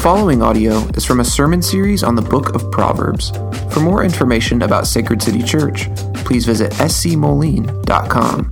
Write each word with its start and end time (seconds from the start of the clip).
following 0.00 0.40
audio 0.40 0.78
is 0.96 1.04
from 1.04 1.20
a 1.20 1.24
sermon 1.24 1.60
series 1.60 2.02
on 2.02 2.14
the 2.14 2.22
book 2.22 2.54
of 2.54 2.70
Proverbs. 2.70 3.32
For 3.70 3.80
more 3.80 4.02
information 4.02 4.62
about 4.62 4.86
Sacred 4.86 5.20
City 5.20 5.42
Church, 5.42 5.94
please 6.24 6.46
visit 6.46 6.72
scmoline.com. 6.72 8.50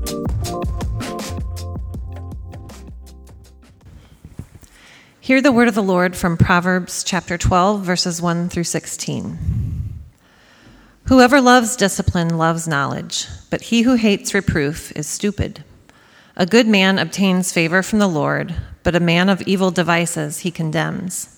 Hear 5.21 5.41
the 5.41 5.51
word 5.51 5.69
of 5.69 5.75
the 5.75 5.83
Lord 5.83 6.15
from 6.15 6.37
Proverbs 6.37 7.03
chapter 7.03 7.39
12, 7.39 7.81
verses 7.81 8.21
1 8.21 8.51
through 8.51 8.65
16. 8.65 9.39
Whoever 11.07 11.41
loves 11.41 11.77
discipline 11.77 12.37
loves 12.37 12.69
knowledge, 12.69 13.27
but 13.49 13.63
he 13.63 13.83
who 13.83 13.95
hates 13.95 14.35
reproof 14.35 14.93
is 14.95 15.07
stupid. 15.07 15.65
A 16.37 16.45
good 16.45 16.69
man 16.69 16.99
obtains 16.99 17.55
favor 17.55 17.83
from 17.83 18.01
the 18.01 18.07
Lord 18.07 18.55
but 18.89 18.97
a 18.97 19.01
man 19.01 19.29
of 19.29 19.43
evil 19.43 19.71
devices 19.71 20.39
he 20.39 20.51
condemns. 20.51 21.38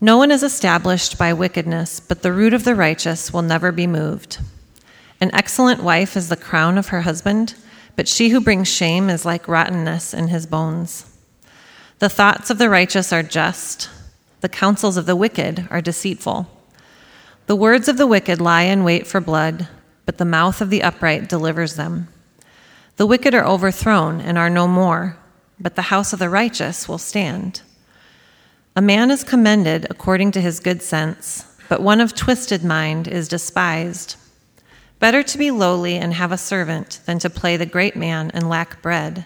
No 0.00 0.18
one 0.18 0.30
is 0.30 0.42
established 0.42 1.16
by 1.16 1.32
wickedness, 1.32 2.00
but 2.00 2.22
the 2.22 2.32
root 2.32 2.52
of 2.52 2.64
the 2.64 2.74
righteous 2.74 3.32
will 3.32 3.42
never 3.42 3.72
be 3.72 3.86
moved. 3.86 4.38
An 5.20 5.30
excellent 5.34 5.82
wife 5.82 6.16
is 6.16 6.28
the 6.28 6.36
crown 6.36 6.76
of 6.76 6.88
her 6.88 7.02
husband, 7.02 7.54
but 7.96 8.06
she 8.06 8.28
who 8.28 8.40
brings 8.40 8.68
shame 8.68 9.08
is 9.08 9.24
like 9.24 9.48
rottenness 9.48 10.12
in 10.12 10.28
his 10.28 10.46
bones. 10.46 11.06
The 11.98 12.10
thoughts 12.10 12.50
of 12.50 12.58
the 12.58 12.68
righteous 12.68 13.12
are 13.12 13.22
just, 13.22 13.88
the 14.42 14.48
counsels 14.48 14.98
of 14.98 15.06
the 15.06 15.16
wicked 15.16 15.66
are 15.70 15.80
deceitful. 15.80 16.46
The 17.46 17.56
words 17.56 17.88
of 17.88 17.96
the 17.96 18.06
wicked 18.06 18.40
lie 18.40 18.62
in 18.62 18.84
wait 18.84 19.06
for 19.06 19.20
blood, 19.20 19.66
but 20.04 20.18
the 20.18 20.24
mouth 20.24 20.60
of 20.60 20.68
the 20.68 20.82
upright 20.82 21.28
delivers 21.28 21.76
them. 21.76 22.08
The 22.96 23.06
wicked 23.06 23.34
are 23.34 23.46
overthrown 23.46 24.20
and 24.20 24.36
are 24.36 24.50
no 24.50 24.68
more 24.68 25.16
but 25.58 25.74
the 25.74 25.82
house 25.82 26.12
of 26.12 26.18
the 26.18 26.28
righteous 26.28 26.88
will 26.88 26.98
stand. 26.98 27.62
A 28.78 28.82
man 28.82 29.10
is 29.10 29.24
commended 29.24 29.86
according 29.88 30.32
to 30.32 30.40
his 30.42 30.60
good 30.60 30.82
sense, 30.82 31.46
but 31.66 31.80
one 31.80 31.98
of 31.98 32.14
twisted 32.14 32.62
mind 32.62 33.08
is 33.08 33.26
despised. 33.26 34.16
Better 34.98 35.22
to 35.22 35.38
be 35.38 35.50
lowly 35.50 35.96
and 35.96 36.12
have 36.12 36.30
a 36.30 36.36
servant 36.36 37.00
than 37.06 37.18
to 37.20 37.30
play 37.30 37.56
the 37.56 37.64
great 37.64 37.96
man 37.96 38.30
and 38.34 38.50
lack 38.50 38.82
bread. 38.82 39.24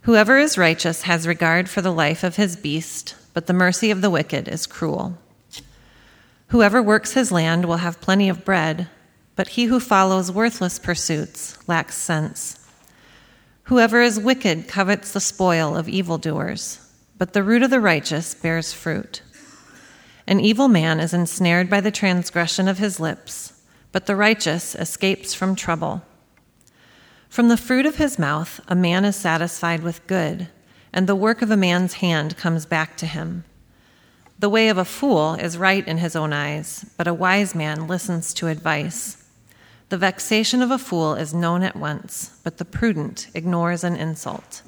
Whoever 0.00 0.36
is 0.36 0.58
righteous 0.58 1.02
has 1.02 1.28
regard 1.28 1.70
for 1.70 1.80
the 1.80 1.92
life 1.92 2.24
of 2.24 2.34
his 2.34 2.56
beast, 2.56 3.14
but 3.34 3.46
the 3.46 3.52
mercy 3.52 3.92
of 3.92 4.00
the 4.00 4.10
wicked 4.10 4.48
is 4.48 4.66
cruel. 4.66 5.16
Whoever 6.48 6.82
works 6.82 7.12
his 7.12 7.30
land 7.30 7.66
will 7.66 7.76
have 7.76 8.00
plenty 8.00 8.28
of 8.28 8.44
bread, 8.44 8.88
but 9.36 9.50
he 9.50 9.66
who 9.66 9.78
follows 9.78 10.32
worthless 10.32 10.80
pursuits 10.80 11.56
lacks 11.68 11.94
sense. 11.94 12.58
Whoever 13.64 14.02
is 14.02 14.18
wicked 14.18 14.66
covets 14.66 15.12
the 15.12 15.20
spoil 15.20 15.76
of 15.76 15.88
evildoers, 15.88 16.80
but 17.20 17.34
the 17.34 17.42
root 17.42 17.62
of 17.62 17.68
the 17.68 17.80
righteous 17.80 18.32
bears 18.32 18.72
fruit. 18.72 19.20
An 20.26 20.40
evil 20.40 20.68
man 20.68 20.98
is 20.98 21.12
ensnared 21.12 21.68
by 21.68 21.82
the 21.82 21.90
transgression 21.90 22.66
of 22.66 22.78
his 22.78 22.98
lips, 22.98 23.60
but 23.92 24.06
the 24.06 24.16
righteous 24.16 24.74
escapes 24.74 25.34
from 25.34 25.54
trouble. 25.54 26.00
From 27.28 27.48
the 27.48 27.58
fruit 27.58 27.84
of 27.84 27.96
his 27.96 28.18
mouth, 28.18 28.58
a 28.68 28.74
man 28.74 29.04
is 29.04 29.16
satisfied 29.16 29.82
with 29.82 30.06
good, 30.06 30.48
and 30.94 31.06
the 31.06 31.14
work 31.14 31.42
of 31.42 31.50
a 31.50 31.58
man's 31.58 31.92
hand 31.94 32.38
comes 32.38 32.64
back 32.64 32.96
to 32.96 33.06
him. 33.06 33.44
The 34.38 34.48
way 34.48 34.70
of 34.70 34.78
a 34.78 34.86
fool 34.86 35.34
is 35.34 35.58
right 35.58 35.86
in 35.86 35.98
his 35.98 36.16
own 36.16 36.32
eyes, 36.32 36.86
but 36.96 37.06
a 37.06 37.12
wise 37.12 37.54
man 37.54 37.86
listens 37.86 38.32
to 38.32 38.46
advice. 38.46 39.22
The 39.90 39.98
vexation 39.98 40.62
of 40.62 40.70
a 40.70 40.78
fool 40.78 41.16
is 41.16 41.34
known 41.34 41.64
at 41.64 41.76
once, 41.76 42.40
but 42.44 42.56
the 42.56 42.64
prudent 42.64 43.28
ignores 43.34 43.84
an 43.84 43.96
insult. 43.96 44.62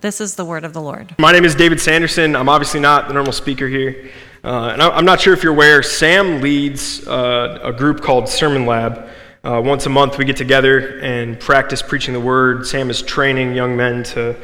This 0.00 0.20
is 0.20 0.36
the 0.36 0.44
word 0.44 0.64
of 0.64 0.72
the 0.74 0.80
Lord. 0.80 1.16
My 1.18 1.32
name 1.32 1.44
is 1.44 1.56
David 1.56 1.80
Sanderson. 1.80 2.36
I'm 2.36 2.48
obviously 2.48 2.78
not 2.78 3.08
the 3.08 3.14
normal 3.14 3.32
speaker 3.32 3.66
here. 3.66 4.12
Uh, 4.44 4.70
and 4.72 4.80
I'm 4.80 5.04
not 5.04 5.20
sure 5.20 5.34
if 5.34 5.42
you're 5.42 5.52
aware, 5.52 5.82
Sam 5.82 6.40
leads 6.40 7.04
uh, 7.08 7.58
a 7.64 7.72
group 7.72 8.00
called 8.00 8.28
Sermon 8.28 8.64
Lab. 8.64 9.08
Uh, 9.42 9.60
once 9.60 9.86
a 9.86 9.88
month, 9.88 10.16
we 10.16 10.24
get 10.24 10.36
together 10.36 11.00
and 11.00 11.40
practice 11.40 11.82
preaching 11.82 12.14
the 12.14 12.20
word. 12.20 12.64
Sam 12.64 12.90
is 12.90 13.02
training 13.02 13.54
young 13.54 13.76
men 13.76 14.04
to, 14.04 14.36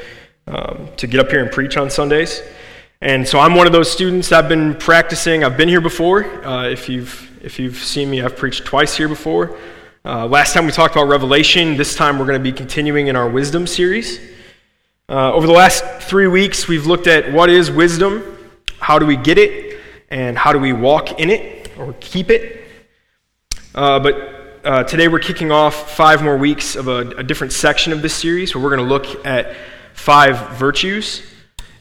um, 0.48 0.88
to 0.96 1.06
get 1.06 1.20
up 1.20 1.28
here 1.30 1.40
and 1.40 1.52
preach 1.52 1.76
on 1.76 1.88
Sundays. 1.88 2.42
And 3.00 3.26
so 3.26 3.38
I'm 3.38 3.54
one 3.54 3.68
of 3.68 3.72
those 3.72 3.88
students. 3.88 4.32
I've 4.32 4.48
been 4.48 4.74
practicing. 4.74 5.44
I've 5.44 5.56
been 5.56 5.68
here 5.68 5.80
before. 5.80 6.24
Uh, 6.44 6.68
if, 6.68 6.88
you've, 6.88 7.30
if 7.44 7.60
you've 7.60 7.76
seen 7.76 8.10
me, 8.10 8.22
I've 8.22 8.36
preached 8.36 8.64
twice 8.64 8.96
here 8.96 9.08
before. 9.08 9.56
Uh, 10.04 10.26
last 10.26 10.52
time 10.52 10.66
we 10.66 10.72
talked 10.72 10.96
about 10.96 11.06
Revelation. 11.06 11.76
This 11.76 11.94
time 11.94 12.18
we're 12.18 12.26
going 12.26 12.40
to 12.40 12.42
be 12.42 12.52
continuing 12.52 13.06
in 13.06 13.14
our 13.14 13.28
wisdom 13.28 13.68
series. 13.68 14.33
Uh, 15.06 15.34
over 15.34 15.46
the 15.46 15.52
last 15.52 15.84
three 16.00 16.26
weeks, 16.26 16.66
we've 16.66 16.86
looked 16.86 17.06
at 17.06 17.30
what 17.30 17.50
is 17.50 17.70
wisdom, 17.70 18.38
how 18.78 18.98
do 18.98 19.04
we 19.04 19.16
get 19.16 19.36
it, 19.36 19.78
and 20.08 20.38
how 20.38 20.50
do 20.50 20.58
we 20.58 20.72
walk 20.72 21.20
in 21.20 21.28
it 21.28 21.70
or 21.76 21.94
keep 22.00 22.30
it. 22.30 22.66
Uh, 23.74 24.00
but 24.00 24.62
uh, 24.64 24.82
today 24.84 25.06
we're 25.08 25.18
kicking 25.18 25.52
off 25.52 25.94
five 25.94 26.22
more 26.22 26.38
weeks 26.38 26.74
of 26.74 26.88
a, 26.88 27.00
a 27.18 27.22
different 27.22 27.52
section 27.52 27.92
of 27.92 28.00
this 28.00 28.14
series 28.14 28.54
where 28.54 28.64
we're 28.64 28.74
going 28.74 28.88
to 28.88 28.90
look 28.90 29.26
at 29.26 29.54
five 29.92 30.56
virtues 30.56 31.22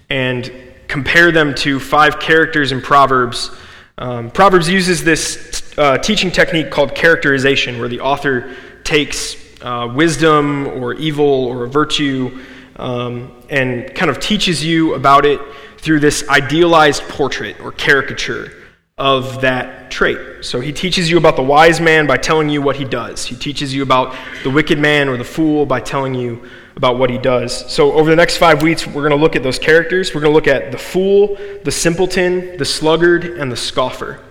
and 0.10 0.52
compare 0.90 1.32
them 1.32 1.56
to 1.56 1.80
five 1.80 2.20
characters 2.20 2.74
in 2.74 2.82
Proverbs. 2.82 3.52
Um, 4.00 4.32
Proverbs 4.32 4.68
uses 4.68 5.02
this 5.02 5.74
uh, 5.78 5.98
teaching 5.98 6.30
technique 6.30 6.72
called 6.72 6.94
characterization, 6.94 7.80
where 7.80 7.88
the 7.88 8.02
author 8.02 8.54
takes 8.84 9.38
uh, 9.62 9.90
wisdom 9.96 10.68
or 10.68 10.94
evil 10.96 11.46
or 11.46 11.64
a 11.64 11.70
virtue 11.70 12.44
um, 12.78 13.44
and 13.50 13.94
kind 13.96 14.10
of 14.10 14.20
teaches 14.20 14.64
you 14.64 14.96
about 14.96 15.26
it 15.26 15.40
through 15.78 16.00
this 16.00 16.28
idealized 16.30 17.04
portrait 17.04 17.60
or 17.60 17.72
caricature 17.72 18.52
of 18.98 19.42
that 19.42 19.90
trait. 19.90 20.46
So 20.46 20.60
he 20.60 20.72
teaches 20.72 21.10
you 21.10 21.18
about 21.18 21.36
the 21.36 21.44
wise 21.44 21.82
man 21.82 22.06
by 22.06 22.18
telling 22.18 22.50
you 22.50 22.62
what 22.62 22.76
he 22.76 22.86
does. 22.86 23.26
He 23.26 23.36
teaches 23.36 23.74
you 23.74 23.84
about 23.84 24.16
the 24.44 24.50
wicked 24.50 24.80
man 24.80 25.10
or 25.10 25.18
the 25.18 25.24
fool 25.24 25.66
by 25.66 25.80
telling 25.80 26.14
you 26.14 26.48
about 26.76 26.98
what 26.98 27.10
he 27.10 27.18
does. 27.18 27.72
So 27.72 27.94
over 27.94 28.10
the 28.10 28.16
next 28.16 28.38
five 28.38 28.62
weeks, 28.62 28.86
we're 28.86 29.08
going 29.08 29.12
to 29.12 29.16
look 29.16 29.36
at 29.36 29.44
those 29.44 29.60
characters. 29.60 30.14
We're 30.14 30.22
going 30.22 30.32
to 30.32 30.36
look 30.36 30.48
at 30.48 30.72
the 30.72 30.78
fool, 30.78 31.38
the 31.64 31.72
simpleton, 31.72 32.58
the 32.58 32.66
sluggard, 32.66 33.26
and 33.26 33.52
the 33.52 33.58
scoffer 33.58 34.24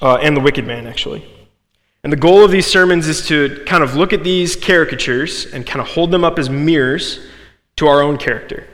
uh, 0.00 0.16
and 0.16 0.36
the 0.36 0.40
wicked 0.40 0.66
man, 0.66 0.86
actually. 0.86 1.35
And 2.06 2.12
the 2.12 2.16
goal 2.16 2.44
of 2.44 2.52
these 2.52 2.68
sermons 2.68 3.08
is 3.08 3.26
to 3.26 3.64
kind 3.66 3.82
of 3.82 3.96
look 3.96 4.12
at 4.12 4.22
these 4.22 4.54
caricatures 4.54 5.52
and 5.52 5.66
kind 5.66 5.80
of 5.80 5.88
hold 5.88 6.12
them 6.12 6.22
up 6.22 6.38
as 6.38 6.48
mirrors 6.48 7.18
to 7.78 7.88
our 7.88 8.00
own 8.00 8.16
character 8.16 8.64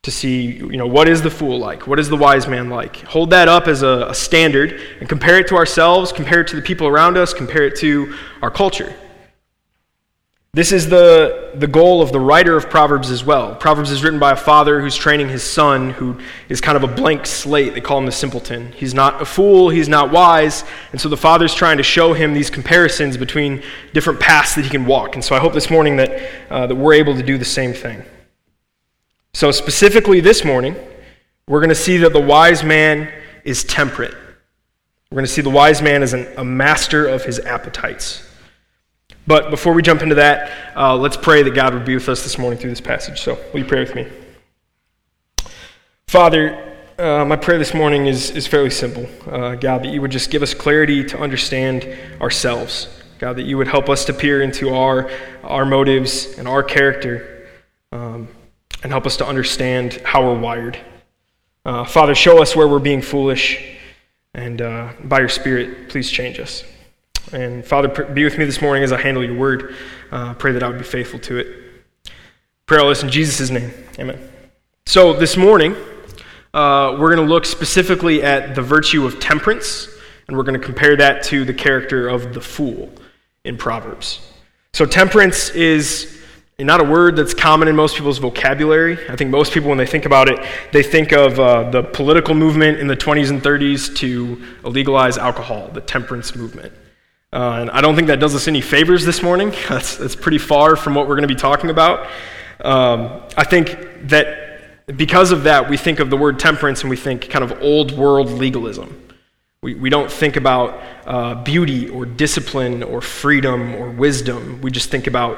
to 0.00 0.10
see, 0.10 0.46
you 0.46 0.78
know, 0.78 0.86
what 0.86 1.06
is 1.06 1.20
the 1.20 1.28
fool 1.28 1.58
like? 1.58 1.86
What 1.86 2.00
is 2.00 2.08
the 2.08 2.16
wise 2.16 2.48
man 2.48 2.70
like? 2.70 2.96
Hold 3.02 3.28
that 3.32 3.48
up 3.48 3.68
as 3.68 3.82
a, 3.82 4.06
a 4.08 4.14
standard 4.14 4.80
and 4.98 5.06
compare 5.10 5.38
it 5.38 5.46
to 5.48 5.56
ourselves, 5.56 6.10
compare 6.10 6.40
it 6.40 6.48
to 6.48 6.56
the 6.56 6.62
people 6.62 6.86
around 6.86 7.18
us, 7.18 7.34
compare 7.34 7.64
it 7.64 7.76
to 7.80 8.14
our 8.40 8.50
culture. 8.50 8.94
This 10.54 10.70
is 10.70 10.88
the, 10.88 11.50
the 11.56 11.66
goal 11.66 12.00
of 12.00 12.12
the 12.12 12.20
writer 12.20 12.56
of 12.56 12.70
Proverbs 12.70 13.10
as 13.10 13.24
well. 13.24 13.56
Proverbs 13.56 13.90
is 13.90 14.04
written 14.04 14.20
by 14.20 14.30
a 14.30 14.36
father 14.36 14.80
who's 14.80 14.94
training 14.94 15.28
his 15.28 15.42
son, 15.42 15.90
who 15.90 16.16
is 16.48 16.60
kind 16.60 16.76
of 16.76 16.84
a 16.84 16.86
blank 16.86 17.26
slate. 17.26 17.74
They 17.74 17.80
call 17.80 17.98
him 17.98 18.06
the 18.06 18.12
simpleton. 18.12 18.70
He's 18.70 18.94
not 18.94 19.20
a 19.20 19.24
fool, 19.24 19.68
he's 19.68 19.88
not 19.88 20.12
wise. 20.12 20.62
And 20.92 21.00
so 21.00 21.08
the 21.08 21.16
father's 21.16 21.56
trying 21.56 21.78
to 21.78 21.82
show 21.82 22.12
him 22.12 22.34
these 22.34 22.50
comparisons 22.50 23.16
between 23.16 23.64
different 23.94 24.20
paths 24.20 24.54
that 24.54 24.62
he 24.62 24.70
can 24.70 24.86
walk. 24.86 25.16
And 25.16 25.24
so 25.24 25.34
I 25.34 25.40
hope 25.40 25.54
this 25.54 25.70
morning 25.70 25.96
that, 25.96 26.30
uh, 26.48 26.68
that 26.68 26.74
we're 26.76 26.94
able 26.94 27.16
to 27.16 27.22
do 27.24 27.36
the 27.36 27.44
same 27.44 27.72
thing. 27.72 28.04
So, 29.32 29.50
specifically 29.50 30.20
this 30.20 30.44
morning, 30.44 30.76
we're 31.48 31.58
going 31.58 31.70
to 31.70 31.74
see 31.74 31.96
that 31.96 32.12
the 32.12 32.20
wise 32.20 32.62
man 32.62 33.12
is 33.42 33.64
temperate. 33.64 34.14
We're 35.10 35.16
going 35.16 35.26
to 35.26 35.32
see 35.32 35.42
the 35.42 35.50
wise 35.50 35.82
man 35.82 36.04
as 36.04 36.12
an, 36.12 36.28
a 36.36 36.44
master 36.44 37.08
of 37.08 37.24
his 37.24 37.40
appetites. 37.40 38.23
But 39.26 39.50
before 39.50 39.72
we 39.72 39.82
jump 39.82 40.02
into 40.02 40.16
that, 40.16 40.50
uh, 40.76 40.96
let's 40.96 41.16
pray 41.16 41.42
that 41.42 41.54
God 41.54 41.72
would 41.72 41.84
be 41.84 41.94
with 41.94 42.08
us 42.08 42.22
this 42.22 42.38
morning 42.38 42.58
through 42.58 42.70
this 42.70 42.80
passage. 42.80 43.20
So, 43.20 43.38
will 43.52 43.60
you 43.60 43.66
pray 43.66 43.80
with 43.80 43.94
me? 43.94 44.06
Father, 46.06 46.76
uh, 46.98 47.24
my 47.24 47.36
prayer 47.36 47.58
this 47.58 47.74
morning 47.74 48.06
is, 48.06 48.30
is 48.30 48.46
fairly 48.46 48.70
simple. 48.70 49.08
Uh, 49.26 49.54
God, 49.54 49.82
that 49.82 49.88
you 49.88 50.00
would 50.00 50.10
just 50.10 50.30
give 50.30 50.42
us 50.42 50.52
clarity 50.52 51.02
to 51.04 51.18
understand 51.18 51.88
ourselves. 52.20 52.88
God, 53.18 53.36
that 53.36 53.44
you 53.44 53.56
would 53.56 53.66
help 53.68 53.88
us 53.88 54.04
to 54.04 54.12
peer 54.12 54.42
into 54.42 54.74
our, 54.74 55.10
our 55.42 55.64
motives 55.64 56.38
and 56.38 56.46
our 56.46 56.62
character 56.62 57.48
um, 57.92 58.28
and 58.82 58.92
help 58.92 59.06
us 59.06 59.16
to 59.16 59.26
understand 59.26 59.94
how 60.04 60.22
we're 60.22 60.38
wired. 60.38 60.78
Uh, 61.64 61.84
Father, 61.84 62.14
show 62.14 62.42
us 62.42 62.54
where 62.54 62.68
we're 62.68 62.78
being 62.78 63.00
foolish, 63.00 63.76
and 64.34 64.60
uh, 64.60 64.92
by 65.02 65.20
your 65.20 65.28
Spirit, 65.30 65.88
please 65.88 66.10
change 66.10 66.38
us. 66.38 66.62
And 67.32 67.64
Father, 67.64 67.88
be 67.88 68.24
with 68.24 68.38
me 68.38 68.44
this 68.44 68.60
morning 68.60 68.84
as 68.84 68.92
I 68.92 69.00
handle 69.00 69.24
your 69.24 69.36
word. 69.36 69.74
Uh, 70.10 70.34
pray 70.34 70.52
that 70.52 70.62
I 70.62 70.68
would 70.68 70.78
be 70.78 70.84
faithful 70.84 71.18
to 71.20 71.38
it. 71.38 71.64
Pray 72.66 72.78
all 72.78 72.88
this 72.88 73.02
in 73.02 73.10
Jesus' 73.10 73.50
name. 73.50 73.72
Amen. 73.98 74.18
So 74.86 75.12
this 75.12 75.36
morning, 75.36 75.74
uh, 76.52 76.96
we're 76.98 77.14
going 77.14 77.26
to 77.26 77.32
look 77.32 77.46
specifically 77.46 78.22
at 78.22 78.54
the 78.54 78.62
virtue 78.62 79.06
of 79.06 79.18
temperance, 79.18 79.88
and 80.28 80.36
we're 80.36 80.44
going 80.44 80.58
to 80.58 80.64
compare 80.64 80.96
that 80.96 81.22
to 81.24 81.44
the 81.44 81.54
character 81.54 82.08
of 82.08 82.34
the 82.34 82.40
fool 82.40 82.92
in 83.44 83.56
Proverbs. 83.56 84.20
So 84.72 84.86
temperance 84.86 85.50
is 85.50 86.22
not 86.58 86.80
a 86.80 86.84
word 86.84 87.16
that's 87.16 87.34
common 87.34 87.66
in 87.66 87.74
most 87.74 87.96
people's 87.96 88.18
vocabulary. 88.18 88.98
I 89.08 89.16
think 89.16 89.30
most 89.30 89.52
people, 89.52 89.68
when 89.68 89.78
they 89.78 89.86
think 89.86 90.04
about 90.04 90.28
it, 90.28 90.38
they 90.72 90.82
think 90.82 91.12
of 91.12 91.40
uh, 91.40 91.70
the 91.70 91.82
political 91.82 92.34
movement 92.34 92.78
in 92.78 92.86
the 92.86 92.96
20s 92.96 93.30
and 93.30 93.42
30s 93.42 93.96
to 93.96 94.40
legalize 94.62 95.18
alcohol, 95.18 95.68
the 95.72 95.80
temperance 95.80 96.36
movement. 96.36 96.72
Uh, 97.34 97.62
and 97.62 97.70
I 97.72 97.80
don't 97.80 97.96
think 97.96 98.06
that 98.06 98.20
does 98.20 98.32
us 98.36 98.46
any 98.46 98.60
favors 98.60 99.04
this 99.04 99.20
morning. 99.20 99.50
That's, 99.68 99.96
that's 99.96 100.14
pretty 100.14 100.38
far 100.38 100.76
from 100.76 100.94
what 100.94 101.08
we're 101.08 101.16
going 101.16 101.26
to 101.28 101.34
be 101.34 101.40
talking 101.40 101.68
about. 101.68 102.08
Um, 102.60 103.22
I 103.36 103.42
think 103.42 103.76
that 104.08 104.86
because 104.96 105.32
of 105.32 105.42
that, 105.42 105.68
we 105.68 105.76
think 105.76 105.98
of 105.98 106.10
the 106.10 106.16
word 106.16 106.38
temperance 106.38 106.82
and 106.82 106.90
we 106.90 106.96
think 106.96 107.28
kind 107.30 107.42
of 107.42 107.60
old 107.60 107.90
world 107.90 108.30
legalism. 108.30 109.00
We, 109.62 109.74
we 109.74 109.90
don't 109.90 110.12
think 110.12 110.36
about 110.36 110.80
uh, 111.06 111.42
beauty 111.42 111.88
or 111.88 112.06
discipline 112.06 112.84
or 112.84 113.00
freedom 113.00 113.74
or 113.74 113.90
wisdom. 113.90 114.60
We 114.60 114.70
just 114.70 114.90
think 114.90 115.08
about, 115.08 115.36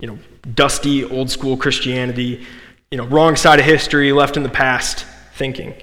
you 0.00 0.08
know, 0.08 0.18
dusty 0.54 1.04
old 1.04 1.30
school 1.30 1.56
Christianity, 1.56 2.44
you 2.90 2.98
know, 2.98 3.06
wrong 3.06 3.36
side 3.36 3.60
of 3.60 3.66
history, 3.66 4.10
left 4.10 4.36
in 4.36 4.42
the 4.42 4.48
past 4.48 5.06
thinking. 5.34 5.74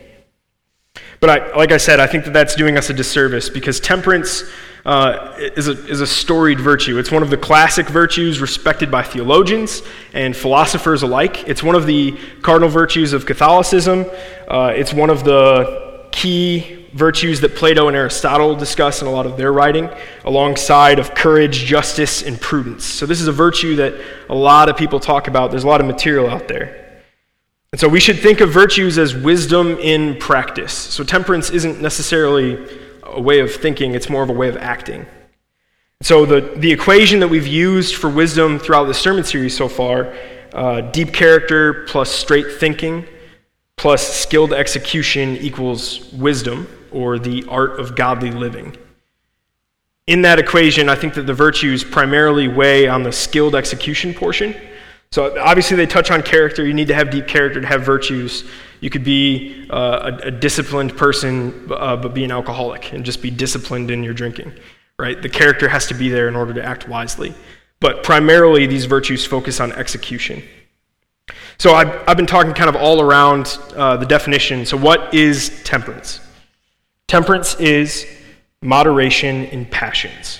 But 1.21 1.29
I, 1.29 1.55
like 1.55 1.71
I 1.71 1.77
said, 1.77 2.01
I 2.01 2.07
think 2.07 2.25
that 2.25 2.33
that's 2.33 2.55
doing 2.55 2.77
us 2.77 2.89
a 2.89 2.93
disservice 2.93 3.49
because 3.49 3.79
temperance 3.79 4.43
uh, 4.87 5.35
is, 5.37 5.67
a, 5.67 5.73
is 5.87 5.99
a 5.99 6.07
storied 6.07 6.61
virtue. 6.61 6.97
It's 6.97 7.11
one 7.11 7.21
of 7.21 7.29
the 7.29 7.35
classic 7.35 7.89
virtues 7.89 8.39
respected 8.39 8.89
by 8.89 9.03
theologians 9.03 9.83
and 10.13 10.33
philosophers 10.33 11.03
alike. 11.03 11.45
It's 11.45 11.61
one 11.61 11.75
of 11.75 11.85
the 11.85 12.17
cardinal 12.41 12.69
virtues 12.69 13.11
of 13.11 13.25
Catholicism. 13.25 14.05
Uh, 14.47 14.71
it's 14.73 14.93
one 14.93 15.09
of 15.09 15.25
the 15.25 16.07
key 16.13 16.87
virtues 16.93 17.41
that 17.41 17.53
Plato 17.53 17.89
and 17.89 17.97
Aristotle 17.97 18.55
discuss 18.55 19.01
in 19.01 19.09
a 19.09 19.11
lot 19.11 19.25
of 19.25 19.35
their 19.35 19.51
writing, 19.51 19.89
alongside 20.23 20.99
of 20.99 21.13
courage, 21.13 21.65
justice, 21.65 22.23
and 22.23 22.39
prudence. 22.39 22.85
So, 22.85 23.05
this 23.05 23.19
is 23.19 23.27
a 23.27 23.33
virtue 23.33 23.75
that 23.75 23.93
a 24.29 24.35
lot 24.35 24.69
of 24.69 24.77
people 24.77 25.01
talk 25.01 25.27
about. 25.27 25.51
There's 25.51 25.65
a 25.65 25.67
lot 25.67 25.81
of 25.81 25.87
material 25.87 26.29
out 26.29 26.47
there. 26.47 27.01
And 27.73 27.81
so, 27.81 27.89
we 27.89 27.99
should 27.99 28.19
think 28.19 28.39
of 28.39 28.51
virtues 28.51 28.97
as 28.97 29.13
wisdom 29.13 29.77
in 29.79 30.17
practice. 30.17 30.71
So, 30.71 31.03
temperance 31.03 31.49
isn't 31.49 31.81
necessarily 31.81 32.86
a 33.13 33.21
way 33.21 33.39
of 33.39 33.53
thinking, 33.53 33.95
it's 33.95 34.09
more 34.09 34.23
of 34.23 34.29
a 34.29 34.33
way 34.33 34.49
of 34.49 34.57
acting. 34.57 35.05
So, 36.01 36.25
the, 36.25 36.41
the 36.57 36.71
equation 36.71 37.19
that 37.21 37.27
we've 37.27 37.47
used 37.47 37.95
for 37.95 38.09
wisdom 38.09 38.59
throughout 38.59 38.85
the 38.85 38.93
sermon 38.93 39.23
series 39.23 39.57
so 39.57 39.67
far 39.67 40.13
uh, 40.53 40.81
deep 40.81 41.13
character 41.13 41.85
plus 41.87 42.11
straight 42.11 42.59
thinking 42.59 43.05
plus 43.77 44.07
skilled 44.07 44.53
execution 44.53 45.37
equals 45.37 46.11
wisdom 46.13 46.67
or 46.91 47.19
the 47.19 47.45
art 47.47 47.79
of 47.79 47.95
godly 47.95 48.31
living. 48.31 48.75
In 50.07 50.21
that 50.23 50.39
equation, 50.39 50.89
I 50.89 50.95
think 50.95 51.13
that 51.15 51.27
the 51.27 51.33
virtues 51.33 51.83
primarily 51.83 52.47
weigh 52.47 52.87
on 52.87 53.03
the 53.03 53.11
skilled 53.11 53.55
execution 53.55 54.13
portion. 54.13 54.55
So, 55.11 55.39
obviously, 55.39 55.77
they 55.77 55.85
touch 55.85 56.11
on 56.11 56.21
character. 56.21 56.65
You 56.65 56.73
need 56.73 56.89
to 56.89 56.93
have 56.93 57.09
deep 57.09 57.27
character 57.27 57.61
to 57.61 57.67
have 57.67 57.83
virtues. 57.83 58.43
You 58.81 58.89
could 58.89 59.03
be 59.03 59.67
uh, 59.69 60.11
a, 60.23 60.27
a, 60.27 60.31
disciplined 60.31 60.95
person, 60.97 61.71
uh, 61.71 61.95
but 61.95 62.13
be 62.13 62.23
an 62.23 62.31
alcoholic 62.31 62.93
and 62.93 63.05
just 63.05 63.21
be 63.21 63.31
disciplined 63.31 63.89
in 63.89 64.03
your 64.03 64.13
drinking, 64.13 64.53
right? 64.99 65.19
The 65.19 65.29
character 65.29 65.69
has 65.69 65.87
to 65.87 65.93
be 65.93 66.09
there 66.09 66.27
in 66.27 66.35
order 66.35 66.53
to 66.53 66.63
act 66.63 66.87
wisely. 66.87 67.33
But 67.79 68.03
primarily, 68.03 68.67
these 68.67 68.85
virtues 68.85 69.25
focus 69.25 69.59
on 69.59 69.71
execution. 69.71 70.43
So, 71.57 71.73
I've, 71.73 72.07
I've 72.07 72.17
been 72.17 72.27
talking 72.27 72.53
kind 72.53 72.69
of 72.69 72.75
all 72.75 73.01
around 73.01 73.57
uh, 73.75 73.97
the 73.97 74.05
definition. 74.05 74.65
So, 74.65 74.77
what 74.77 75.13
is 75.13 75.63
temperance? 75.63 76.19
Temperance 77.07 77.55
is 77.55 78.05
moderation 78.61 79.45
in 79.45 79.65
passions 79.65 80.39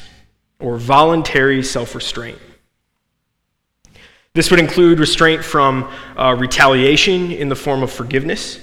or 0.59 0.77
voluntary 0.77 1.63
self 1.63 1.95
restraint. 1.95 2.37
This 4.37 4.51
would 4.51 4.59
include 4.59 4.99
restraint 4.99 5.43
from 5.43 5.91
uh, 6.15 6.35
retaliation 6.37 7.31
in 7.31 7.49
the 7.49 7.55
form 7.55 7.81
of 7.81 7.91
forgiveness. 7.91 8.59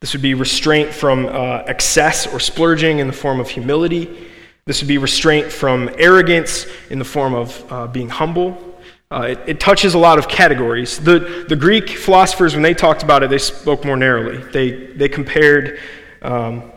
This 0.00 0.14
would 0.14 0.22
be 0.22 0.32
restraint 0.32 0.94
from 0.94 1.26
uh, 1.26 1.62
excess 1.66 2.26
or 2.26 2.40
splurging 2.40 3.00
in 3.00 3.06
the 3.06 3.12
form 3.12 3.38
of 3.38 3.50
humility. 3.50 4.30
This 4.64 4.80
would 4.80 4.88
be 4.88 4.96
restraint 4.96 5.52
from 5.52 5.90
arrogance 5.98 6.64
in 6.88 6.98
the 6.98 7.04
form 7.04 7.34
of 7.34 7.70
uh, 7.70 7.86
being 7.88 8.08
humble. 8.08 8.80
Uh, 9.10 9.26
it, 9.32 9.40
it, 9.46 9.60
touches 9.60 9.92
a 9.92 9.98
lot 9.98 10.18
of 10.18 10.26
categories. 10.26 10.98
The, 10.98 11.44
the 11.46 11.56
Greek 11.56 11.90
philosophers, 11.90 12.54
when 12.54 12.62
they 12.62 12.72
talked 12.72 13.02
about 13.02 13.22
it, 13.22 13.28
they 13.28 13.36
spoke 13.36 13.84
more 13.84 13.98
narrowly. 13.98 14.38
They, 14.38 14.86
they 14.94 15.10
compared 15.10 15.80
um, 16.22 16.72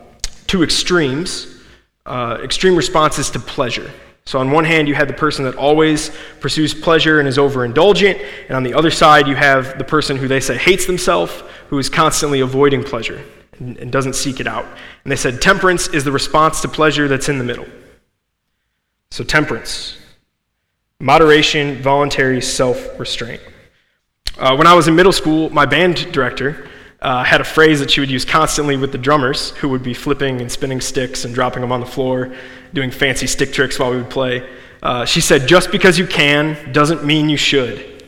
two 0.46 0.62
extremes 0.62 1.54
uh, 2.06 2.38
extreme 2.42 2.76
responses 2.76 3.30
to 3.30 3.38
pleasure. 3.38 3.90
So, 4.26 4.38
on 4.38 4.50
one 4.50 4.64
hand, 4.64 4.88
you 4.88 4.94
have 4.94 5.06
the 5.06 5.14
person 5.14 5.44
that 5.44 5.54
always 5.56 6.10
pursues 6.40 6.72
pleasure 6.72 7.18
and 7.18 7.28
is 7.28 7.36
overindulgent, 7.36 8.24
and 8.48 8.56
on 8.56 8.62
the 8.62 8.72
other 8.72 8.90
side, 8.90 9.28
you 9.28 9.34
have 9.34 9.76
the 9.76 9.84
person 9.84 10.16
who 10.16 10.26
they 10.26 10.40
say 10.40 10.56
hates 10.56 10.86
themselves, 10.86 11.42
who 11.68 11.78
is 11.78 11.90
constantly 11.90 12.40
avoiding 12.40 12.82
pleasure 12.82 13.22
and, 13.58 13.76
and 13.76 13.92
doesn't 13.92 14.14
seek 14.14 14.40
it 14.40 14.46
out. 14.46 14.64
And 15.04 15.12
they 15.12 15.16
said 15.16 15.42
temperance 15.42 15.88
is 15.88 16.04
the 16.04 16.12
response 16.12 16.62
to 16.62 16.68
pleasure 16.68 17.06
that's 17.06 17.28
in 17.28 17.36
the 17.36 17.44
middle. 17.44 17.66
So, 19.10 19.24
temperance, 19.24 19.98
moderation, 21.00 21.82
voluntary 21.82 22.40
self 22.40 22.98
restraint. 22.98 23.42
Uh, 24.38 24.56
when 24.56 24.66
I 24.66 24.72
was 24.72 24.88
in 24.88 24.96
middle 24.96 25.12
school, 25.12 25.50
my 25.50 25.66
band 25.66 26.10
director 26.12 26.66
uh, 27.04 27.22
had 27.22 27.42
a 27.42 27.44
phrase 27.44 27.80
that 27.80 27.90
she 27.90 28.00
would 28.00 28.10
use 28.10 28.24
constantly 28.24 28.76
with 28.76 28.90
the 28.90 28.98
drummers, 28.98 29.50
who 29.50 29.68
would 29.68 29.82
be 29.82 29.92
flipping 29.92 30.40
and 30.40 30.50
spinning 30.50 30.80
sticks 30.80 31.26
and 31.26 31.34
dropping 31.34 31.60
them 31.60 31.70
on 31.70 31.80
the 31.80 31.86
floor, 31.86 32.34
doing 32.72 32.90
fancy 32.90 33.26
stick 33.26 33.52
tricks 33.52 33.78
while 33.78 33.90
we 33.90 33.98
would 33.98 34.08
play. 34.10 34.48
Uh, 34.82 35.04
she 35.04 35.20
said, 35.20 35.46
Just 35.46 35.70
because 35.70 35.98
you 35.98 36.06
can 36.06 36.72
doesn't 36.72 37.04
mean 37.04 37.28
you 37.28 37.36
should. 37.36 38.06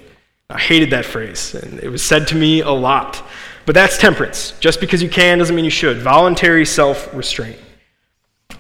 I 0.49 0.59
hated 0.59 0.91
that 0.91 1.05
phrase, 1.05 1.55
and 1.55 1.79
it 1.81 1.91
was 1.91 2.03
said 2.03 2.27
to 2.29 2.37
me 2.37 2.63
a 2.63 2.71
lot. 2.71 3.23
But 3.67 3.75
that's 3.75 3.99
temperance. 3.99 4.55
Just 4.61 4.81
because 4.81 5.03
you 5.03 5.11
can 5.11 5.39
doesn't 5.39 5.55
mean 5.55 5.65
you 5.67 5.71
should. 5.71 5.99
Voluntary 5.99 6.65
self 6.65 7.13
restraint. 7.15 7.59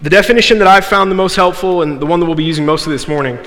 The 0.02 0.10
definition 0.10 0.58
that 0.58 0.68
I've 0.68 0.84
found 0.84 1.10
the 1.10 1.14
most 1.14 1.36
helpful, 1.36 1.80
and 1.80 1.98
the 1.98 2.06
one 2.06 2.20
that 2.20 2.26
we'll 2.26 2.34
be 2.34 2.44
using 2.44 2.66
mostly 2.66 2.92
this 2.92 3.08
morning, 3.08 3.38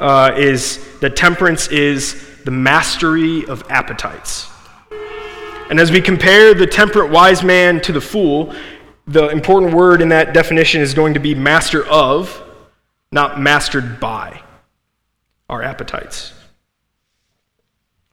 uh, 0.00 0.32
is 0.36 0.80
that 0.98 1.14
temperance 1.14 1.68
is 1.68 2.42
the 2.44 2.50
mastery 2.50 3.46
of 3.46 3.62
appetites. 3.70 4.51
And 5.72 5.80
as 5.80 5.90
we 5.90 6.02
compare 6.02 6.52
the 6.52 6.66
temperate 6.66 7.10
wise 7.10 7.42
man 7.42 7.80
to 7.80 7.92
the 7.92 8.00
fool, 8.02 8.54
the 9.06 9.28
important 9.28 9.72
word 9.72 10.02
in 10.02 10.10
that 10.10 10.34
definition 10.34 10.82
is 10.82 10.92
going 10.92 11.14
to 11.14 11.18
be 11.18 11.34
master 11.34 11.82
of, 11.86 12.42
not 13.10 13.40
mastered 13.40 13.98
by 13.98 14.42
our 15.48 15.62
appetites. 15.62 16.34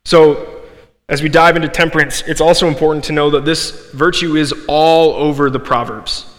So, 0.06 0.62
as 1.10 1.22
we 1.22 1.28
dive 1.28 1.58
into 1.58 1.68
temperance, 1.68 2.22
it's 2.22 2.40
also 2.40 2.66
important 2.70 3.04
to 3.04 3.12
know 3.12 3.30
that 3.32 3.44
this 3.44 3.92
virtue 3.92 4.38
is 4.38 4.54
all 4.70 5.12
over 5.16 5.50
the 5.50 5.60
Proverbs. 5.60 6.34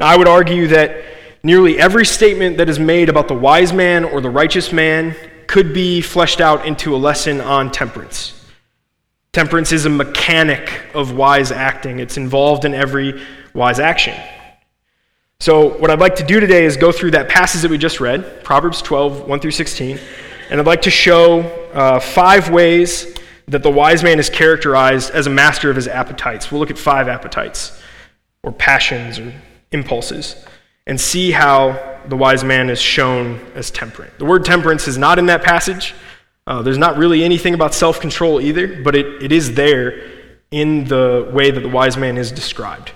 Now, 0.00 0.08
I 0.08 0.16
would 0.16 0.26
argue 0.26 0.66
that 0.66 1.04
nearly 1.44 1.78
every 1.78 2.04
statement 2.04 2.56
that 2.56 2.68
is 2.68 2.80
made 2.80 3.08
about 3.08 3.28
the 3.28 3.34
wise 3.34 3.72
man 3.72 4.04
or 4.04 4.20
the 4.20 4.28
righteous 4.28 4.72
man 4.72 5.14
could 5.46 5.72
be 5.72 6.00
fleshed 6.00 6.40
out 6.40 6.66
into 6.66 6.96
a 6.96 6.98
lesson 6.98 7.40
on 7.40 7.70
temperance. 7.70 8.40
Temperance 9.34 9.72
is 9.72 9.84
a 9.84 9.90
mechanic 9.90 10.70
of 10.94 11.16
wise 11.16 11.50
acting, 11.50 11.98
it's 11.98 12.16
involved 12.16 12.64
in 12.64 12.72
every 12.72 13.20
wise 13.52 13.80
action. 13.80 14.14
So, 15.40 15.76
what 15.78 15.90
I'd 15.90 15.98
like 15.98 16.14
to 16.16 16.22
do 16.22 16.38
today 16.38 16.64
is 16.64 16.76
go 16.76 16.92
through 16.92 17.10
that 17.10 17.28
passage 17.28 17.62
that 17.62 17.70
we 17.72 17.76
just 17.76 17.98
read, 17.98 18.44
Proverbs 18.44 18.80
12, 18.80 19.26
1 19.26 19.40
through 19.40 19.50
16, 19.50 19.98
and 20.50 20.60
I'd 20.60 20.66
like 20.66 20.82
to 20.82 20.90
show 20.90 21.40
uh, 21.72 21.98
five 21.98 22.50
ways 22.50 23.12
that 23.48 23.64
the 23.64 23.72
wise 23.72 24.04
man 24.04 24.20
is 24.20 24.30
characterized 24.30 25.10
as 25.10 25.26
a 25.26 25.30
master 25.30 25.68
of 25.68 25.74
his 25.74 25.88
appetites. 25.88 26.52
We'll 26.52 26.60
look 26.60 26.70
at 26.70 26.78
five 26.78 27.08
appetites, 27.08 27.82
or 28.44 28.52
passions, 28.52 29.18
or 29.18 29.34
impulses, 29.72 30.46
and 30.86 31.00
see 31.00 31.32
how 31.32 31.98
the 32.06 32.16
wise 32.16 32.44
man 32.44 32.70
is 32.70 32.80
shown 32.80 33.40
as 33.56 33.72
temperate. 33.72 34.16
The 34.18 34.26
word 34.26 34.44
temperance 34.44 34.86
is 34.86 34.96
not 34.96 35.18
in 35.18 35.26
that 35.26 35.42
passage. 35.42 35.92
Uh, 36.46 36.62
there's 36.62 36.78
not 36.78 36.96
really 36.98 37.24
anything 37.24 37.54
about 37.54 37.74
self 37.74 38.00
control 38.00 38.40
either, 38.40 38.82
but 38.82 38.94
it, 38.94 39.22
it 39.22 39.32
is 39.32 39.54
there 39.54 40.10
in 40.50 40.84
the 40.84 41.28
way 41.32 41.50
that 41.50 41.60
the 41.60 41.68
wise 41.68 41.96
man 41.96 42.16
is 42.16 42.30
described. 42.30 42.92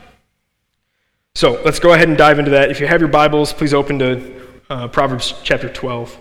So 1.34 1.60
let's 1.64 1.78
go 1.78 1.92
ahead 1.92 2.08
and 2.08 2.18
dive 2.18 2.38
into 2.38 2.50
that. 2.52 2.70
If 2.70 2.80
you 2.80 2.86
have 2.86 3.00
your 3.00 3.08
Bibles, 3.08 3.52
please 3.52 3.72
open 3.72 3.98
to 4.00 4.46
uh, 4.68 4.88
Proverbs 4.88 5.34
chapter 5.42 5.68
12. 5.68 6.18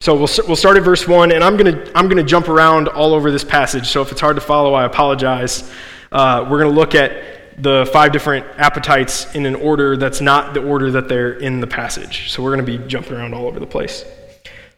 So 0.00 0.14
we'll, 0.14 0.28
we'll 0.46 0.56
start 0.56 0.76
at 0.76 0.82
verse 0.82 1.06
1, 1.06 1.30
and 1.30 1.44
I'm 1.44 1.56
going 1.56 1.74
to 1.74 1.96
I'm 1.96 2.08
gonna 2.08 2.24
jump 2.24 2.48
around 2.48 2.88
all 2.88 3.14
over 3.14 3.30
this 3.30 3.44
passage. 3.44 3.86
So 3.86 4.02
if 4.02 4.10
it's 4.10 4.20
hard 4.20 4.36
to 4.36 4.42
follow, 4.42 4.74
I 4.74 4.84
apologize. 4.84 5.70
Uh, 6.10 6.46
we're 6.50 6.58
going 6.58 6.74
to 6.74 6.78
look 6.78 6.94
at 6.94 7.62
the 7.62 7.88
five 7.92 8.12
different 8.12 8.46
appetites 8.58 9.32
in 9.34 9.46
an 9.46 9.54
order 9.54 9.96
that's 9.96 10.20
not 10.20 10.54
the 10.54 10.62
order 10.62 10.90
that 10.90 11.08
they're 11.08 11.34
in 11.34 11.60
the 11.60 11.66
passage. 11.66 12.30
So 12.30 12.42
we're 12.42 12.54
going 12.54 12.66
to 12.66 12.78
be 12.78 12.86
jumping 12.88 13.14
around 13.14 13.34
all 13.34 13.46
over 13.46 13.60
the 13.60 13.66
place. 13.66 14.04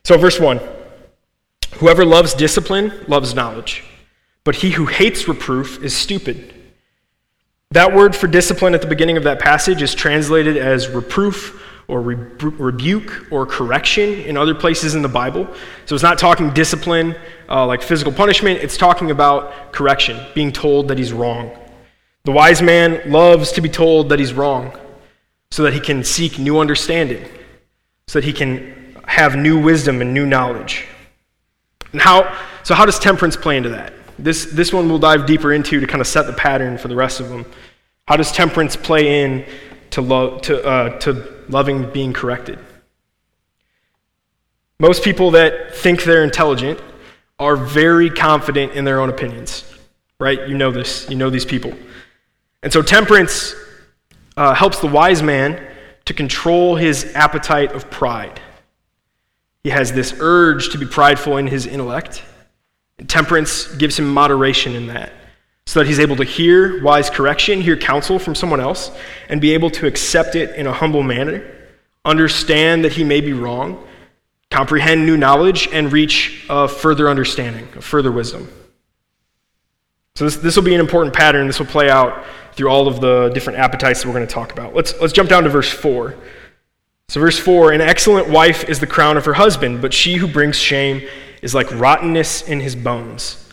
So, 0.05 0.19
verse 0.19 0.39
1. 0.39 0.61
Whoever 1.79 2.05
loves 2.05 2.35
discipline 2.35 2.93
loves 3.09 3.35
knowledge, 3.35 3.85
but 4.45 4.57
he 4.57 4.71
who 4.71 4.87
hates 4.87 5.27
reproof 5.27 5.83
is 5.83 5.97
stupid. 5.97 6.55
That 7.73 7.93
word 7.93 8.15
for 8.15 8.29
discipline 8.29 8.75
at 8.75 8.81
the 8.81 8.87
beginning 8.87 9.17
of 9.17 9.25
that 9.25 9.41
passage 9.41 9.83
is 9.83 9.95
translated 9.95 10.57
as 10.57 10.89
reproof 10.89 11.61
or 11.89 12.01
rebuke 12.01 13.27
or 13.31 13.45
correction 13.45 14.21
in 14.21 14.37
other 14.37 14.55
places 14.55 14.95
in 14.95 15.03
the 15.03 15.09
Bible. 15.09 15.47
So 15.85 15.95
it's 15.95 16.03
not 16.05 16.19
talking 16.19 16.51
discipline 16.51 17.17
uh, 17.49 17.67
like 17.67 17.83
physical 17.83 18.13
punishment, 18.13 18.61
it's 18.61 18.77
talking 18.77 19.11
about 19.11 19.73
correction, 19.73 20.19
being 20.35 20.53
told 20.53 20.89
that 20.89 20.99
he's 20.99 21.13
wrong. 21.13 21.51
The 22.25 22.33
wise 22.33 22.63
man 22.63 23.11
loves 23.11 23.53
to 23.53 23.61
be 23.61 23.69
told 23.69 24.09
that 24.09 24.19
he's 24.19 24.33
wrong 24.33 24.79
so 25.51 25.63
that 25.65 25.75
he 25.75 25.81
can 25.81 26.05
seek 26.05 26.39
new 26.39 26.59
understanding, 26.59 27.29
so 28.07 28.21
that 28.21 28.25
he 28.25 28.33
can 28.33 29.03
have 29.07 29.37
new 29.37 29.61
wisdom 29.61 30.01
and 30.01 30.15
new 30.15 30.25
knowledge. 30.25 30.87
And 31.95 32.03
how, 32.03 32.37
so, 32.65 32.75
how 32.75 32.87
does 32.87 32.99
temperance 32.99 33.37
play 33.37 33.57
into 33.57 33.69
that? 33.69 33.93
This, 34.19 34.47
this 34.47 34.73
one 34.73 34.89
we'll 34.89 34.99
dive 34.99 35.27
deeper 35.27 35.53
into 35.53 35.79
to 35.79 35.87
kind 35.87 36.01
of 36.01 36.09
set 36.09 36.27
the 36.27 36.33
pattern 36.33 36.77
for 36.77 36.89
the 36.89 36.97
rest 36.97 37.21
of 37.21 37.29
them. 37.29 37.47
How 38.09 38.17
does 38.17 38.33
temperance 38.33 38.75
play 38.75 39.23
in 39.23 39.47
to, 39.91 40.03
lo- 40.03 40.41
to, 40.41 40.65
uh, 40.67 40.99
to 40.99 41.45
loving 41.49 41.89
being 41.93 42.13
corrected? 42.13 42.59
Most 44.81 45.05
people 45.05 45.31
that 45.31 45.77
think 45.77 46.03
they're 46.03 46.25
intelligent 46.25 46.81
are 47.39 47.55
very 47.55 48.11
confident 48.11 48.73
in 48.73 48.85
their 48.85 48.99
own 48.99 49.09
opinions, 49.09 49.65
right? 50.19 50.49
You 50.49 50.59
know 50.59 50.73
this. 50.73 51.09
You 51.09 51.15
know 51.15 51.31
these 51.31 51.45
people. 51.45 51.73
And 52.65 52.73
so 52.73 52.83
temperance 52.83 53.55
uh, 54.37 54.53
helps 54.53 54.81
the 54.81 54.89
wise 54.89 55.23
man 55.23 55.65
to 56.07 56.13
control 56.13 56.75
his 56.75 57.15
appetite 57.15 57.71
of 57.71 57.89
pride. 57.89 58.41
He 59.65 59.71
has 59.71 59.93
this 59.93 60.15
urge 60.21 60.69
to 60.71 60.79
be 60.79 60.87
prideful 60.87 61.39
in 61.39 61.47
his 61.47 61.67
intellect. 61.67 62.23
Temperance 63.09 63.75
gives 63.77 63.99
him 63.99 64.13
moderation 64.13 64.77
in 64.77 64.87
that, 64.89 65.13
so 65.67 65.81
that 65.81 65.87
he's 65.87 65.99
able 65.99 66.17
to 66.17 66.25
hear 66.25 66.83
wise 66.85 67.09
correction, 67.09 67.63
hear 67.63 67.77
counsel 67.77 68.19
from 68.19 68.35
someone 68.35 68.61
else, 68.61 68.93
and 69.31 69.41
be 69.41 69.53
able 69.55 69.71
to 69.71 69.87
accept 69.87 70.37
it 70.37 70.55
in 70.55 70.67
a 70.67 70.73
humble 70.73 71.03
manner, 71.03 71.51
understand 72.05 72.85
that 72.85 72.93
he 72.93 73.03
may 73.03 73.23
be 73.23 73.33
wrong, 73.33 73.83
comprehend 74.51 75.07
new 75.07 75.17
knowledge, 75.17 75.67
and 75.73 75.91
reach 75.91 76.45
a 76.51 76.69
further 76.69 77.09
understanding, 77.09 77.67
a 77.75 77.81
further 77.81 78.13
wisdom. 78.13 78.47
So, 80.15 80.27
this, 80.27 80.37
this 80.37 80.57
will 80.57 80.63
be 80.63 80.75
an 80.75 80.81
important 80.81 81.15
pattern. 81.15 81.47
This 81.47 81.59
will 81.59 81.67
play 81.67 81.91
out 81.91 82.25
through 82.53 82.69
all 82.69 82.87
of 82.87 83.01
the 83.01 83.31
different 83.35 83.59
appetites 83.59 84.03
that 84.03 84.09
we're 84.09 84.15
going 84.15 84.27
to 84.27 84.33
talk 84.33 84.53
about. 84.53 84.75
Let's, 84.75 84.95
let's 85.01 85.13
jump 85.13 85.29
down 85.29 85.43
to 85.43 85.51
verse 85.51 85.73
4. 85.73 86.15
So, 87.15 87.21
verse 87.21 87.39
4 87.39 87.71
An 87.71 87.81
excellent 87.81 88.29
wife 88.29 88.69
is 88.69 88.81
the 88.81 88.89
crown 88.89 89.17
of 89.17 89.25
her 89.25 89.35
husband, 89.35 89.81
but 89.81 89.95
she 89.95 90.17
who 90.17 90.27
brings 90.27 90.59
shame 90.59 91.09
is 91.43 91.55
like 91.55 91.71
rottenness 91.71 92.43
in 92.49 92.59
his 92.59 92.75
bones. 92.75 93.49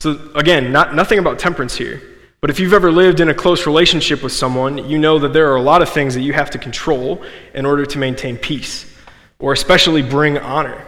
So, 0.00 0.30
again, 0.34 0.70
not, 0.70 0.94
nothing 0.94 1.18
about 1.18 1.38
temperance 1.38 1.74
here. 1.74 2.02
But 2.42 2.50
if 2.50 2.60
you've 2.60 2.74
ever 2.74 2.92
lived 2.92 3.20
in 3.20 3.30
a 3.30 3.34
close 3.34 3.64
relationship 3.64 4.22
with 4.22 4.32
someone, 4.32 4.86
you 4.86 4.98
know 4.98 5.18
that 5.18 5.32
there 5.32 5.50
are 5.50 5.56
a 5.56 5.62
lot 5.62 5.80
of 5.80 5.88
things 5.88 6.12
that 6.12 6.20
you 6.20 6.34
have 6.34 6.50
to 6.50 6.58
control 6.58 7.24
in 7.54 7.64
order 7.64 7.86
to 7.86 7.98
maintain 7.98 8.36
peace, 8.36 8.84
or 9.38 9.54
especially 9.54 10.02
bring 10.02 10.36
honor. 10.36 10.86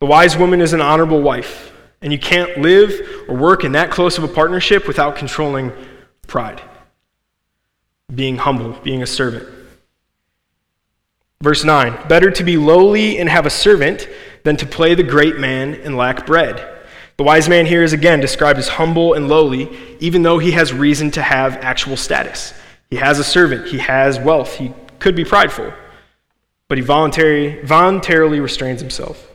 The 0.00 0.06
wise 0.06 0.36
woman 0.36 0.60
is 0.60 0.74
an 0.74 0.82
honorable 0.82 1.22
wife, 1.22 1.72
and 2.02 2.12
you 2.12 2.18
can't 2.18 2.58
live 2.58 3.24
or 3.28 3.34
work 3.34 3.64
in 3.64 3.72
that 3.72 3.90
close 3.90 4.18
of 4.18 4.24
a 4.24 4.28
partnership 4.28 4.86
without 4.86 5.16
controlling 5.16 5.72
pride, 6.26 6.60
being 8.14 8.36
humble, 8.36 8.72
being 8.82 9.02
a 9.02 9.06
servant. 9.06 9.48
Verse 11.42 11.64
9 11.64 12.08
Better 12.08 12.30
to 12.30 12.44
be 12.44 12.56
lowly 12.56 13.18
and 13.18 13.28
have 13.28 13.44
a 13.44 13.50
servant 13.50 14.08
than 14.44 14.56
to 14.56 14.66
play 14.66 14.94
the 14.94 15.02
great 15.02 15.38
man 15.38 15.74
and 15.74 15.96
lack 15.96 16.24
bread. 16.24 16.68
The 17.18 17.24
wise 17.24 17.48
man 17.48 17.66
here 17.66 17.82
is 17.82 17.92
again 17.92 18.20
described 18.20 18.58
as 18.58 18.68
humble 18.68 19.14
and 19.14 19.28
lowly, 19.28 19.68
even 20.00 20.22
though 20.22 20.38
he 20.38 20.52
has 20.52 20.72
reason 20.72 21.10
to 21.12 21.22
have 21.22 21.56
actual 21.56 21.96
status. 21.96 22.54
He 22.90 22.96
has 22.96 23.18
a 23.18 23.24
servant, 23.24 23.66
he 23.66 23.78
has 23.78 24.18
wealth, 24.18 24.56
he 24.56 24.72
could 24.98 25.14
be 25.16 25.24
prideful, 25.24 25.72
but 26.68 26.78
he 26.78 26.84
voluntary, 26.84 27.60
voluntarily 27.64 28.40
restrains 28.40 28.80
himself. 28.80 29.28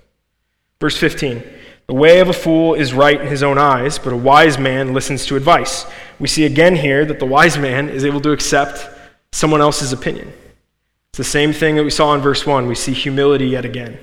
Verse 0.80 0.98
15 0.98 1.44
The 1.88 1.94
way 1.94 2.20
of 2.20 2.30
a 2.30 2.34
fool 2.34 2.74
is 2.74 2.94
right 2.94 3.20
in 3.20 3.28
his 3.28 3.44
own 3.44 3.58
eyes, 3.58 4.00
but 4.00 4.14
a 4.14 4.18
wise 4.18 4.58
man 4.58 4.94
listens 4.94 5.26
to 5.26 5.36
advice. 5.36 5.86
We 6.20 6.28
see 6.28 6.46
again 6.46 6.76
here 6.76 7.06
that 7.06 7.20
the 7.20 7.26
wise 7.26 7.58
man 7.58 7.90
is 7.90 8.06
able 8.06 8.22
to 8.22 8.32
accept 8.32 8.90
someone 9.34 9.62
else's 9.62 9.92
opinion. 9.92 10.32
It's 11.18 11.26
the 11.28 11.32
same 11.32 11.52
thing 11.52 11.78
that 11.78 11.84
we 11.84 11.90
saw 11.90 12.14
in 12.14 12.22
verse 12.22 12.46
1. 12.46 12.68
We 12.68 12.76
see 12.76 12.94
humility 12.94 13.48
yet 13.48 13.66
again. 13.66 13.98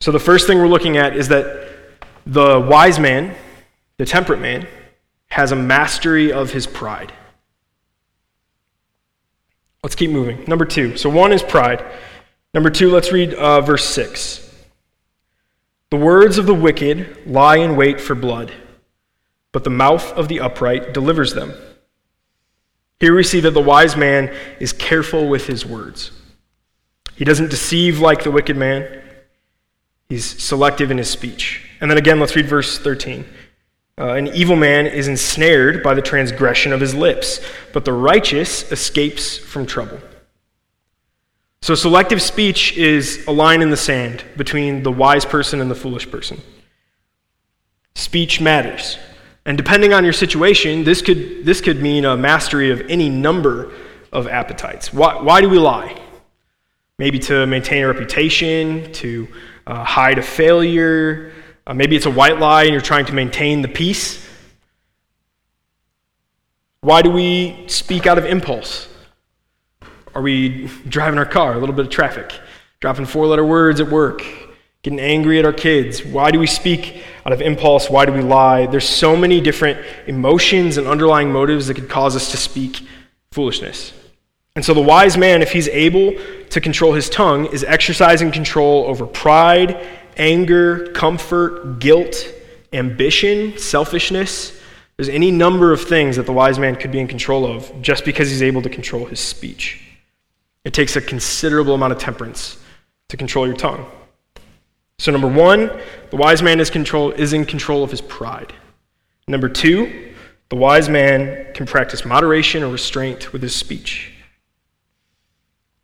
So, 0.00 0.12
the 0.12 0.18
first 0.18 0.46
thing 0.46 0.58
we're 0.58 0.68
looking 0.68 0.98
at 0.98 1.16
is 1.16 1.28
that 1.28 1.70
the 2.26 2.60
wise 2.60 2.98
man, 2.98 3.34
the 3.96 4.04
temperate 4.04 4.38
man, 4.38 4.68
has 5.28 5.50
a 5.50 5.56
mastery 5.56 6.30
of 6.30 6.50
his 6.50 6.66
pride. 6.66 7.10
Let's 9.82 9.94
keep 9.94 10.10
moving. 10.10 10.44
Number 10.46 10.66
two. 10.66 10.98
So, 10.98 11.08
one 11.08 11.32
is 11.32 11.42
pride. 11.42 11.82
Number 12.52 12.68
two, 12.68 12.90
let's 12.90 13.12
read 13.12 13.32
uh, 13.32 13.62
verse 13.62 13.86
6. 13.86 14.46
The 15.88 15.96
words 15.96 16.36
of 16.36 16.44
the 16.44 16.52
wicked 16.52 17.26
lie 17.26 17.56
in 17.56 17.76
wait 17.76 17.98
for 17.98 18.14
blood, 18.14 18.52
but 19.52 19.64
the 19.64 19.70
mouth 19.70 20.12
of 20.12 20.28
the 20.28 20.40
upright 20.40 20.92
delivers 20.92 21.32
them. 21.32 21.54
Here 23.00 23.14
we 23.14 23.22
see 23.22 23.40
that 23.40 23.52
the 23.52 23.62
wise 23.62 23.96
man 23.96 24.34
is 24.60 24.72
careful 24.72 25.28
with 25.28 25.46
his 25.46 25.64
words. 25.64 26.12
He 27.16 27.24
doesn't 27.24 27.50
deceive 27.50 27.98
like 27.98 28.22
the 28.22 28.30
wicked 28.30 28.56
man. 28.56 29.02
He's 30.08 30.24
selective 30.42 30.90
in 30.90 30.98
his 30.98 31.08
speech. 31.08 31.66
And 31.80 31.90
then 31.90 31.98
again, 31.98 32.20
let's 32.20 32.36
read 32.36 32.46
verse 32.46 32.78
13. 32.78 33.24
Uh, 33.98 34.14
an 34.14 34.28
evil 34.28 34.56
man 34.56 34.86
is 34.86 35.08
ensnared 35.08 35.82
by 35.82 35.94
the 35.94 36.02
transgression 36.02 36.72
of 36.72 36.80
his 36.80 36.94
lips, 36.94 37.40
but 37.72 37.84
the 37.84 37.92
righteous 37.92 38.70
escapes 38.72 39.36
from 39.36 39.66
trouble. 39.66 40.00
So, 41.62 41.74
selective 41.74 42.22
speech 42.22 42.76
is 42.78 43.26
a 43.26 43.32
line 43.32 43.60
in 43.60 43.68
the 43.68 43.76
sand 43.76 44.24
between 44.38 44.82
the 44.82 44.90
wise 44.90 45.26
person 45.26 45.60
and 45.60 45.70
the 45.70 45.74
foolish 45.74 46.10
person. 46.10 46.40
Speech 47.94 48.40
matters. 48.40 48.96
And 49.46 49.56
depending 49.56 49.92
on 49.92 50.04
your 50.04 50.12
situation, 50.12 50.84
this 50.84 51.00
could, 51.00 51.44
this 51.44 51.60
could 51.60 51.80
mean 51.80 52.04
a 52.04 52.16
mastery 52.16 52.70
of 52.70 52.82
any 52.88 53.08
number 53.08 53.72
of 54.12 54.26
appetites. 54.26 54.92
Why, 54.92 55.20
why 55.20 55.40
do 55.40 55.48
we 55.48 55.58
lie? 55.58 55.98
Maybe 56.98 57.18
to 57.20 57.46
maintain 57.46 57.82
a 57.82 57.86
reputation, 57.86 58.92
to 58.92 59.28
uh, 59.66 59.84
hide 59.84 60.18
a 60.18 60.22
failure. 60.22 61.32
Uh, 61.66 61.74
maybe 61.74 61.96
it's 61.96 62.06
a 62.06 62.10
white 62.10 62.38
lie 62.38 62.64
and 62.64 62.72
you're 62.72 62.80
trying 62.80 63.06
to 63.06 63.14
maintain 63.14 63.62
the 63.62 63.68
peace. 63.68 64.26
Why 66.82 67.02
do 67.02 67.10
we 67.10 67.64
speak 67.66 68.06
out 68.06 68.18
of 68.18 68.24
impulse? 68.24 68.88
Are 70.14 70.22
we 70.22 70.68
driving 70.88 71.18
our 71.18 71.26
car, 71.26 71.54
a 71.54 71.58
little 71.58 71.74
bit 71.74 71.86
of 71.86 71.90
traffic, 71.90 72.32
dropping 72.80 73.06
four 73.06 73.26
letter 73.26 73.44
words 73.44 73.80
at 73.80 73.88
work, 73.88 74.24
getting 74.82 75.00
angry 75.00 75.38
at 75.38 75.44
our 75.44 75.52
kids? 75.52 76.04
Why 76.04 76.30
do 76.30 76.38
we 76.38 76.46
speak 76.46 77.02
out 77.26 77.32
of 77.32 77.40
impulse? 77.42 77.90
Why 77.90 78.06
do 78.06 78.12
we 78.12 78.22
lie? 78.22 78.66
There's 78.66 78.88
so 78.88 79.16
many 79.16 79.40
different 79.40 79.84
emotions 80.06 80.78
and 80.78 80.86
underlying 80.86 81.30
motives 81.30 81.66
that 81.66 81.74
could 81.74 81.88
cause 81.88 82.16
us 82.16 82.30
to 82.30 82.36
speak 82.36 82.86
foolishness. 83.30 83.92
And 84.56 84.64
so 84.64 84.74
the 84.74 84.80
wise 84.80 85.16
man, 85.16 85.42
if 85.42 85.52
he's 85.52 85.68
able 85.68 86.14
to 86.50 86.60
control 86.60 86.92
his 86.92 87.08
tongue, 87.08 87.46
is 87.46 87.62
exercising 87.62 88.32
control 88.32 88.84
over 88.86 89.06
pride, 89.06 89.86
anger, 90.16 90.88
comfort, 90.92 91.78
guilt, 91.78 92.26
ambition, 92.72 93.56
selfishness. 93.58 94.58
There's 94.96 95.08
any 95.08 95.30
number 95.30 95.72
of 95.72 95.82
things 95.82 96.16
that 96.16 96.26
the 96.26 96.32
wise 96.32 96.58
man 96.58 96.76
could 96.76 96.92
be 96.92 97.00
in 97.00 97.06
control 97.06 97.46
of 97.46 97.70
just 97.80 98.04
because 98.04 98.28
he's 98.28 98.42
able 98.42 98.62
to 98.62 98.68
control 98.68 99.06
his 99.06 99.20
speech. 99.20 99.82
It 100.64 100.74
takes 100.74 100.96
a 100.96 101.00
considerable 101.00 101.74
amount 101.74 101.92
of 101.92 101.98
temperance 101.98 102.58
to 103.08 103.16
control 103.16 103.46
your 103.46 103.56
tongue. 103.56 103.86
So, 105.00 105.10
number 105.12 105.28
one, 105.28 105.70
the 106.10 106.16
wise 106.16 106.42
man 106.42 106.60
is, 106.60 106.68
control, 106.68 107.10
is 107.12 107.32
in 107.32 107.46
control 107.46 107.82
of 107.82 107.90
his 107.90 108.02
pride. 108.02 108.52
Number 109.26 109.48
two, 109.48 110.12
the 110.50 110.56
wise 110.56 110.90
man 110.90 111.54
can 111.54 111.64
practice 111.64 112.04
moderation 112.04 112.62
or 112.62 112.70
restraint 112.70 113.32
with 113.32 113.40
his 113.40 113.56
speech. 113.56 114.12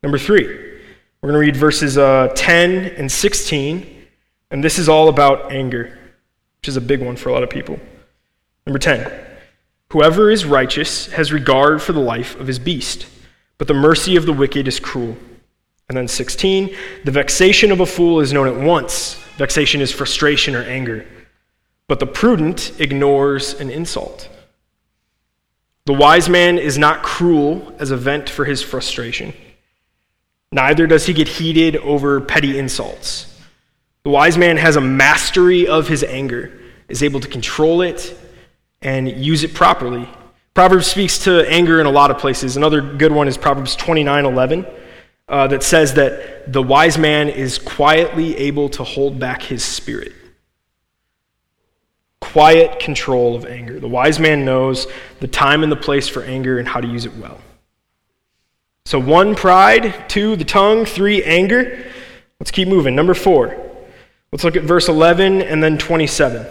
Number 0.02 0.18
three, 0.18 0.44
we're 0.46 1.30
going 1.30 1.32
to 1.32 1.38
read 1.38 1.56
verses 1.56 1.96
uh, 1.96 2.30
10 2.36 2.92
and 2.98 3.10
16, 3.10 4.06
and 4.50 4.62
this 4.62 4.78
is 4.78 4.86
all 4.86 5.08
about 5.08 5.50
anger, 5.50 5.98
which 6.60 6.68
is 6.68 6.76
a 6.76 6.82
big 6.82 7.00
one 7.00 7.16
for 7.16 7.30
a 7.30 7.32
lot 7.32 7.42
of 7.42 7.48
people. 7.48 7.80
Number 8.66 8.78
10, 8.78 9.10
whoever 9.92 10.30
is 10.30 10.44
righteous 10.44 11.06
has 11.12 11.32
regard 11.32 11.80
for 11.80 11.94
the 11.94 12.00
life 12.00 12.38
of 12.38 12.46
his 12.46 12.58
beast, 12.58 13.06
but 13.56 13.66
the 13.66 13.72
mercy 13.72 14.16
of 14.16 14.26
the 14.26 14.34
wicked 14.34 14.68
is 14.68 14.78
cruel. 14.78 15.16
And 15.88 15.96
then 15.96 16.08
16, 16.08 16.74
the 17.04 17.10
vexation 17.10 17.70
of 17.70 17.80
a 17.80 17.86
fool 17.86 18.20
is 18.20 18.32
known 18.32 18.48
at 18.48 18.56
once. 18.56 19.14
Vexation 19.36 19.80
is 19.80 19.92
frustration 19.92 20.54
or 20.54 20.62
anger. 20.62 21.06
But 21.88 22.00
the 22.00 22.06
prudent 22.06 22.72
ignores 22.80 23.54
an 23.60 23.70
insult. 23.70 24.28
The 25.84 25.92
wise 25.92 26.28
man 26.28 26.58
is 26.58 26.76
not 26.76 27.04
cruel 27.04 27.72
as 27.78 27.92
a 27.92 27.96
vent 27.96 28.28
for 28.28 28.44
his 28.44 28.60
frustration. 28.60 29.32
Neither 30.50 30.88
does 30.88 31.06
he 31.06 31.12
get 31.12 31.28
heated 31.28 31.76
over 31.76 32.20
petty 32.20 32.58
insults. 32.58 33.32
The 34.02 34.10
wise 34.10 34.36
man 34.36 34.56
has 34.56 34.76
a 34.76 34.80
mastery 34.80 35.68
of 35.68 35.86
his 35.86 36.02
anger, 36.02 36.58
is 36.88 37.02
able 37.02 37.20
to 37.20 37.28
control 37.28 37.82
it 37.82 38.18
and 38.82 39.08
use 39.08 39.44
it 39.44 39.54
properly. 39.54 40.08
Proverbs 40.54 40.86
speaks 40.86 41.18
to 41.24 41.48
anger 41.48 41.80
in 41.80 41.86
a 41.86 41.90
lot 41.90 42.10
of 42.10 42.18
places. 42.18 42.56
Another 42.56 42.80
good 42.80 43.12
one 43.12 43.28
is 43.28 43.36
Proverbs 43.36 43.76
29 43.76 44.24
11. 44.24 44.66
Uh, 45.28 45.46
that 45.48 45.62
says 45.62 45.94
that 45.94 46.52
the 46.52 46.62
wise 46.62 46.98
man 46.98 47.28
is 47.28 47.58
quietly 47.58 48.36
able 48.36 48.68
to 48.70 48.84
hold 48.84 49.18
back 49.18 49.42
his 49.42 49.64
spirit. 49.64 50.12
Quiet 52.20 52.78
control 52.78 53.34
of 53.34 53.44
anger. 53.44 53.80
The 53.80 53.88
wise 53.88 54.20
man 54.20 54.44
knows 54.44 54.86
the 55.20 55.28
time 55.28 55.62
and 55.62 55.72
the 55.72 55.76
place 55.76 56.08
for 56.08 56.22
anger 56.22 56.58
and 56.58 56.68
how 56.68 56.80
to 56.80 56.86
use 56.86 57.04
it 57.04 57.14
well. 57.16 57.40
So, 58.84 59.00
one, 59.00 59.34
pride. 59.34 60.08
Two, 60.08 60.36
the 60.36 60.44
tongue. 60.44 60.84
Three, 60.84 61.22
anger. 61.24 61.90
Let's 62.38 62.52
keep 62.52 62.68
moving. 62.68 62.94
Number 62.94 63.14
four. 63.14 63.56
Let's 64.30 64.44
look 64.44 64.54
at 64.54 64.62
verse 64.62 64.88
11 64.88 65.42
and 65.42 65.62
then 65.62 65.76
27. 65.76 66.46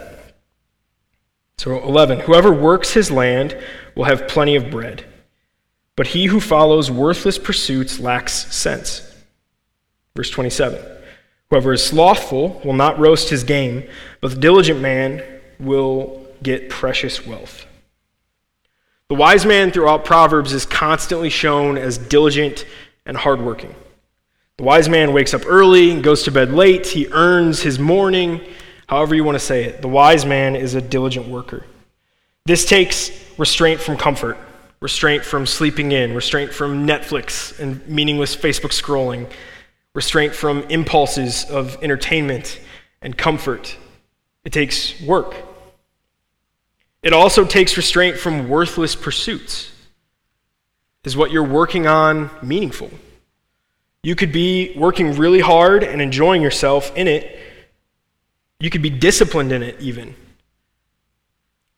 So, 1.56 1.82
11. 1.82 2.20
Whoever 2.20 2.52
works 2.52 2.92
his 2.92 3.10
land 3.10 3.56
will 3.94 4.04
have 4.04 4.28
plenty 4.28 4.54
of 4.56 4.70
bread, 4.70 5.06
but 5.96 6.08
he 6.08 6.26
who 6.26 6.40
follows 6.40 6.90
worthless 6.90 7.38
pursuits 7.38 7.98
lacks 7.98 8.54
sense. 8.54 9.02
Verse 10.14 10.30
27. 10.30 10.78
Whoever 11.50 11.72
is 11.72 11.84
slothful 11.84 12.60
will 12.64 12.72
not 12.72 12.98
roast 12.98 13.30
his 13.30 13.44
game, 13.44 13.84
but 14.20 14.32
the 14.32 14.40
diligent 14.40 14.80
man 14.80 15.22
will 15.58 16.26
get 16.42 16.68
precious 16.68 17.26
wealth. 17.26 17.66
The 19.08 19.14
wise 19.14 19.46
man 19.46 19.70
throughout 19.70 20.04
Proverbs 20.04 20.52
is 20.52 20.66
constantly 20.66 21.30
shown 21.30 21.78
as 21.78 21.96
diligent 21.96 22.66
and 23.06 23.16
hardworking. 23.16 23.74
The 24.56 24.64
wise 24.64 24.88
man 24.88 25.12
wakes 25.12 25.34
up 25.34 25.42
early 25.46 25.92
and 25.92 26.02
goes 26.02 26.24
to 26.24 26.32
bed 26.32 26.52
late. 26.52 26.86
He 26.86 27.06
earns 27.12 27.60
his 27.60 27.78
morning, 27.78 28.40
however 28.88 29.14
you 29.14 29.22
want 29.22 29.36
to 29.36 29.44
say 29.44 29.64
it. 29.64 29.82
The 29.82 29.88
wise 29.88 30.26
man 30.26 30.56
is 30.56 30.74
a 30.74 30.80
diligent 30.80 31.28
worker. 31.28 31.64
This 32.46 32.64
takes 32.64 33.10
restraint 33.38 33.80
from 33.80 33.96
comfort, 33.96 34.38
restraint 34.86 35.24
from 35.24 35.46
sleeping 35.46 35.90
in, 35.90 36.14
restraint 36.14 36.54
from 36.54 36.86
Netflix 36.86 37.58
and 37.58 37.84
meaningless 37.88 38.36
Facebook 38.36 38.70
scrolling, 38.70 39.28
restraint 39.94 40.32
from 40.32 40.62
impulses 40.68 41.44
of 41.50 41.76
entertainment 41.82 42.60
and 43.02 43.18
comfort. 43.18 43.76
It 44.44 44.52
takes 44.52 45.00
work. 45.00 45.34
It 47.02 47.12
also 47.12 47.44
takes 47.44 47.76
restraint 47.76 48.16
from 48.16 48.48
worthless 48.48 48.94
pursuits. 48.94 49.72
Is 51.02 51.16
what 51.16 51.32
you're 51.32 51.42
working 51.42 51.88
on 51.88 52.30
meaningful? 52.40 52.92
You 54.04 54.14
could 54.14 54.30
be 54.30 54.72
working 54.78 55.16
really 55.16 55.40
hard 55.40 55.82
and 55.82 56.00
enjoying 56.00 56.42
yourself 56.42 56.96
in 56.96 57.08
it. 57.08 57.36
You 58.60 58.70
could 58.70 58.82
be 58.82 58.90
disciplined 58.90 59.50
in 59.50 59.64
it, 59.64 59.80
even. 59.80 60.14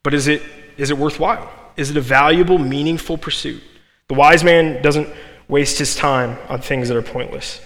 But 0.03 0.13
is 0.13 0.29
it, 0.29 0.43
is 0.77 0.91
it 0.91 0.99
worthwhile? 0.99 1.58
Is 1.79 1.91
it 1.91 1.97
a 1.97 2.03
valuable, 2.03 2.59
meaningful 2.59 3.17
pursuit? 3.17 3.63
The 4.09 4.15
wise 4.15 4.43
man 4.43 4.83
doesn't 4.83 5.09
waste 5.47 5.79
his 5.79 5.95
time 5.95 6.37
on 6.49 6.61
things 6.61 6.89
that 6.89 6.97
are 6.97 7.03
pointless. 7.03 7.61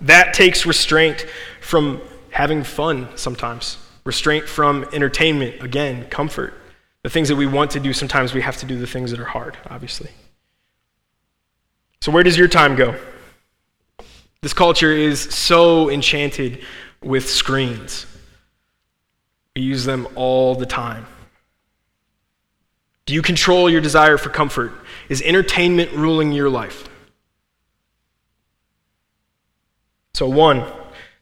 That 0.00 0.34
takes 0.34 0.66
restraint 0.66 1.26
from 1.60 2.00
having 2.30 2.64
fun 2.64 3.08
sometimes 3.16 3.78
restraint 4.04 4.48
from 4.48 4.86
entertainment, 4.92 5.62
again, 5.62 6.08
comfort. 6.08 6.54
The 7.02 7.10
things 7.10 7.28
that 7.28 7.36
we 7.36 7.46
want 7.46 7.72
to 7.72 7.80
do, 7.80 7.92
sometimes 7.92 8.32
we 8.32 8.40
have 8.40 8.56
to 8.58 8.66
do 8.66 8.78
the 8.78 8.86
things 8.86 9.10
that 9.10 9.20
are 9.20 9.24
hard, 9.24 9.58
obviously. 9.68 10.10
So, 12.00 12.12
where 12.12 12.22
does 12.22 12.38
your 12.38 12.48
time 12.48 12.76
go? 12.76 12.94
This 14.42 14.52
culture 14.52 14.92
is 14.92 15.20
so 15.20 15.90
enchanted 15.90 16.64
with 17.02 17.28
screens. 17.28 18.06
We 19.56 19.62
use 19.62 19.84
them 19.84 20.06
all 20.14 20.54
the 20.54 20.66
time. 20.66 21.06
Do 23.06 23.14
you 23.14 23.22
control 23.22 23.70
your 23.70 23.80
desire 23.80 24.18
for 24.18 24.28
comfort? 24.28 24.72
Is 25.08 25.22
entertainment 25.22 25.92
ruling 25.92 26.32
your 26.32 26.50
life? 26.50 26.88
So, 30.14 30.28
one, 30.28 30.64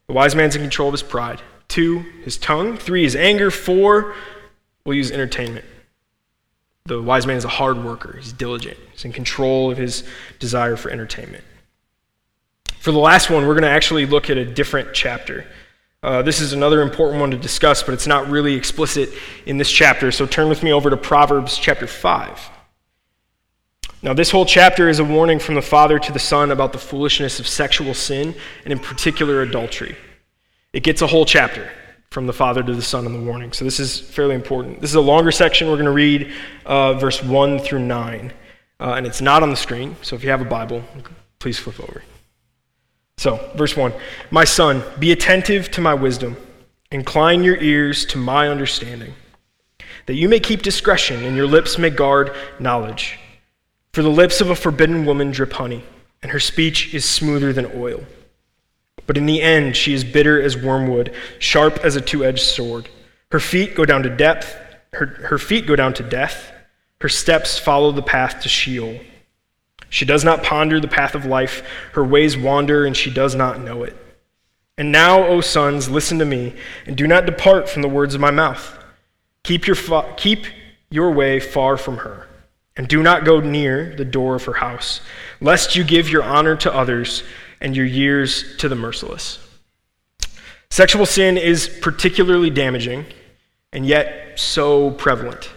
the 0.06 0.12
wise 0.12 0.34
man's 0.34 0.56
in 0.56 0.62
control 0.62 0.88
of 0.88 0.92
his 0.92 1.02
pride. 1.02 1.40
Two, 1.68 2.00
his 2.24 2.36
tongue. 2.36 2.76
Three, 2.76 3.02
his 3.04 3.16
anger. 3.16 3.50
Four, 3.50 4.14
we'll 4.84 4.96
use 4.96 5.10
entertainment. 5.10 5.64
The 6.86 7.00
wise 7.00 7.26
man 7.26 7.38
is 7.38 7.46
a 7.46 7.48
hard 7.48 7.82
worker, 7.82 8.18
he's 8.18 8.30
diligent, 8.30 8.76
he's 8.92 9.06
in 9.06 9.12
control 9.12 9.70
of 9.70 9.78
his 9.78 10.06
desire 10.38 10.76
for 10.76 10.90
entertainment. 10.90 11.42
For 12.78 12.92
the 12.92 12.98
last 12.98 13.30
one, 13.30 13.46
we're 13.46 13.54
going 13.54 13.62
to 13.62 13.70
actually 13.70 14.04
look 14.04 14.28
at 14.28 14.36
a 14.36 14.44
different 14.44 14.92
chapter. 14.92 15.46
Uh, 16.04 16.20
this 16.20 16.38
is 16.38 16.52
another 16.52 16.82
important 16.82 17.18
one 17.18 17.30
to 17.30 17.36
discuss, 17.38 17.82
but 17.82 17.94
it's 17.94 18.06
not 18.06 18.28
really 18.28 18.54
explicit 18.54 19.08
in 19.46 19.56
this 19.56 19.70
chapter. 19.70 20.12
So 20.12 20.26
turn 20.26 20.50
with 20.50 20.62
me 20.62 20.70
over 20.70 20.90
to 20.90 20.98
Proverbs 20.98 21.56
chapter 21.56 21.86
5. 21.86 22.50
Now, 24.02 24.12
this 24.12 24.30
whole 24.30 24.44
chapter 24.44 24.90
is 24.90 24.98
a 24.98 25.04
warning 25.04 25.38
from 25.38 25.54
the 25.54 25.62
Father 25.62 25.98
to 25.98 26.12
the 26.12 26.18
Son 26.18 26.50
about 26.50 26.72
the 26.72 26.78
foolishness 26.78 27.40
of 27.40 27.48
sexual 27.48 27.94
sin, 27.94 28.34
and 28.64 28.72
in 28.72 28.78
particular, 28.78 29.40
adultery. 29.40 29.96
It 30.74 30.82
gets 30.82 31.00
a 31.00 31.06
whole 31.06 31.24
chapter 31.24 31.70
from 32.10 32.26
the 32.26 32.34
Father 32.34 32.62
to 32.62 32.74
the 32.74 32.82
Son 32.82 33.06
in 33.06 33.14
the 33.14 33.22
warning. 33.30 33.54
So 33.54 33.64
this 33.64 33.80
is 33.80 33.98
fairly 33.98 34.34
important. 34.34 34.82
This 34.82 34.90
is 34.90 34.96
a 34.96 35.00
longer 35.00 35.32
section. 35.32 35.68
We're 35.68 35.76
going 35.76 35.86
to 35.86 35.90
read 35.90 36.30
uh, 36.66 36.92
verse 36.94 37.22
1 37.22 37.60
through 37.60 37.78
9. 37.78 38.30
Uh, 38.78 38.92
and 38.92 39.06
it's 39.06 39.22
not 39.22 39.42
on 39.42 39.48
the 39.48 39.56
screen, 39.56 39.96
so 40.02 40.16
if 40.16 40.22
you 40.22 40.28
have 40.28 40.42
a 40.42 40.44
Bible, 40.44 40.84
please 41.38 41.58
flip 41.58 41.80
over. 41.80 42.02
So, 43.18 43.38
verse 43.56 43.76
1 43.76 43.92
My 44.30 44.44
son, 44.44 44.82
be 44.98 45.12
attentive 45.12 45.70
to 45.72 45.80
my 45.80 45.94
wisdom, 45.94 46.36
incline 46.90 47.42
your 47.42 47.56
ears 47.56 48.04
to 48.06 48.18
my 48.18 48.48
understanding, 48.48 49.14
that 50.06 50.14
you 50.14 50.28
may 50.28 50.40
keep 50.40 50.62
discretion 50.62 51.24
and 51.24 51.36
your 51.36 51.46
lips 51.46 51.78
may 51.78 51.90
guard 51.90 52.34
knowledge. 52.58 53.18
For 53.92 54.02
the 54.02 54.08
lips 54.08 54.40
of 54.40 54.50
a 54.50 54.56
forbidden 54.56 55.06
woman 55.06 55.30
drip 55.30 55.52
honey, 55.52 55.84
and 56.22 56.32
her 56.32 56.40
speech 56.40 56.94
is 56.94 57.04
smoother 57.04 57.52
than 57.52 57.70
oil. 57.76 58.04
But 59.06 59.16
in 59.16 59.26
the 59.26 59.40
end, 59.40 59.76
she 59.76 59.94
is 59.94 60.02
bitter 60.02 60.40
as 60.40 60.56
wormwood, 60.56 61.14
sharp 61.38 61.78
as 61.84 61.94
a 61.94 62.00
two 62.00 62.24
edged 62.24 62.42
sword. 62.42 62.88
Her 63.30 63.40
feet 63.40 63.74
go 63.74 63.84
down 63.84 64.02
to 64.02 64.10
depth, 64.10 64.56
her, 64.94 65.06
her 65.06 65.38
feet 65.38 65.66
go 65.66 65.76
down 65.76 65.94
to 65.94 66.02
death. 66.02 66.52
Her 67.00 67.08
steps 67.08 67.58
follow 67.58 67.92
the 67.92 68.02
path 68.02 68.40
to 68.42 68.48
Sheol. 68.48 68.98
She 69.88 70.04
does 70.04 70.24
not 70.24 70.42
ponder 70.42 70.80
the 70.80 70.88
path 70.88 71.14
of 71.14 71.24
life. 71.24 71.62
Her 71.92 72.04
ways 72.04 72.36
wander, 72.36 72.84
and 72.84 72.96
she 72.96 73.10
does 73.10 73.34
not 73.34 73.60
know 73.60 73.82
it. 73.82 73.96
And 74.76 74.90
now, 74.90 75.24
O 75.24 75.40
sons, 75.40 75.88
listen 75.88 76.18
to 76.18 76.24
me, 76.24 76.54
and 76.86 76.96
do 76.96 77.06
not 77.06 77.26
depart 77.26 77.68
from 77.68 77.82
the 77.82 77.88
words 77.88 78.14
of 78.14 78.20
my 78.20 78.30
mouth. 78.30 78.76
Keep 79.44 79.66
your, 79.66 79.76
fa- 79.76 80.14
keep 80.16 80.46
your 80.90 81.12
way 81.12 81.38
far 81.38 81.76
from 81.76 81.98
her, 81.98 82.26
and 82.76 82.88
do 82.88 83.02
not 83.02 83.24
go 83.24 83.40
near 83.40 83.94
the 83.94 84.04
door 84.04 84.34
of 84.34 84.44
her 84.44 84.54
house, 84.54 85.00
lest 85.40 85.76
you 85.76 85.84
give 85.84 86.08
your 86.08 86.24
honor 86.24 86.56
to 86.56 86.74
others 86.74 87.22
and 87.60 87.76
your 87.76 87.86
years 87.86 88.56
to 88.58 88.68
the 88.68 88.74
merciless. 88.74 89.38
Sexual 90.70 91.06
sin 91.06 91.38
is 91.38 91.68
particularly 91.68 92.50
damaging 92.50 93.06
and 93.72 93.86
yet 93.86 94.38
so 94.38 94.90
prevalent. 94.92 95.50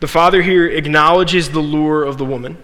The 0.00 0.08
father 0.08 0.42
here 0.42 0.66
acknowledges 0.66 1.50
the 1.50 1.60
lure 1.60 2.04
of 2.04 2.18
the 2.18 2.24
woman 2.24 2.58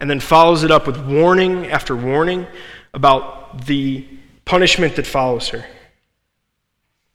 and 0.00 0.10
then 0.10 0.20
follows 0.20 0.64
it 0.64 0.70
up 0.70 0.86
with 0.86 0.98
warning 1.06 1.66
after 1.68 1.94
warning 1.96 2.46
about 2.92 3.66
the 3.66 4.06
punishment 4.44 4.96
that 4.96 5.06
follows 5.06 5.48
her. 5.50 5.64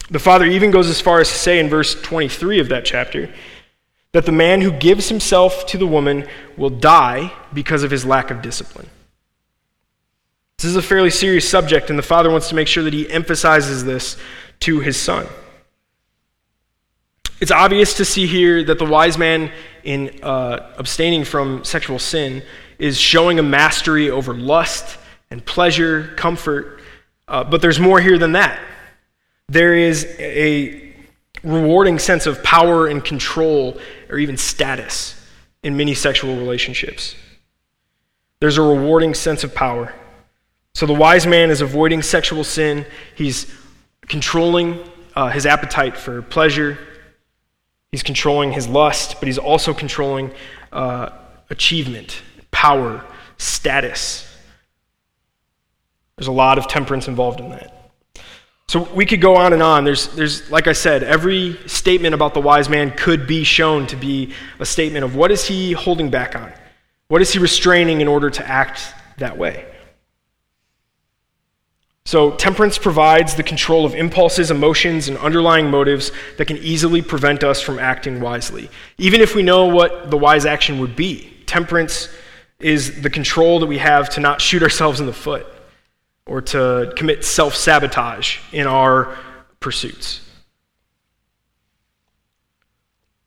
The 0.10 0.20
father 0.20 0.46
even 0.46 0.72
goes 0.72 0.88
as 0.88 1.02
far 1.02 1.20
as 1.20 1.30
to 1.30 1.38
say 1.38 1.60
in 1.60 1.68
verse 1.68 2.00
23 2.02 2.60
of 2.60 2.70
that 2.70 2.86
chapter 2.86 3.34
that 4.14 4.26
the 4.26 4.32
man 4.32 4.62
who 4.62 4.72
gives 4.72 5.10
himself 5.10 5.66
to 5.68 5.78
the 5.78 5.86
woman 5.86 6.26
will 6.56 6.70
die 6.70 7.34
because 7.54 7.84
of 7.84 7.92
his 7.92 8.06
lack 8.06 8.32
of 8.32 8.42
discipline. 8.42 8.90
This 10.58 10.66
is 10.66 10.76
a 10.76 10.82
fairly 10.82 11.12
serious 11.12 11.48
subject, 11.48 11.90
and 11.90 12.00
the 12.00 12.04
father 12.04 12.32
wants 12.32 12.50
to 12.50 12.56
make 12.56 12.68
sure 12.68 12.84
that 12.84 12.94
he 12.94 13.10
emphasizes 13.12 13.84
this 13.84 14.18
to 14.62 14.80
his 14.80 14.98
son. 14.98 15.28
It's 17.40 17.52
obvious 17.52 17.96
to 17.98 18.06
see 18.06 18.26
here 18.26 18.64
that 18.64 18.80
the 18.80 18.86
wise 18.86 19.18
man, 19.18 19.52
in 19.84 20.20
uh, 20.24 20.74
abstaining 20.78 21.24
from 21.24 21.64
sexual 21.64 22.00
sin, 22.00 22.42
is 22.80 23.00
showing 23.00 23.38
a 23.38 23.44
mastery 23.44 24.10
over 24.10 24.34
lust 24.34 24.98
and 25.30 25.46
pleasure, 25.46 26.14
comfort. 26.16 26.82
Uh, 27.28 27.44
but 27.44 27.62
there's 27.62 27.80
more 27.80 28.00
here 28.00 28.18
than 28.18 28.32
that. 28.32 28.60
There 29.50 29.76
is 29.76 30.06
a 30.20 30.96
rewarding 31.44 32.00
sense 32.00 32.26
of 32.26 32.42
power 32.44 32.88
and 32.88 33.04
control 33.04 33.80
or 34.10 34.18
even 34.18 34.36
status 34.36 35.14
in 35.62 35.78
many 35.78 35.94
sexual 35.94 36.36
relationships. 36.36 37.16
There's 38.40 38.58
a 38.58 38.62
rewarding 38.62 39.14
sense 39.14 39.44
of 39.44 39.54
power. 39.54 39.94
So 40.74 40.86
the 40.86 40.94
wise 40.94 41.26
man 41.26 41.50
is 41.50 41.62
avoiding 41.62 42.02
sexual 42.02 42.44
sin, 42.44 42.86
he's 43.16 43.52
controlling 44.08 44.80
uh, 45.16 45.30
his 45.30 45.46
appetite 45.46 45.98
for 45.98 46.22
pleasure, 46.22 46.78
he's 47.98 48.04
controlling 48.04 48.52
his 48.52 48.68
lust, 48.68 49.16
but 49.20 49.26
he's 49.26 49.40
also 49.40 49.74
controlling 49.74 50.32
uh, 50.72 51.10
achievement, 51.50 52.22
power, 52.52 53.04
status. 53.40 54.24
There's 56.16 56.28
a 56.28 56.32
lot 56.32 56.60
of 56.60 56.68
temperance 56.68 57.08
involved 57.08 57.40
in 57.40 57.50
that. 57.50 57.92
So 58.68 58.84
we 58.94 59.08
could 59.08 59.20
go 59.20 59.36
on 59.36 59.52
and 59.52 59.64
on. 59.64 59.84
There's, 59.84 60.10
there's, 60.10 60.52
like 60.52 60.68
I 60.68 60.74
said, 60.74 61.02
every 61.02 61.58
statement 61.66 62.14
about 62.14 62.36
the 62.36 62.40
wise 62.40 62.70
man 62.70 62.92
could 62.92 63.26
be 63.26 63.44
shown 63.44 63.88
to 63.88 63.96
be 63.96 64.32
a 64.60 64.66
statement 64.66 65.04
of 65.04 65.16
what 65.16 65.32
is 65.32 65.48
he 65.48 65.72
holding 65.72 66.12
back 66.12 66.36
on? 66.36 66.54
What 67.08 67.24
is 67.24 67.34
he 67.34 67.40
restraining 67.40 68.00
in 68.02 68.08
order 68.08 68.30
to 68.30 68.48
act 68.48 68.94
that 69.18 69.40
way? 69.40 69.66
So, 72.08 72.32
temperance 72.32 72.78
provides 72.78 73.36
the 73.36 73.44
control 73.44 73.86
of 73.86 73.94
impulses, 73.94 74.50
emotions, 74.50 75.10
and 75.10 75.18
underlying 75.18 75.70
motives 75.70 76.14
that 76.38 76.46
can 76.46 76.56
easily 76.60 77.02
prevent 77.02 77.44
us 77.44 77.60
from 77.60 77.80
acting 77.80 78.22
wisely. 78.22 78.70
Even 78.98 79.20
if 79.20 79.36
we 79.36 79.44
know 79.44 79.66
what 79.66 80.10
the 80.10 80.16
wise 80.16 80.46
action 80.46 80.80
would 80.80 80.96
be, 80.96 81.34
temperance 81.48 82.08
is 82.62 83.02
the 83.02 83.10
control 83.10 83.60
that 83.60 83.66
we 83.66 83.80
have 83.80 84.08
to 84.12 84.22
not 84.22 84.40
shoot 84.40 84.64
ourselves 84.64 85.02
in 85.02 85.06
the 85.06 85.12
foot 85.12 85.48
or 86.26 86.42
to 86.44 86.94
commit 86.96 87.26
self 87.26 87.54
sabotage 87.54 88.40
in 88.54 88.68
our 88.68 89.18
pursuits. 89.60 90.22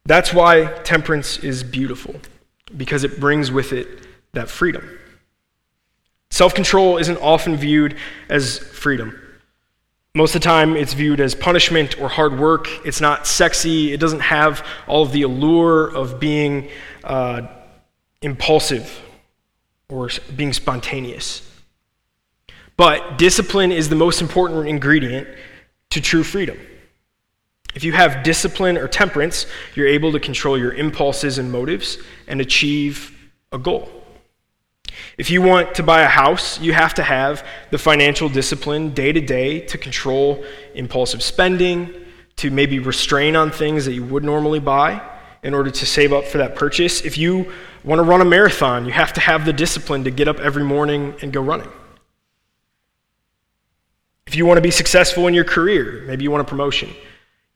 That's 0.06 0.32
why 0.32 0.64
temperance 0.84 1.36
is 1.40 1.62
beautiful, 1.62 2.14
because 2.74 3.04
it 3.04 3.20
brings 3.20 3.52
with 3.52 3.74
it 3.74 4.06
that 4.32 4.48
freedom. 4.48 4.88
Self 6.30 6.54
control 6.54 6.98
isn't 6.98 7.18
often 7.18 7.56
viewed 7.56 7.96
as 8.28 8.58
freedom. 8.58 9.20
Most 10.14 10.34
of 10.34 10.40
the 10.40 10.44
time, 10.44 10.76
it's 10.76 10.92
viewed 10.92 11.20
as 11.20 11.34
punishment 11.34 12.00
or 12.00 12.08
hard 12.08 12.38
work. 12.38 12.66
It's 12.84 13.00
not 13.00 13.26
sexy. 13.26 13.92
It 13.92 14.00
doesn't 14.00 14.20
have 14.20 14.66
all 14.88 15.02
of 15.02 15.12
the 15.12 15.22
allure 15.22 15.86
of 15.94 16.18
being 16.18 16.68
uh, 17.04 17.46
impulsive 18.20 19.00
or 19.88 20.08
being 20.34 20.52
spontaneous. 20.52 21.48
But 22.76 23.18
discipline 23.18 23.72
is 23.72 23.88
the 23.88 23.96
most 23.96 24.20
important 24.20 24.66
ingredient 24.66 25.28
to 25.90 26.00
true 26.00 26.24
freedom. 26.24 26.58
If 27.74 27.84
you 27.84 27.92
have 27.92 28.22
discipline 28.22 28.76
or 28.76 28.88
temperance, 28.88 29.46
you're 29.74 29.86
able 29.86 30.12
to 30.12 30.20
control 30.20 30.58
your 30.58 30.72
impulses 30.72 31.38
and 31.38 31.52
motives 31.52 31.98
and 32.26 32.40
achieve 32.40 33.16
a 33.52 33.58
goal. 33.58 33.99
If 35.20 35.28
you 35.28 35.42
want 35.42 35.74
to 35.74 35.82
buy 35.82 36.00
a 36.00 36.08
house, 36.08 36.58
you 36.62 36.72
have 36.72 36.94
to 36.94 37.02
have 37.02 37.46
the 37.70 37.76
financial 37.76 38.30
discipline 38.30 38.94
day 38.94 39.12
to 39.12 39.20
day 39.20 39.60
to 39.66 39.76
control 39.76 40.42
impulsive 40.74 41.22
spending, 41.22 41.92
to 42.36 42.50
maybe 42.50 42.78
restrain 42.78 43.36
on 43.36 43.50
things 43.50 43.84
that 43.84 43.92
you 43.92 44.02
would 44.02 44.24
normally 44.24 44.60
buy 44.60 44.98
in 45.42 45.52
order 45.52 45.70
to 45.70 45.84
save 45.84 46.14
up 46.14 46.24
for 46.24 46.38
that 46.38 46.56
purchase. 46.56 47.02
If 47.04 47.18
you 47.18 47.52
want 47.84 47.98
to 47.98 48.02
run 48.02 48.22
a 48.22 48.24
marathon, 48.24 48.86
you 48.86 48.92
have 48.92 49.12
to 49.12 49.20
have 49.20 49.44
the 49.44 49.52
discipline 49.52 50.04
to 50.04 50.10
get 50.10 50.26
up 50.26 50.40
every 50.40 50.64
morning 50.64 51.14
and 51.20 51.30
go 51.34 51.42
running. 51.42 51.68
If 54.26 54.34
you 54.36 54.46
want 54.46 54.56
to 54.56 54.62
be 54.62 54.70
successful 54.70 55.26
in 55.26 55.34
your 55.34 55.44
career, 55.44 56.02
maybe 56.06 56.24
you 56.24 56.30
want 56.30 56.40
a 56.40 56.48
promotion, 56.48 56.88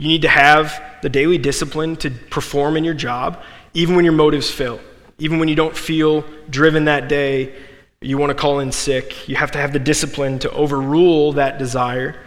you 0.01 0.09
need 0.09 0.21
to 0.21 0.29
have 0.29 0.83
the 1.01 1.09
daily 1.09 1.39
discipline 1.39 1.97
to 1.97 2.11
perform 2.11 2.77
in 2.77 2.85
your 2.85 2.93
job, 2.93 3.43
even 3.73 3.97
when 3.97 4.05
your 4.05 4.13
motives 4.13 4.51
fail. 4.51 4.81
Even 5.25 5.39
when 5.39 5.49
you 5.49 5.55
don't 5.55 5.75
feel 5.75 6.23
driven 6.51 6.85
that 6.85 7.09
day, 7.09 7.55
you 8.03 8.19
want 8.19 8.29
to 8.29 8.35
call 8.35 8.61
in 8.61 8.71
sick, 8.71 9.27
you 9.27 9.37
have 9.37 9.51
to 9.53 9.59
have 9.59 9.73
the 9.73 9.79
discipline 9.79 10.39
to 10.41 10.51
overrule 10.51 11.33
that 11.33 11.59
desire 11.59 12.21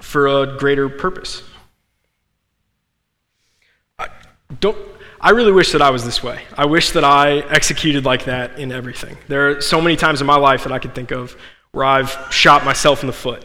for 0.00 0.26
a 0.28 0.56
greater 0.56 0.88
purpose. 0.88 1.42
I, 3.98 4.08
don't, 4.60 4.78
I 5.20 5.32
really 5.32 5.52
wish 5.52 5.72
that 5.72 5.82
I 5.82 5.90
was 5.90 6.06
this 6.06 6.22
way. 6.22 6.40
I 6.56 6.64
wish 6.64 6.92
that 6.92 7.04
I 7.04 7.40
executed 7.50 8.06
like 8.06 8.24
that 8.24 8.58
in 8.58 8.72
everything. 8.72 9.18
There 9.28 9.50
are 9.50 9.60
so 9.60 9.82
many 9.82 9.96
times 9.96 10.22
in 10.22 10.26
my 10.26 10.38
life 10.38 10.62
that 10.62 10.72
I 10.72 10.78
could 10.78 10.94
think 10.94 11.10
of 11.10 11.36
where 11.72 11.84
I've 11.84 12.16
shot 12.30 12.64
myself 12.64 13.02
in 13.02 13.08
the 13.08 13.12
foot, 13.12 13.44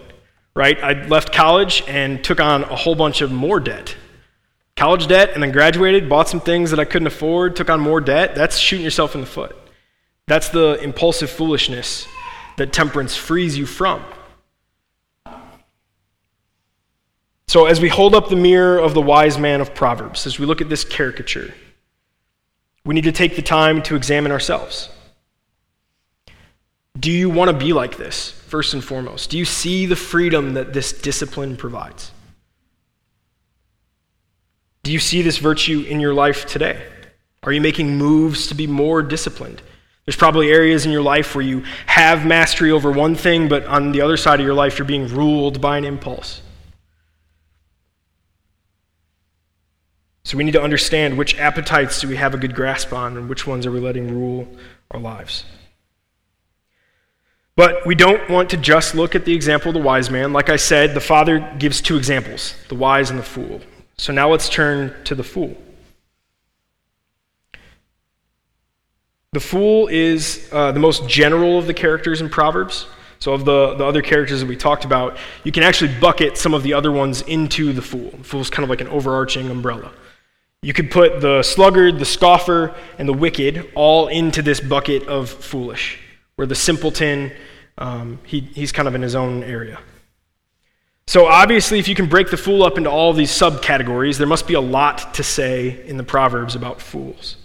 right? 0.55 0.81
I 0.81 1.05
left 1.07 1.33
college 1.33 1.83
and 1.89 2.23
took 2.23 2.39
on 2.39 2.63
a 2.63 2.75
whole 2.77 2.95
bunch 2.95 3.19
of 3.19 3.33
more 3.33 3.59
debt 3.59 3.97
college 4.75 5.07
debt 5.07 5.31
and 5.33 5.43
then 5.43 5.51
graduated, 5.51 6.09
bought 6.09 6.29
some 6.29 6.41
things 6.41 6.71
that 6.71 6.79
I 6.79 6.85
couldn't 6.85 7.07
afford, 7.07 7.55
took 7.55 7.69
on 7.69 7.79
more 7.79 8.01
debt, 8.01 8.35
that's 8.35 8.57
shooting 8.57 8.83
yourself 8.83 9.15
in 9.15 9.21
the 9.21 9.27
foot. 9.27 9.55
That's 10.27 10.49
the 10.49 10.79
impulsive 10.81 11.29
foolishness 11.29 12.07
that 12.57 12.71
temperance 12.71 13.15
frees 13.15 13.57
you 13.57 13.65
from. 13.65 14.03
So, 17.47 17.65
as 17.65 17.79
we 17.79 17.89
hold 17.89 18.15
up 18.15 18.29
the 18.29 18.35
mirror 18.35 18.79
of 18.79 18.93
the 18.93 19.01
wise 19.01 19.37
man 19.37 19.61
of 19.61 19.75
Proverbs, 19.75 20.25
as 20.25 20.39
we 20.39 20.45
look 20.45 20.61
at 20.61 20.69
this 20.69 20.83
caricature, 20.83 21.53
we 22.85 22.95
need 22.95 23.03
to 23.03 23.11
take 23.11 23.35
the 23.35 23.41
time 23.41 23.83
to 23.83 23.95
examine 23.95 24.31
ourselves. 24.31 24.89
Do 26.99 27.11
you 27.11 27.29
want 27.29 27.51
to 27.51 27.57
be 27.57 27.73
like 27.73 27.97
this, 27.97 28.31
first 28.31 28.73
and 28.73 28.83
foremost? 28.83 29.29
Do 29.29 29.37
you 29.37 29.45
see 29.45 29.85
the 29.85 29.95
freedom 29.95 30.53
that 30.53 30.73
this 30.73 30.93
discipline 30.93 31.57
provides? 31.57 32.12
You 34.93 34.99
see 34.99 35.23
this 35.23 35.39
virtue 35.39 35.83
in 35.89 35.99
your 35.99 36.13
life 36.13 36.45
today? 36.45 36.79
Are 37.41 37.51
you 37.51 37.61
making 37.61 37.97
moves 37.97 38.45
to 38.45 38.53
be 38.53 38.67
more 38.67 39.01
disciplined? 39.01 39.59
There's 40.05 40.15
probably 40.15 40.51
areas 40.51 40.85
in 40.85 40.91
your 40.91 41.01
life 41.01 41.33
where 41.33 41.43
you 41.43 41.63
have 41.87 42.27
mastery 42.27 42.69
over 42.69 42.91
one 42.91 43.15
thing, 43.15 43.49
but 43.49 43.65
on 43.65 43.91
the 43.91 44.01
other 44.01 44.17
side 44.17 44.39
of 44.39 44.45
your 44.45 44.53
life, 44.53 44.77
you're 44.77 44.85
being 44.85 45.07
ruled 45.07 45.59
by 45.59 45.79
an 45.79 45.83
impulse. 45.83 46.43
So 50.25 50.37
we 50.37 50.43
need 50.43 50.51
to 50.51 50.61
understand 50.61 51.17
which 51.17 51.39
appetites 51.39 51.99
do 51.99 52.07
we 52.07 52.17
have 52.17 52.35
a 52.35 52.37
good 52.37 52.53
grasp 52.53 52.93
on 52.93 53.17
and 53.17 53.27
which 53.27 53.47
ones 53.47 53.65
are 53.65 53.71
we 53.71 53.79
letting 53.79 54.13
rule 54.13 54.47
our 54.91 54.99
lives. 54.99 55.43
But 57.55 57.83
we 57.87 57.95
don't 57.95 58.29
want 58.29 58.51
to 58.51 58.57
just 58.57 58.93
look 58.93 59.15
at 59.15 59.25
the 59.25 59.33
example 59.33 59.69
of 59.69 59.73
the 59.73 59.81
wise 59.81 60.11
man. 60.11 60.33
Like 60.33 60.51
I 60.51 60.57
said, 60.57 60.93
the 60.93 61.01
father 61.01 61.51
gives 61.57 61.81
two 61.81 61.97
examples 61.97 62.53
the 62.69 62.75
wise 62.75 63.09
and 63.09 63.17
the 63.17 63.23
fool. 63.23 63.59
So 63.97 64.11
now 64.13 64.29
let's 64.29 64.49
turn 64.49 64.93
to 65.05 65.15
the 65.15 65.23
fool. 65.23 65.55
The 69.33 69.39
fool 69.39 69.87
is 69.87 70.47
uh, 70.51 70.71
the 70.71 70.79
most 70.79 71.07
general 71.07 71.57
of 71.57 71.65
the 71.65 71.73
characters 71.73 72.21
in 72.21 72.29
Proverbs. 72.29 72.87
So, 73.17 73.33
of 73.33 73.45
the, 73.45 73.73
the 73.75 73.85
other 73.85 74.01
characters 74.01 74.41
that 74.41 74.47
we 74.47 74.57
talked 74.57 74.83
about, 74.83 75.17
you 75.45 75.51
can 75.53 75.63
actually 75.63 75.97
bucket 75.97 76.37
some 76.37 76.53
of 76.53 76.61
the 76.61 76.73
other 76.73 76.91
ones 76.91 77.21
into 77.21 77.71
the 77.71 77.81
fool. 77.81 78.11
The 78.11 78.23
fool 78.23 78.41
is 78.41 78.49
kind 78.49 78.65
of 78.65 78.69
like 78.69 78.81
an 78.81 78.89
overarching 78.89 79.49
umbrella. 79.49 79.93
You 80.61 80.73
could 80.73 80.91
put 80.91 81.21
the 81.21 81.41
sluggard, 81.41 81.99
the 81.99 82.05
scoffer, 82.05 82.75
and 82.97 83.07
the 83.07 83.13
wicked 83.13 83.71
all 83.75 84.07
into 84.09 84.41
this 84.41 84.59
bucket 84.59 85.07
of 85.07 85.29
foolish, 85.29 85.99
where 86.35 86.45
the 86.45 86.55
simpleton, 86.55 87.31
um, 87.77 88.19
he, 88.25 88.41
he's 88.41 88.73
kind 88.73 88.89
of 88.89 88.93
in 88.93 89.01
his 89.01 89.15
own 89.15 89.41
area. 89.43 89.79
So, 91.05 91.27
obviously, 91.27 91.79
if 91.79 91.87
you 91.87 91.95
can 91.95 92.07
break 92.07 92.29
the 92.29 92.37
fool 92.37 92.63
up 92.63 92.77
into 92.77 92.89
all 92.89 93.11
these 93.11 93.31
subcategories, 93.31 94.17
there 94.17 94.27
must 94.27 94.47
be 94.47 94.53
a 94.53 94.61
lot 94.61 95.13
to 95.15 95.23
say 95.23 95.85
in 95.85 95.97
the 95.97 96.03
Proverbs 96.03 96.55
about 96.55 96.81
fools. 96.81 97.35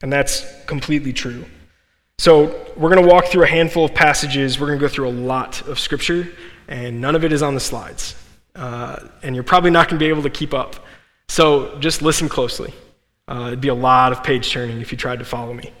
And 0.00 0.12
that's 0.12 0.46
completely 0.64 1.12
true. 1.12 1.44
So, 2.18 2.66
we're 2.76 2.88
going 2.92 3.06
to 3.06 3.08
walk 3.08 3.26
through 3.26 3.44
a 3.44 3.48
handful 3.48 3.84
of 3.84 3.94
passages. 3.94 4.58
We're 4.58 4.68
going 4.68 4.78
to 4.78 4.86
go 4.86 4.92
through 4.92 5.08
a 5.08 5.10
lot 5.10 5.66
of 5.68 5.78
scripture, 5.78 6.32
and 6.66 7.00
none 7.00 7.14
of 7.14 7.24
it 7.24 7.32
is 7.32 7.42
on 7.42 7.54
the 7.54 7.60
slides. 7.60 8.16
Uh, 8.54 9.06
and 9.22 9.34
you're 9.34 9.44
probably 9.44 9.70
not 9.70 9.88
going 9.88 9.98
to 9.98 10.04
be 10.04 10.08
able 10.08 10.22
to 10.22 10.30
keep 10.30 10.54
up. 10.54 10.76
So, 11.28 11.78
just 11.78 12.00
listen 12.00 12.28
closely. 12.28 12.72
Uh, 13.28 13.48
it'd 13.48 13.60
be 13.60 13.68
a 13.68 13.74
lot 13.74 14.12
of 14.12 14.24
page 14.24 14.50
turning 14.50 14.80
if 14.80 14.92
you 14.92 14.98
tried 14.98 15.18
to 15.18 15.24
follow 15.26 15.52
me. 15.52 15.72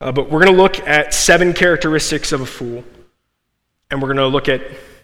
Uh, 0.00 0.10
but 0.10 0.30
we're 0.30 0.42
going 0.42 0.56
to 0.56 0.62
look 0.62 0.80
at 0.88 1.12
seven 1.12 1.52
characteristics 1.52 2.32
of 2.32 2.40
a 2.40 2.46
fool, 2.46 2.82
and 3.90 4.00
we're 4.00 4.08
going 4.08 4.16
to 4.16 4.26
look 4.26 4.48
at 4.48 4.62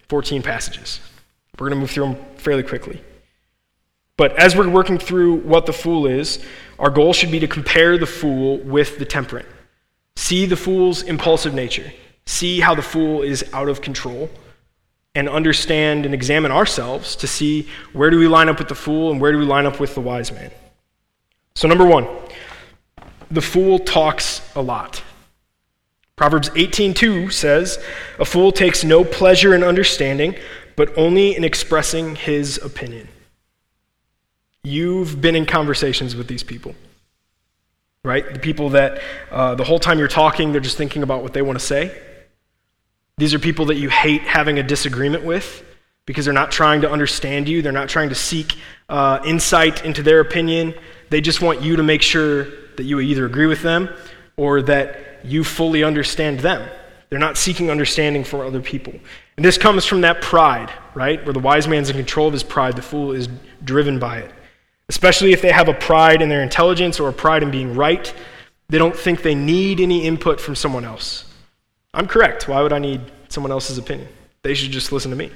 14 0.09 0.43
passages. 0.43 1.01
We're 1.59 1.69
going 1.69 1.77
to 1.77 1.81
move 1.81 1.91
through 1.91 2.15
them 2.15 2.25
fairly 2.37 2.63
quickly. 2.63 3.03
But 4.17 4.37
as 4.37 4.57
we're 4.57 4.69
working 4.69 4.99
through 4.99 5.37
what 5.37 5.67
the 5.67 5.73
fool 5.73 6.07
is, 6.07 6.43
our 6.79 6.91
goal 6.91 7.13
should 7.13 7.31
be 7.31 7.41
to 7.41 7.49
compare 7.49 7.99
the 7.99 8.07
fool 8.07 8.59
with 8.59 8.99
the 8.99 9.05
temperate. 9.05 9.47
See 10.17 10.47
the 10.47 10.57
fool's 10.57 11.03
impulsive 11.03 11.55
nature. 11.55 11.93
See 12.25 12.61
how 12.61 12.75
the 12.75 12.83
fool 12.83 13.23
is 13.23 13.45
out 13.53 13.69
of 13.69 13.81
control. 13.81 14.31
And 15.15 15.29
understand 15.29 16.05
and 16.05 16.13
examine 16.15 16.53
ourselves 16.53 17.17
to 17.17 17.27
see 17.27 17.69
where 17.95 18.11
do 18.11 18.19
we 18.19 18.29
line 18.29 18.49
up 18.51 18.59
with 18.59 18.69
the 18.69 18.75
fool 18.75 19.11
and 19.11 19.21
where 19.21 19.33
do 19.33 19.39
we 19.39 19.47
line 19.47 19.65
up 19.65 19.81
with 19.81 19.95
the 19.95 20.01
wise 20.01 20.31
man. 20.31 20.51
So, 21.55 21.69
number 21.69 21.87
one, 21.87 22.07
the 23.31 23.41
fool 23.41 23.79
talks 23.79 24.43
a 24.55 24.61
lot. 24.61 25.03
Proverbs 26.17 26.51
18:2 26.55 27.31
says, 27.31 27.79
"A 28.19 28.27
fool 28.27 28.53
takes 28.53 28.85
no 28.85 29.05
pleasure 29.05 29.55
in 29.55 29.63
understanding, 29.63 30.35
but 30.77 30.97
only 30.97 31.35
in 31.35 31.43
expressing 31.43 32.15
his 32.15 32.59
opinion. 32.63 33.09
You've 34.63 35.21
been 35.21 35.35
in 35.35 35.47
conversations 35.47 36.15
with 36.15 36.29
these 36.29 36.43
people, 36.43 36.75
right? 38.05 38.33
The 38.33 38.39
people 38.39 38.71
that 38.71 39.01
uh, 39.31 39.55
the 39.55 39.65
whole 39.65 39.79
time 39.79 39.99
you're 39.99 40.09
talking, 40.09 40.53
they're 40.53 40.61
just 40.61 40.77
thinking 40.77 41.03
about 41.03 41.23
what 41.23 41.33
they 41.33 41.43
want 41.43 41.59
to 41.59 41.65
say. 41.65 41.97
These 43.17 43.33
are 43.33 43.39
people 43.39 43.67
that 43.67 43.77
you 43.77 43.89
hate 43.89 44.23
having 44.23 44.59
a 44.59 44.63
disagreement 44.63 45.25
with 45.25 45.65
because 46.05 46.25
they're 46.25 46.35
not 46.35 46.51
trying 46.51 46.83
to 46.83 46.91
understand 46.91 47.49
you, 47.49 47.63
they're 47.63 47.73
not 47.73 47.89
trying 47.89 48.11
to 48.11 48.15
seek 48.15 48.57
uh, 48.89 49.21
insight 49.25 49.85
into 49.85 50.03
their 50.03 50.21
opinion. 50.21 50.75
They 51.11 51.21
just 51.21 51.41
want 51.41 51.63
you 51.63 51.77
to 51.77 51.83
make 51.83 52.03
sure 52.03 52.45
that 52.77 52.85
you 52.85 53.01
either 53.01 53.25
agree 53.25 53.47
with 53.47 53.63
them 53.63 53.89
or 54.37 54.63
that 54.63 55.25
you 55.25 55.43
fully 55.43 55.83
understand 55.83 56.41
them. 56.41 56.69
They're 57.09 57.19
not 57.19 57.37
seeking 57.37 57.71
understanding 57.71 58.25
from 58.25 58.41
other 58.41 58.61
people. 58.61 58.95
And 59.37 59.45
this 59.45 59.59
comes 59.59 59.85
from 59.85 60.01
that 60.01 60.23
pride, 60.23 60.73
right? 60.95 61.23
Where 61.25 61.33
the 61.33 61.41
wise 61.41 61.69
man's 61.69 61.91
in 61.91 61.97
control 61.97 62.27
of 62.27 62.33
his 62.33 62.43
pride, 62.43 62.75
the 62.75 62.83
fool 62.83 63.13
is 63.13 63.29
driven 63.63 63.99
by 63.99 64.19
it. 64.19 64.33
Especially 64.89 65.33
if 65.33 65.43
they 65.43 65.53
have 65.53 65.69
a 65.69 65.75
pride 65.75 66.23
in 66.23 66.29
their 66.29 66.43
intelligence 66.43 66.99
or 66.99 67.09
a 67.09 67.13
pride 67.13 67.43
in 67.43 67.51
being 67.51 67.75
right, 67.75 68.15
They 68.69 68.79
don't 68.79 68.97
think 68.97 69.23
they 69.23 69.35
need 69.35 69.81
any 69.81 70.07
input 70.07 70.41
from 70.41 70.57
someone 70.57 70.85
else. 70.85 71.25
I'm 71.95 72.09
correct. 72.09 72.49
Why 72.49 72.63
would 72.63 72.73
I 72.73 72.79
need 72.79 73.01
someone 73.29 73.53
else's 73.53 73.79
opinion? 73.79 74.09
They 74.43 74.55
should 74.55 74.73
just 74.73 74.93
listen 74.93 75.11
to 75.11 75.17
me. 75.17 75.31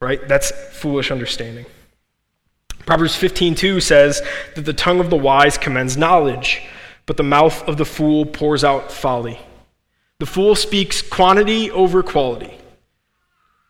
Right? 0.00 0.26
That's 0.28 0.50
foolish 0.72 1.10
understanding. 1.10 1.66
Proverbs 2.84 3.16
15:2 3.16 3.80
says 3.82 4.22
that 4.54 4.64
the 4.64 4.72
tongue 4.72 5.00
of 5.00 5.10
the 5.10 5.16
wise 5.16 5.58
commends 5.58 5.96
knowledge, 5.96 6.62
but 7.06 7.16
the 7.16 7.24
mouth 7.24 7.66
of 7.66 7.76
the 7.76 7.84
fool 7.84 8.24
pours 8.24 8.62
out 8.62 8.92
folly. 8.92 9.40
The 10.20 10.26
fool 10.26 10.54
speaks 10.54 11.02
quantity 11.02 11.70
over 11.70 12.02
quality, 12.02 12.56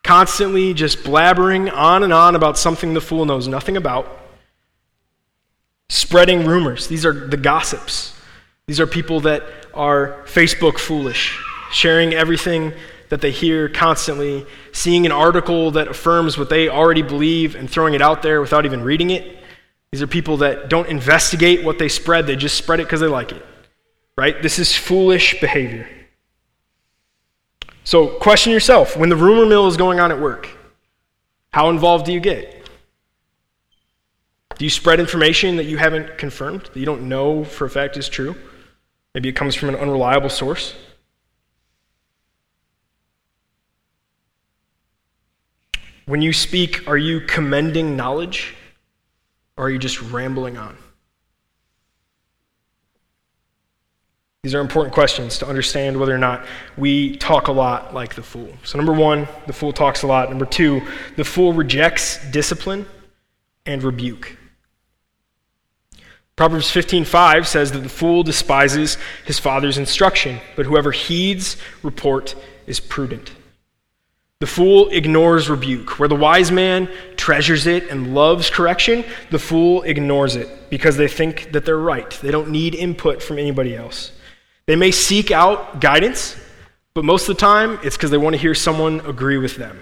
constantly 0.06 0.72
just 0.72 0.98
blabbering 0.98 1.70
on 1.72 2.04
and 2.04 2.12
on 2.12 2.36
about 2.36 2.56
something 2.56 2.94
the 2.94 3.00
fool 3.00 3.24
knows 3.24 3.48
nothing 3.48 3.76
about, 3.76 4.06
spreading 5.88 6.46
rumors. 6.46 6.86
These 6.86 7.04
are 7.04 7.12
the 7.12 7.36
gossips. 7.36 8.16
These 8.68 8.78
are 8.78 8.86
people 8.86 9.20
that 9.20 9.42
are 9.74 10.22
Facebook 10.26 10.78
foolish, 10.78 11.36
sharing 11.72 12.14
everything 12.14 12.72
that 13.08 13.20
they 13.20 13.32
hear 13.32 13.68
constantly, 13.68 14.46
seeing 14.72 15.06
an 15.06 15.12
article 15.12 15.72
that 15.72 15.88
affirms 15.88 16.38
what 16.38 16.50
they 16.50 16.68
already 16.68 17.02
believe 17.02 17.56
and 17.56 17.68
throwing 17.68 17.94
it 17.94 18.02
out 18.02 18.22
there 18.22 18.40
without 18.40 18.64
even 18.64 18.82
reading 18.82 19.10
it. 19.10 19.38
These 19.90 20.02
are 20.02 20.06
people 20.06 20.36
that 20.38 20.68
don't 20.68 20.88
investigate 20.88 21.64
what 21.64 21.78
they 21.78 21.88
spread, 21.88 22.26
they 22.26 22.36
just 22.36 22.56
spread 22.56 22.78
it 22.78 22.84
because 22.84 23.00
they 23.00 23.08
like 23.08 23.32
it. 23.32 23.44
Right? 24.16 24.40
This 24.40 24.58
is 24.60 24.74
foolish 24.74 25.40
behavior. 25.40 25.88
So, 27.86 28.08
question 28.08 28.52
yourself 28.52 28.96
when 28.96 29.10
the 29.10 29.16
rumor 29.16 29.46
mill 29.46 29.68
is 29.68 29.76
going 29.76 30.00
on 30.00 30.10
at 30.10 30.20
work, 30.20 30.48
how 31.52 31.70
involved 31.70 32.04
do 32.04 32.12
you 32.12 32.18
get? 32.18 32.68
Do 34.58 34.64
you 34.64 34.70
spread 34.70 34.98
information 34.98 35.54
that 35.58 35.66
you 35.66 35.76
haven't 35.76 36.18
confirmed, 36.18 36.62
that 36.62 36.80
you 36.80 36.84
don't 36.84 37.08
know 37.08 37.44
for 37.44 37.64
a 37.64 37.70
fact 37.70 37.96
is 37.96 38.08
true? 38.08 38.34
Maybe 39.14 39.28
it 39.28 39.36
comes 39.36 39.54
from 39.54 39.68
an 39.68 39.76
unreliable 39.76 40.30
source. 40.30 40.74
When 46.06 46.22
you 46.22 46.32
speak, 46.32 46.88
are 46.88 46.98
you 46.98 47.20
commending 47.20 47.96
knowledge 47.96 48.56
or 49.56 49.66
are 49.66 49.70
you 49.70 49.78
just 49.78 50.02
rambling 50.02 50.56
on? 50.56 50.76
These 54.46 54.54
are 54.54 54.60
important 54.60 54.94
questions 54.94 55.38
to 55.38 55.48
understand 55.48 55.98
whether 55.98 56.14
or 56.14 56.18
not 56.18 56.46
we 56.76 57.16
talk 57.16 57.48
a 57.48 57.52
lot 57.52 57.92
like 57.92 58.14
the 58.14 58.22
fool. 58.22 58.48
So, 58.62 58.78
number 58.78 58.92
one, 58.92 59.26
the 59.48 59.52
fool 59.52 59.72
talks 59.72 60.04
a 60.04 60.06
lot. 60.06 60.28
Number 60.28 60.46
two, 60.46 60.82
the 61.16 61.24
fool 61.24 61.52
rejects 61.52 62.24
discipline 62.30 62.86
and 63.66 63.82
rebuke. 63.82 64.36
Proverbs 66.36 66.70
15:5 66.70 67.48
says 67.48 67.72
that 67.72 67.80
the 67.80 67.88
fool 67.88 68.22
despises 68.22 68.98
his 69.24 69.40
father's 69.40 69.78
instruction, 69.78 70.38
but 70.54 70.64
whoever 70.64 70.92
heeds 70.92 71.56
report 71.82 72.36
is 72.68 72.78
prudent. 72.78 73.32
The 74.38 74.46
fool 74.46 74.90
ignores 74.90 75.50
rebuke. 75.50 75.98
Where 75.98 76.08
the 76.08 76.14
wise 76.14 76.52
man 76.52 76.88
treasures 77.16 77.66
it 77.66 77.90
and 77.90 78.14
loves 78.14 78.48
correction, 78.48 79.04
the 79.32 79.40
fool 79.40 79.82
ignores 79.82 80.36
it 80.36 80.70
because 80.70 80.96
they 80.96 81.08
think 81.08 81.50
that 81.50 81.64
they're 81.64 81.76
right. 81.76 82.10
They 82.22 82.30
don't 82.30 82.50
need 82.50 82.76
input 82.76 83.20
from 83.20 83.40
anybody 83.40 83.74
else. 83.74 84.12
They 84.66 84.76
may 84.76 84.90
seek 84.90 85.30
out 85.30 85.80
guidance, 85.80 86.36
but 86.94 87.04
most 87.04 87.28
of 87.28 87.36
the 87.36 87.40
time 87.40 87.78
it's 87.82 87.96
because 87.96 88.10
they 88.10 88.18
want 88.18 88.34
to 88.34 88.40
hear 88.40 88.54
someone 88.54 89.00
agree 89.00 89.38
with 89.38 89.56
them. 89.56 89.80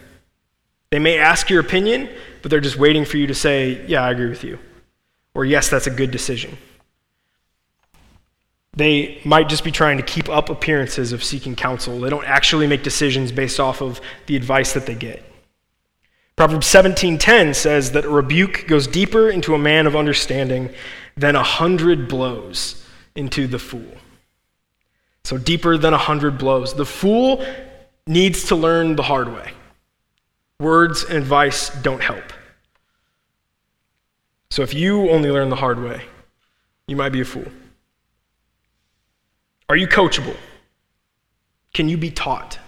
They 0.90 0.98
may 0.98 1.18
ask 1.18 1.50
your 1.50 1.60
opinion, 1.60 2.08
but 2.42 2.50
they're 2.50 2.60
just 2.60 2.76
waiting 2.76 3.04
for 3.04 3.16
you 3.16 3.26
to 3.26 3.34
say, 3.34 3.84
Yeah, 3.86 4.04
I 4.04 4.10
agree 4.10 4.28
with 4.28 4.44
you 4.44 4.58
or 5.34 5.44
yes, 5.44 5.68
that's 5.68 5.86
a 5.86 5.90
good 5.90 6.10
decision. 6.10 6.56
They 8.76 9.20
might 9.24 9.48
just 9.48 9.62
be 9.62 9.70
trying 9.70 9.98
to 9.98 10.02
keep 10.02 10.28
up 10.28 10.48
appearances 10.48 11.12
of 11.12 11.22
seeking 11.22 11.54
counsel. 11.54 12.00
They 12.00 12.10
don't 12.10 12.24
actually 12.24 12.66
make 12.66 12.82
decisions 12.82 13.30
based 13.30 13.60
off 13.60 13.80
of 13.80 14.00
the 14.26 14.36
advice 14.36 14.72
that 14.72 14.86
they 14.86 14.94
get. 14.94 15.22
Proverbs 16.36 16.66
17:10 16.66 17.54
says 17.54 17.92
that 17.92 18.04
a 18.04 18.08
rebuke 18.08 18.66
goes 18.66 18.88
deeper 18.88 19.28
into 19.28 19.54
a 19.54 19.58
man 19.58 19.86
of 19.86 19.94
understanding 19.94 20.70
than 21.16 21.36
a 21.36 21.42
hundred 21.42 22.08
blows 22.08 22.84
into 23.14 23.46
the 23.46 23.60
fool. 23.60 23.96
So 25.24 25.38
deeper 25.38 25.78
than 25.78 25.94
a 25.94 25.98
hundred 25.98 26.38
blows. 26.38 26.74
The 26.74 26.84
fool 26.84 27.44
needs 28.06 28.44
to 28.48 28.56
learn 28.56 28.96
the 28.96 29.02
hard 29.02 29.32
way. 29.32 29.52
Words 30.60 31.04
and 31.04 31.16
advice 31.16 31.70
don't 31.82 32.02
help. 32.02 32.32
So 34.50 34.62
if 34.62 34.74
you 34.74 35.10
only 35.10 35.30
learn 35.30 35.48
the 35.48 35.56
hard 35.56 35.82
way, 35.82 36.02
you 36.86 36.96
might 36.96 37.08
be 37.08 37.22
a 37.22 37.24
fool. 37.24 37.46
Are 39.68 39.76
you 39.76 39.88
coachable? 39.88 40.36
Can 41.72 41.88
you 41.88 41.96
be 41.96 42.10
taught? 42.10 42.58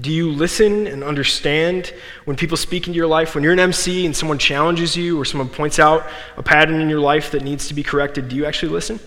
Do 0.00 0.12
you 0.12 0.30
listen 0.30 0.86
and 0.86 1.02
understand 1.02 1.94
when 2.26 2.36
people 2.36 2.56
speak 2.56 2.86
into 2.86 2.96
your 2.96 3.06
life? 3.06 3.34
When 3.34 3.42
you're 3.42 3.52
an 3.52 3.60
MC 3.60 4.04
and 4.04 4.14
someone 4.14 4.38
challenges 4.38 4.96
you 4.96 5.18
or 5.18 5.24
someone 5.24 5.48
points 5.48 5.78
out 5.78 6.04
a 6.36 6.42
pattern 6.42 6.80
in 6.80 6.90
your 6.90 7.00
life 7.00 7.30
that 7.30 7.42
needs 7.42 7.68
to 7.68 7.74
be 7.74 7.82
corrected, 7.82 8.28
do 8.28 8.36
you 8.36 8.44
actually 8.44 8.72
listen? 8.72 9.00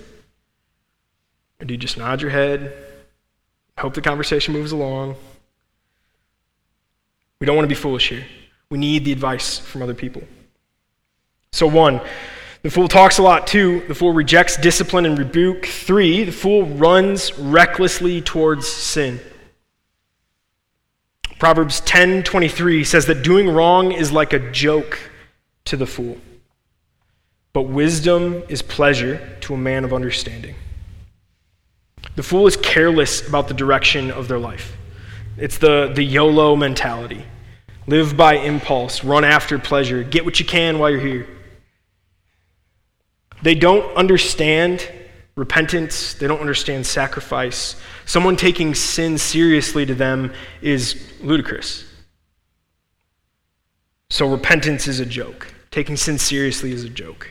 Or 1.59 1.65
do 1.65 1.73
you 1.73 1.77
just 1.77 1.97
nod 1.97 2.21
your 2.21 2.31
head, 2.31 2.73
hope 3.77 3.93
the 3.93 4.01
conversation 4.01 4.53
moves 4.53 4.71
along? 4.71 5.15
We 7.39 7.45
don't 7.45 7.55
want 7.55 7.65
to 7.65 7.69
be 7.69 7.79
foolish 7.79 8.09
here. 8.09 8.25
We 8.69 8.77
need 8.77 9.05
the 9.05 9.11
advice 9.11 9.59
from 9.59 9.81
other 9.81 9.93
people. 9.93 10.23
So, 11.51 11.67
one, 11.67 12.01
the 12.63 12.69
fool 12.69 12.87
talks 12.87 13.17
a 13.17 13.23
lot. 13.23 13.47
Two, 13.47 13.83
the 13.87 13.95
fool 13.95 14.13
rejects 14.13 14.57
discipline 14.57 15.05
and 15.05 15.17
rebuke. 15.17 15.65
Three, 15.65 16.23
the 16.23 16.31
fool 16.31 16.65
runs 16.65 17.37
recklessly 17.37 18.21
towards 18.21 18.67
sin. 18.67 19.19
Proverbs 21.39 21.81
10:23 21.81 22.83
says 22.83 23.05
that 23.05 23.21
doing 23.21 23.47
wrong 23.47 23.91
is 23.91 24.11
like 24.11 24.33
a 24.33 24.51
joke 24.51 24.99
to 25.65 25.77
the 25.77 25.85
fool. 25.85 26.17
But 27.53 27.63
wisdom 27.63 28.43
is 28.49 28.61
pleasure 28.61 29.37
to 29.41 29.53
a 29.53 29.57
man 29.57 29.83
of 29.83 29.93
understanding. 29.93 30.55
The 32.17 32.23
fool 32.23 32.47
is 32.47 32.57
careless 32.57 33.27
about 33.27 33.47
the 33.47 33.53
direction 33.53 34.09
of 34.09 34.27
their 34.27 34.39
life. 34.39 34.75
It's 35.37 35.59
the, 35.59 35.91
the 35.93 36.01
YOLO 36.01 36.55
mentality. 36.55 37.23
Live 37.85 38.17
by 38.17 38.37
impulse, 38.37 39.03
run 39.03 39.23
after 39.23 39.59
pleasure, 39.59 40.01
get 40.01 40.25
what 40.25 40.39
you 40.39 40.45
can 40.45 40.79
while 40.79 40.89
you're 40.89 40.99
here. 40.99 41.27
They 43.43 43.53
don't 43.53 43.95
understand 43.95 44.91
repentance, 45.35 46.15
they 46.15 46.25
don't 46.25 46.39
understand 46.39 46.87
sacrifice. 46.87 47.75
Someone 48.07 48.35
taking 48.35 48.73
sin 48.73 49.19
seriously 49.19 49.85
to 49.85 49.93
them 49.93 50.33
is 50.63 51.13
ludicrous. 51.21 51.85
So 54.09 54.27
repentance 54.27 54.87
is 54.87 54.99
a 54.99 55.05
joke. 55.05 55.53
Taking 55.69 55.95
sin 55.95 56.17
seriously 56.17 56.71
is 56.71 56.83
a 56.83 56.89
joke. 56.89 57.29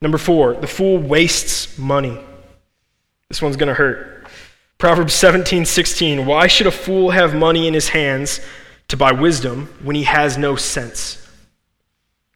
Number 0.00 0.16
four, 0.16 0.54
the 0.54 0.68
fool 0.68 0.98
wastes 0.98 1.76
money. 1.76 2.20
This 3.28 3.42
one's 3.42 3.56
going 3.56 3.68
to 3.68 3.74
hurt. 3.74 4.26
Proverbs 4.78 5.14
17, 5.14 5.64
16. 5.64 6.26
Why 6.26 6.46
should 6.46 6.66
a 6.66 6.70
fool 6.70 7.10
have 7.10 7.34
money 7.34 7.66
in 7.66 7.74
his 7.74 7.88
hands 7.88 8.40
to 8.88 8.96
buy 8.96 9.12
wisdom 9.12 9.66
when 9.82 9.96
he 9.96 10.04
has 10.04 10.36
no 10.36 10.54
sense? 10.54 11.22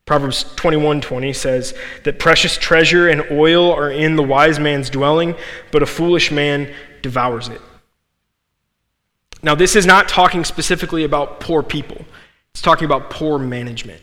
Proverbs 0.07 0.45
21:20 0.57 1.33
says 1.33 1.75
that 2.03 2.19
precious 2.19 2.57
treasure 2.57 3.09
and 3.09 3.23
oil 3.31 3.73
are 3.73 3.93
in 3.93 4.17
the 4.17 4.23
wise 4.23 4.59
man's 4.59 4.91
dwelling, 4.91 5.37
but 5.71 5.83
a 5.85 5.87
foolish 5.87 6.33
man 6.33 6.75
devours 7.03 7.47
it. 7.47 7.61
Now, 9.43 9.55
this 9.55 9.77
is 9.77 9.87
not 9.87 10.09
talking 10.09 10.45
specifically 10.45 11.05
about 11.05 11.39
poor 11.39 11.63
people. 11.63 12.05
It's 12.53 12.61
talking 12.61 12.87
about 12.87 13.11
poor 13.11 13.39
management. 13.39 14.03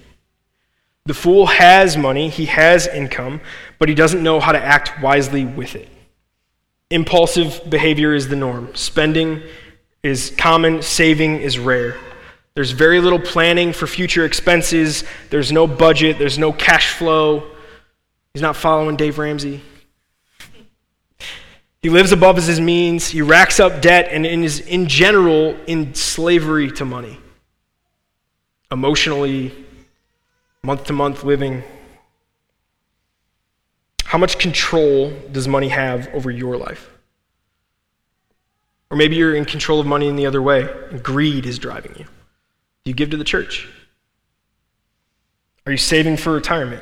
The 1.05 1.13
fool 1.13 1.47
has 1.47 1.97
money, 1.97 2.29
he 2.29 2.45
has 2.45 2.87
income, 2.87 3.41
but 3.77 3.89
he 3.89 3.95
doesn't 3.95 4.23
know 4.23 4.39
how 4.39 4.51
to 4.53 4.63
act 4.63 5.01
wisely 5.01 5.43
with 5.43 5.75
it. 5.75 5.89
Impulsive 6.89 7.61
behavior 7.69 8.13
is 8.13 8.29
the 8.29 8.35
norm. 8.35 8.73
Spending 8.73 9.41
is 10.03 10.33
common, 10.37 10.81
saving 10.81 11.41
is 11.41 11.59
rare. 11.59 11.97
There's 12.53 12.71
very 12.71 13.01
little 13.01 13.19
planning 13.19 13.73
for 13.73 13.87
future 13.87 14.25
expenses. 14.25 15.03
There's 15.29 15.51
no 15.51 15.67
budget. 15.67 16.17
There's 16.17 16.39
no 16.39 16.53
cash 16.53 16.93
flow. 16.93 17.51
He's 18.33 18.41
not 18.41 18.55
following 18.55 18.95
Dave 18.95 19.19
Ramsey. 19.19 19.61
He 21.81 21.89
lives 21.89 22.11
above 22.11 22.37
his 22.37 22.59
means. 22.59 23.09
He 23.09 23.21
racks 23.21 23.59
up 23.59 23.81
debt 23.81 24.07
and 24.09 24.25
is, 24.25 24.61
in 24.61 24.87
general, 24.87 25.55
in 25.67 25.93
slavery 25.93 26.71
to 26.71 26.85
money. 26.85 27.19
Emotionally, 28.71 29.53
month 30.63 30.85
to 30.85 30.93
month 30.93 31.23
living. 31.23 31.63
How 34.07 34.17
much 34.17 34.39
control 34.39 35.11
does 35.33 35.49
money 35.49 35.67
have 35.67 36.07
over 36.13 36.31
your 36.31 36.55
life? 36.55 36.89
Or 38.89 38.95
maybe 38.95 39.17
you're 39.17 39.35
in 39.35 39.43
control 39.43 39.81
of 39.81 39.85
money 39.85 40.07
in 40.07 40.15
the 40.15 40.25
other 40.25 40.41
way, 40.41 40.65
and 40.91 41.03
greed 41.03 41.45
is 41.45 41.59
driving 41.59 41.93
you. 41.99 42.05
Do 42.05 42.91
you 42.91 42.93
give 42.93 43.09
to 43.09 43.17
the 43.17 43.25
church? 43.25 43.67
Are 45.65 45.73
you 45.73 45.77
saving 45.77 46.15
for 46.15 46.31
retirement? 46.31 46.81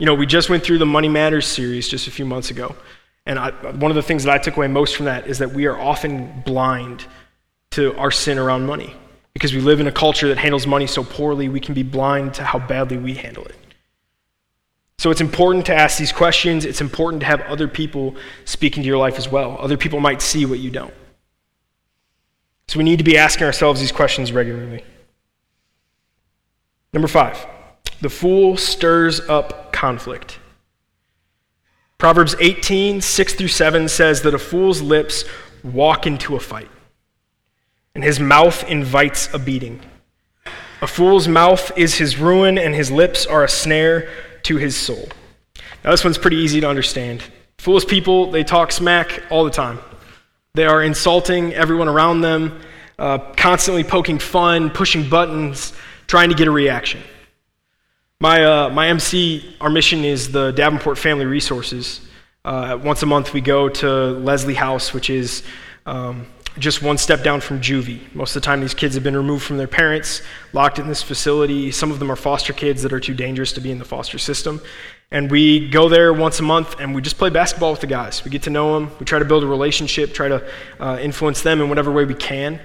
You 0.00 0.06
know, 0.06 0.14
we 0.16 0.26
just 0.26 0.50
went 0.50 0.64
through 0.64 0.78
the 0.78 0.86
Money 0.86 1.08
Matters 1.08 1.46
series 1.46 1.88
just 1.88 2.08
a 2.08 2.10
few 2.10 2.24
months 2.24 2.50
ago. 2.50 2.74
And 3.24 3.38
I, 3.38 3.52
one 3.52 3.92
of 3.92 3.94
the 3.94 4.02
things 4.02 4.24
that 4.24 4.34
I 4.34 4.38
took 4.38 4.56
away 4.56 4.66
most 4.66 4.96
from 4.96 5.06
that 5.06 5.28
is 5.28 5.38
that 5.38 5.52
we 5.52 5.66
are 5.66 5.78
often 5.78 6.42
blind 6.44 7.06
to 7.70 7.96
our 7.96 8.10
sin 8.10 8.38
around 8.38 8.66
money. 8.66 8.92
Because 9.34 9.54
we 9.54 9.60
live 9.60 9.78
in 9.78 9.86
a 9.86 9.92
culture 9.92 10.26
that 10.26 10.38
handles 10.38 10.66
money 10.66 10.88
so 10.88 11.04
poorly, 11.04 11.48
we 11.48 11.60
can 11.60 11.74
be 11.74 11.84
blind 11.84 12.34
to 12.34 12.42
how 12.42 12.58
badly 12.58 12.96
we 12.96 13.14
handle 13.14 13.44
it. 13.44 13.54
So 14.98 15.10
it's 15.10 15.20
important 15.20 15.66
to 15.66 15.74
ask 15.74 15.98
these 15.98 16.12
questions. 16.12 16.64
It's 16.64 16.80
important 16.80 17.20
to 17.20 17.26
have 17.26 17.40
other 17.42 17.66
people 17.66 18.14
speak 18.44 18.76
into 18.76 18.86
your 18.86 18.98
life 18.98 19.18
as 19.18 19.28
well. 19.28 19.56
Other 19.58 19.76
people 19.76 20.00
might 20.00 20.22
see 20.22 20.46
what 20.46 20.58
you 20.58 20.70
don't. 20.70 20.94
So 22.68 22.78
we 22.78 22.84
need 22.84 22.98
to 22.98 23.04
be 23.04 23.18
asking 23.18 23.44
ourselves 23.46 23.80
these 23.80 23.92
questions 23.92 24.32
regularly. 24.32 24.84
Number 26.92 27.08
five, 27.08 27.46
the 28.00 28.10
fool 28.10 28.56
stirs 28.56 29.20
up 29.20 29.72
conflict. 29.72 30.38
Proverbs 31.98 32.34
18, 32.40 33.00
6 33.00 33.34
through 33.34 33.48
7 33.48 33.88
says 33.88 34.22
that 34.22 34.34
a 34.34 34.38
fool's 34.38 34.82
lips 34.82 35.24
walk 35.62 36.06
into 36.06 36.34
a 36.34 36.40
fight, 36.40 36.68
and 37.94 38.02
his 38.02 38.18
mouth 38.18 38.64
invites 38.64 39.32
a 39.32 39.38
beating. 39.38 39.80
A 40.80 40.86
fool's 40.86 41.28
mouth 41.28 41.70
is 41.76 41.94
his 41.94 42.18
ruin, 42.18 42.58
and 42.58 42.74
his 42.74 42.90
lips 42.90 43.24
are 43.24 43.44
a 43.44 43.48
snare 43.48 44.08
to 44.44 44.56
his 44.56 44.76
soul. 44.76 45.08
Now, 45.84 45.90
this 45.90 46.04
one's 46.04 46.18
pretty 46.18 46.36
easy 46.36 46.60
to 46.60 46.68
understand. 46.68 47.22
Foolish 47.58 47.86
people, 47.86 48.30
they 48.30 48.44
talk 48.44 48.72
smack 48.72 49.22
all 49.30 49.44
the 49.44 49.50
time. 49.50 49.78
They 50.54 50.66
are 50.66 50.82
insulting 50.82 51.54
everyone 51.54 51.88
around 51.88 52.20
them, 52.20 52.60
uh, 52.98 53.18
constantly 53.36 53.84
poking 53.84 54.18
fun, 54.18 54.70
pushing 54.70 55.08
buttons, 55.08 55.72
trying 56.06 56.28
to 56.28 56.34
get 56.34 56.46
a 56.46 56.50
reaction. 56.50 57.00
My, 58.20 58.44
uh, 58.44 58.68
my 58.68 58.88
MC, 58.88 59.56
our 59.60 59.70
mission 59.70 60.04
is 60.04 60.30
the 60.30 60.52
Davenport 60.52 60.98
Family 60.98 61.24
Resources. 61.24 62.00
Uh, 62.44 62.78
once 62.82 63.02
a 63.02 63.06
month, 63.06 63.32
we 63.32 63.40
go 63.40 63.68
to 63.68 63.88
Leslie 63.88 64.54
House, 64.54 64.92
which 64.92 65.10
is 65.10 65.42
um, 65.86 66.26
just 66.58 66.82
one 66.82 66.98
step 66.98 67.22
down 67.22 67.40
from 67.40 67.60
juvie. 67.60 68.00
Most 68.14 68.36
of 68.36 68.42
the 68.42 68.46
time, 68.46 68.60
these 68.60 68.74
kids 68.74 68.94
have 68.94 69.02
been 69.02 69.16
removed 69.16 69.44
from 69.44 69.58
their 69.58 69.66
parents, 69.66 70.22
locked 70.52 70.78
in 70.78 70.88
this 70.88 71.02
facility. 71.02 71.70
Some 71.70 71.90
of 71.90 71.98
them 71.98 72.10
are 72.10 72.16
foster 72.16 72.52
kids 72.52 72.82
that 72.82 72.92
are 72.92 73.00
too 73.00 73.14
dangerous 73.14 73.52
to 73.52 73.60
be 73.60 73.70
in 73.70 73.78
the 73.78 73.84
foster 73.84 74.18
system. 74.18 74.60
And 75.10 75.30
we 75.30 75.68
go 75.68 75.88
there 75.88 76.12
once 76.12 76.40
a 76.40 76.42
month 76.42 76.80
and 76.80 76.94
we 76.94 77.02
just 77.02 77.18
play 77.18 77.30
basketball 77.30 77.72
with 77.72 77.80
the 77.80 77.86
guys. 77.86 78.24
We 78.24 78.30
get 78.30 78.42
to 78.44 78.50
know 78.50 78.74
them. 78.74 78.90
We 78.98 79.04
try 79.04 79.18
to 79.18 79.24
build 79.24 79.44
a 79.44 79.46
relationship, 79.46 80.14
try 80.14 80.28
to 80.28 80.50
uh, 80.80 80.98
influence 81.00 81.42
them 81.42 81.60
in 81.60 81.68
whatever 81.68 81.92
way 81.92 82.04
we 82.04 82.14
can. 82.14 82.60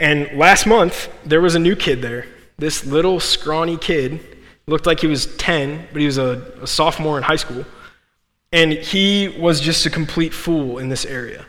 And 0.00 0.36
last 0.36 0.66
month, 0.66 1.08
there 1.24 1.40
was 1.40 1.54
a 1.54 1.60
new 1.60 1.76
kid 1.76 2.02
there. 2.02 2.26
This 2.58 2.84
little 2.84 3.20
scrawny 3.20 3.76
kid 3.76 4.20
Looked 4.66 4.86
like 4.86 5.00
he 5.00 5.06
was 5.06 5.34
10, 5.36 5.88
but 5.92 6.00
he 6.00 6.06
was 6.06 6.18
a, 6.18 6.52
a 6.62 6.66
sophomore 6.66 7.16
in 7.16 7.24
high 7.24 7.36
school. 7.36 7.64
And 8.52 8.72
he 8.72 9.28
was 9.28 9.60
just 9.60 9.86
a 9.86 9.90
complete 9.90 10.32
fool 10.32 10.78
in 10.78 10.88
this 10.88 11.04
area. 11.04 11.44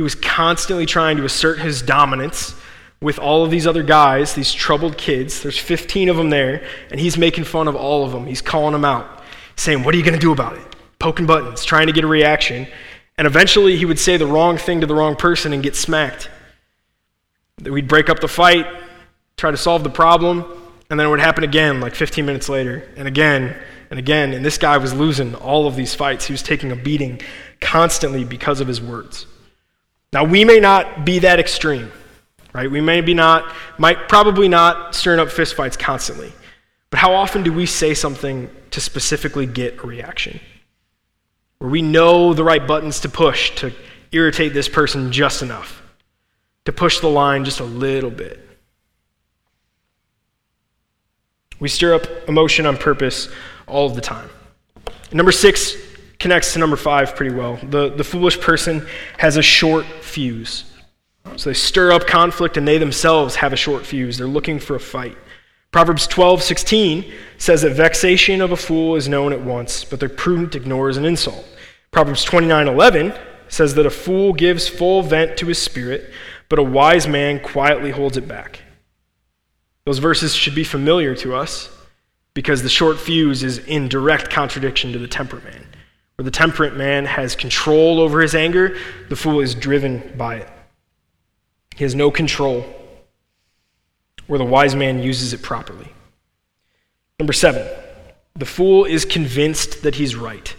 He 0.00 0.02
was 0.02 0.14
constantly 0.14 0.86
trying 0.86 1.18
to 1.18 1.26
assert 1.26 1.58
his 1.58 1.82
dominance 1.82 2.54
with 3.02 3.18
all 3.18 3.44
of 3.44 3.50
these 3.50 3.66
other 3.66 3.82
guys, 3.82 4.32
these 4.34 4.50
troubled 4.50 4.96
kids. 4.96 5.42
There's 5.42 5.58
15 5.58 6.08
of 6.08 6.16
them 6.16 6.30
there, 6.30 6.66
and 6.90 6.98
he's 6.98 7.18
making 7.18 7.44
fun 7.44 7.68
of 7.68 7.76
all 7.76 8.06
of 8.06 8.12
them. 8.12 8.24
He's 8.24 8.40
calling 8.40 8.72
them 8.72 8.86
out, 8.86 9.22
saying, 9.56 9.84
What 9.84 9.94
are 9.94 9.98
you 9.98 10.02
going 10.02 10.14
to 10.14 10.18
do 10.18 10.32
about 10.32 10.56
it? 10.56 10.62
Poking 10.98 11.26
buttons, 11.26 11.66
trying 11.66 11.86
to 11.88 11.92
get 11.92 12.02
a 12.02 12.06
reaction. 12.06 12.66
And 13.18 13.26
eventually 13.26 13.76
he 13.76 13.84
would 13.84 13.98
say 13.98 14.16
the 14.16 14.24
wrong 14.24 14.56
thing 14.56 14.80
to 14.80 14.86
the 14.86 14.94
wrong 14.94 15.16
person 15.16 15.52
and 15.52 15.62
get 15.62 15.76
smacked. 15.76 16.30
We'd 17.62 17.86
break 17.86 18.08
up 18.08 18.20
the 18.20 18.28
fight, 18.28 18.66
try 19.36 19.50
to 19.50 19.58
solve 19.58 19.84
the 19.84 19.90
problem, 19.90 20.46
and 20.88 20.98
then 20.98 21.08
it 21.08 21.10
would 21.10 21.20
happen 21.20 21.44
again, 21.44 21.80
like 21.80 21.94
15 21.94 22.24
minutes 22.24 22.48
later, 22.48 22.88
and 22.96 23.06
again, 23.06 23.54
and 23.90 23.98
again. 23.98 24.32
And 24.32 24.42
this 24.42 24.56
guy 24.56 24.78
was 24.78 24.94
losing 24.94 25.34
all 25.34 25.66
of 25.66 25.76
these 25.76 25.94
fights. 25.94 26.24
He 26.24 26.32
was 26.32 26.42
taking 26.42 26.72
a 26.72 26.76
beating 26.76 27.20
constantly 27.60 28.24
because 28.24 28.62
of 28.62 28.66
his 28.66 28.80
words. 28.80 29.26
Now, 30.12 30.24
we 30.24 30.44
may 30.44 30.58
not 30.58 31.04
be 31.04 31.20
that 31.20 31.38
extreme, 31.38 31.90
right? 32.52 32.70
We 32.70 32.80
may 32.80 33.00
be 33.00 33.14
not, 33.14 33.52
might 33.78 34.08
probably 34.08 34.48
not 34.48 34.94
stirring 34.94 35.20
up 35.20 35.28
fistfights 35.28 35.78
constantly. 35.78 36.32
But 36.90 36.98
how 36.98 37.14
often 37.14 37.44
do 37.44 37.52
we 37.52 37.66
say 37.66 37.94
something 37.94 38.50
to 38.72 38.80
specifically 38.80 39.46
get 39.46 39.78
a 39.78 39.86
reaction? 39.86 40.40
Where 41.58 41.70
we 41.70 41.82
know 41.82 42.34
the 42.34 42.42
right 42.42 42.66
buttons 42.66 43.00
to 43.00 43.08
push 43.08 43.54
to 43.56 43.72
irritate 44.10 44.52
this 44.52 44.68
person 44.68 45.12
just 45.12 45.42
enough, 45.42 45.80
to 46.64 46.72
push 46.72 46.98
the 46.98 47.08
line 47.08 47.44
just 47.44 47.60
a 47.60 47.64
little 47.64 48.10
bit. 48.10 48.44
We 51.60 51.68
stir 51.68 51.94
up 51.94 52.06
emotion 52.26 52.66
on 52.66 52.76
purpose 52.76 53.28
all 53.68 53.90
the 53.90 54.00
time. 54.00 54.30
Number 55.12 55.30
six 55.30 55.76
connects 56.20 56.52
to 56.52 56.58
number 56.58 56.76
five 56.76 57.16
pretty 57.16 57.34
well. 57.34 57.58
The, 57.62 57.88
the 57.88 58.04
foolish 58.04 58.40
person 58.40 58.86
has 59.18 59.36
a 59.36 59.42
short 59.42 59.86
fuse. 59.86 60.64
So 61.36 61.50
they 61.50 61.54
stir 61.54 61.92
up 61.92 62.06
conflict 62.06 62.56
and 62.56 62.68
they 62.68 62.78
themselves 62.78 63.36
have 63.36 63.52
a 63.52 63.56
short 63.56 63.84
fuse. 63.84 64.18
They're 64.18 64.26
looking 64.26 64.60
for 64.60 64.76
a 64.76 64.80
fight. 64.80 65.16
Proverbs 65.72 66.06
12, 66.06 66.42
16 66.42 67.12
says 67.38 67.62
that 67.62 67.74
vexation 67.74 68.40
of 68.40 68.52
a 68.52 68.56
fool 68.56 68.96
is 68.96 69.08
known 69.08 69.32
at 69.32 69.40
once, 69.40 69.84
but 69.84 70.00
the 70.00 70.08
prudent 70.08 70.54
ignores 70.54 70.96
an 70.96 71.04
insult. 71.04 71.46
Proverbs 71.90 72.24
29, 72.24 72.68
11 72.68 73.14
says 73.48 73.74
that 73.74 73.86
a 73.86 73.90
fool 73.90 74.32
gives 74.32 74.68
full 74.68 75.02
vent 75.02 75.36
to 75.38 75.46
his 75.46 75.60
spirit, 75.60 76.12
but 76.48 76.58
a 76.58 76.62
wise 76.62 77.06
man 77.06 77.40
quietly 77.40 77.92
holds 77.92 78.16
it 78.16 78.28
back. 78.28 78.60
Those 79.86 79.98
verses 79.98 80.34
should 80.34 80.54
be 80.54 80.64
familiar 80.64 81.14
to 81.16 81.34
us 81.34 81.68
because 82.34 82.62
the 82.62 82.68
short 82.68 82.98
fuse 82.98 83.42
is 83.42 83.58
in 83.58 83.88
direct 83.88 84.30
contradiction 84.30 84.92
to 84.92 84.98
the 84.98 85.08
temperate 85.08 85.44
man. 85.44 85.66
Where 86.20 86.24
the 86.26 86.30
temperate 86.30 86.76
man 86.76 87.06
has 87.06 87.34
control 87.34 87.98
over 87.98 88.20
his 88.20 88.34
anger, 88.34 88.76
the 89.08 89.16
fool 89.16 89.40
is 89.40 89.54
driven 89.54 90.12
by 90.18 90.34
it. 90.34 90.48
He 91.76 91.82
has 91.82 91.94
no 91.94 92.10
control, 92.10 92.66
where 94.26 94.38
the 94.38 94.44
wise 94.44 94.74
man 94.74 95.02
uses 95.02 95.32
it 95.32 95.40
properly. 95.40 95.88
Number 97.18 97.32
seven, 97.32 97.66
the 98.36 98.44
fool 98.44 98.84
is 98.84 99.06
convinced 99.06 99.82
that 99.82 99.94
he's 99.94 100.14
right. 100.14 100.54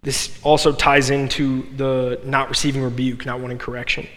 This 0.00 0.40
also 0.42 0.72
ties 0.72 1.10
into 1.10 1.66
the 1.76 2.18
not 2.24 2.48
receiving 2.48 2.82
rebuke, 2.82 3.26
not 3.26 3.40
wanting 3.40 3.58
correction. 3.58 4.08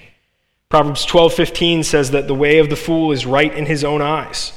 Proverbs 0.70 1.06
12:15 1.06 1.84
says 1.84 2.12
that 2.12 2.30
the 2.30 2.34
way 2.34 2.60
of 2.60 2.70
the 2.70 2.78
fool 2.78 3.12
is 3.12 3.26
right 3.26 3.54
in 3.54 3.66
his 3.66 3.84
own 3.84 4.02
eyes, 4.02 4.54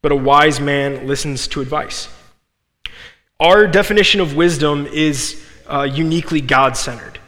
but 0.00 0.12
a 0.12 0.16
wise 0.30 0.60
man 0.60 1.08
listens 1.08 1.48
to 1.48 1.60
advice. 1.60 2.06
Our 3.42 3.66
definition 3.66 4.20
of 4.20 4.36
wisdom 4.36 4.86
is 4.86 5.44
uh, 5.66 5.82
uniquely 5.82 6.40
God-centered, 6.40 7.18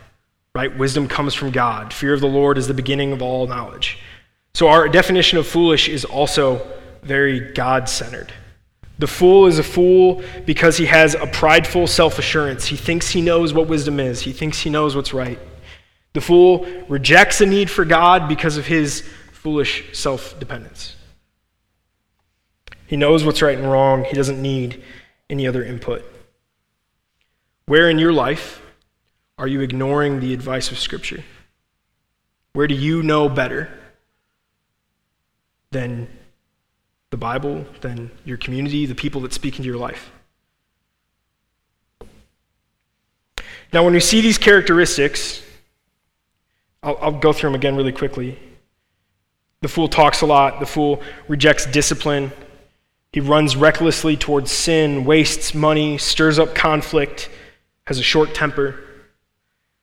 right? 0.54 0.74
Wisdom 0.78 1.08
comes 1.08 1.34
from 1.34 1.50
God. 1.50 1.92
Fear 1.92 2.14
of 2.14 2.20
the 2.20 2.28
Lord 2.28 2.56
is 2.56 2.68
the 2.68 2.72
beginning 2.72 3.10
of 3.10 3.20
all 3.20 3.48
knowledge. 3.48 3.98
So 4.54 4.68
our 4.68 4.88
definition 4.88 5.38
of 5.38 5.46
foolish 5.48 5.88
is 5.88 6.04
also 6.04 6.64
very 7.02 7.52
God-centered. 7.52 8.32
The 9.00 9.08
fool 9.08 9.46
is 9.46 9.58
a 9.58 9.64
fool 9.64 10.22
because 10.46 10.76
he 10.76 10.86
has 10.86 11.16
a 11.16 11.26
prideful 11.26 11.88
self-assurance. 11.88 12.64
He 12.66 12.76
thinks 12.76 13.10
he 13.10 13.20
knows 13.20 13.52
what 13.52 13.66
wisdom 13.66 13.98
is. 13.98 14.20
He 14.20 14.32
thinks 14.32 14.60
he 14.60 14.70
knows 14.70 14.94
what's 14.94 15.12
right. 15.12 15.40
The 16.12 16.20
fool 16.20 16.64
rejects 16.88 17.40
the 17.40 17.46
need 17.46 17.68
for 17.68 17.84
God 17.84 18.28
because 18.28 18.56
of 18.56 18.68
his 18.68 19.00
foolish 19.32 19.98
self 19.98 20.38
dependence. 20.38 20.94
He 22.86 22.96
knows 22.96 23.24
what's 23.24 23.42
right 23.42 23.58
and 23.58 23.68
wrong, 23.68 24.04
he 24.04 24.14
doesn't 24.14 24.40
need 24.40 24.80
any 25.30 25.46
other 25.46 25.64
input. 25.64 26.04
Where 27.66 27.88
in 27.88 27.98
your 27.98 28.12
life 28.12 28.60
are 29.38 29.48
you 29.48 29.60
ignoring 29.60 30.20
the 30.20 30.34
advice 30.34 30.70
of 30.70 30.78
Scripture? 30.78 31.24
Where 32.52 32.66
do 32.66 32.74
you 32.74 33.02
know 33.02 33.28
better 33.28 33.68
than 35.70 36.08
the 37.10 37.16
Bible, 37.16 37.64
than 37.80 38.10
your 38.24 38.36
community, 38.36 38.86
the 38.86 38.94
people 38.94 39.20
that 39.22 39.32
speak 39.32 39.56
into 39.56 39.66
your 39.66 39.78
life? 39.78 40.10
Now, 43.72 43.82
when 43.82 43.92
we 43.92 44.00
see 44.00 44.20
these 44.20 44.38
characteristics, 44.38 45.42
I'll, 46.82 46.96
I'll 47.00 47.18
go 47.18 47.32
through 47.32 47.50
them 47.50 47.54
again 47.56 47.74
really 47.74 47.92
quickly. 47.92 48.38
The 49.62 49.68
fool 49.68 49.88
talks 49.88 50.20
a 50.20 50.26
lot, 50.26 50.60
the 50.60 50.66
fool 50.66 51.02
rejects 51.26 51.66
discipline. 51.66 52.30
He 53.14 53.20
runs 53.20 53.54
recklessly 53.54 54.16
towards 54.16 54.50
sin, 54.50 55.04
wastes 55.04 55.54
money, 55.54 55.98
stirs 55.98 56.40
up 56.40 56.52
conflict, 56.52 57.30
has 57.86 58.00
a 58.00 58.02
short 58.02 58.34
temper, 58.34 58.80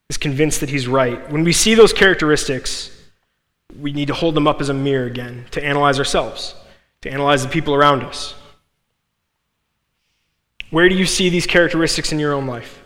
is 0.09 0.17
convinced 0.17 0.59
that 0.59 0.67
he's 0.67 0.86
right. 0.86 1.32
When 1.32 1.45
we 1.45 1.53
see 1.53 1.73
those 1.73 1.93
characteristics, 1.93 2.91
we 3.79 3.93
need 3.93 4.09
to 4.09 4.13
hold 4.13 4.36
them 4.36 4.49
up 4.49 4.59
as 4.59 4.67
a 4.67 4.73
mirror 4.73 5.05
again 5.05 5.45
to 5.51 5.63
analyze 5.63 5.97
ourselves, 5.97 6.55
to 7.03 7.09
analyze 7.09 7.41
the 7.41 7.47
people 7.47 7.73
around 7.73 8.03
us. 8.03 8.36
Where 10.69 10.89
do 10.89 10.95
you 10.95 11.05
see 11.05 11.29
these 11.29 11.47
characteristics 11.47 12.11
in 12.11 12.19
your 12.19 12.34
own 12.34 12.47
life? 12.47 12.84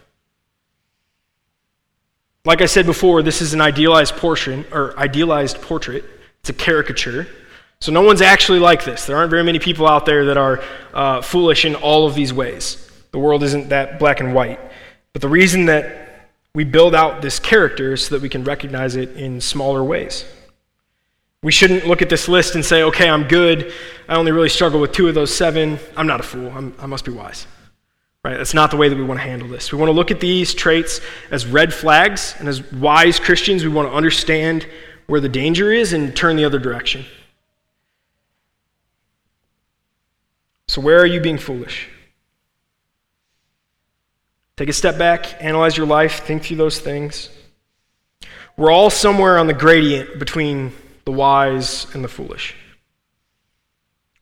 Like 2.45 2.61
I 2.61 2.67
said 2.67 2.85
before, 2.85 3.23
this 3.23 3.41
is 3.41 3.55
an 3.55 3.61
idealized 3.61 4.15
portion 4.17 4.63
or 4.71 4.95
idealized 4.99 5.59
portrait. 5.59 6.05
It's 6.41 6.51
a 6.51 6.53
caricature. 6.53 7.25
So 7.82 7.91
no 7.91 8.01
one's 8.01 8.21
actually 8.21 8.59
like 8.59 8.84
this. 8.84 9.05
There 9.05 9.17
aren't 9.17 9.30
very 9.30 9.43
many 9.43 9.59
people 9.59 9.88
out 9.88 10.05
there 10.05 10.26
that 10.26 10.38
are 10.38 10.63
uh, 10.93 11.21
foolish 11.21 11.65
in 11.65 11.76
all 11.76 12.07
of 12.07 12.15
these 12.15 12.34
ways. 12.34 12.89
The 13.11 13.19
world 13.19 13.43
isn't 13.43 13.69
that 13.69 13.99
black 13.99 14.19
and 14.19 14.34
white. 14.34 14.59
But 15.13 15.21
the 15.21 15.30
reason 15.30 15.65
that 15.65 16.05
we 16.53 16.63
build 16.63 16.95
out 16.95 17.21
this 17.21 17.39
character 17.39 17.93
is 17.93 18.05
so 18.05 18.15
that 18.15 18.21
we 18.21 18.30
can 18.30 18.43
recognize 18.43 18.95
it 18.95 19.15
in 19.17 19.41
smaller 19.41 19.84
ways. 19.84 20.26
We 21.43 21.51
shouldn't 21.51 21.86
look 21.86 22.01
at 22.01 22.09
this 22.09 22.28
list 22.28 22.55
and 22.55 22.65
say, 22.65 22.84
okay, 22.84 23.07
I'm 23.07 23.28
good. 23.28 23.71
I 24.09 24.15
only 24.15 24.32
really 24.32 24.49
struggle 24.49 24.80
with 24.80 24.93
two 24.93 25.07
of 25.07 25.13
those 25.13 25.36
seven. 25.36 25.78
I'm 25.95 26.07
not 26.07 26.19
a 26.19 26.23
fool. 26.23 26.51
I'm, 26.55 26.73
i 26.80 26.88
must 26.88 27.05
be 27.05 27.11
wise. 27.11 27.45
Right? 28.23 28.38
That's 28.38 28.55
not 28.55 28.71
the 28.71 28.78
way 28.78 28.89
that 28.89 28.97
we 28.97 29.03
want 29.03 29.19
to 29.19 29.23
handle 29.23 29.47
this. 29.47 29.71
We 29.71 29.78
want 29.78 29.89
to 29.89 29.93
look 29.93 30.09
at 30.09 30.19
these 30.19 30.55
traits 30.55 31.01
as 31.30 31.45
red 31.45 31.71
flags, 31.71 32.36
and 32.39 32.47
as 32.47 32.71
wise 32.71 33.19
Christians, 33.19 33.63
we 33.63 33.69
want 33.69 33.88
to 33.88 33.95
understand 33.95 34.65
where 35.05 35.21
the 35.21 35.30
danger 35.30 35.71
is 35.71 35.93
and 35.93 36.15
turn 36.15 36.36
the 36.36 36.45
other 36.45 36.57
direction. 36.57 37.05
So, 40.76 40.82
where 40.82 40.99
are 40.99 41.05
you 41.05 41.21
being 41.21 41.38
foolish? 41.38 41.88
Take 44.57 44.67
a 44.67 44.73
step 44.73 44.97
back, 44.97 45.41
analyze 45.41 45.78
your 45.78 45.86
life, 45.88 46.26
think 46.26 46.43
through 46.43 46.57
those 46.57 46.82
things. 46.82 47.30
We're 48.57 48.71
all 48.71 48.89
somewhere 48.89 49.38
on 49.38 49.47
the 49.47 49.53
gradient 49.53 50.19
between 50.19 50.73
the 51.05 51.13
wise 51.13 51.88
and 51.95 52.03
the 52.03 52.09
foolish. 52.09 52.55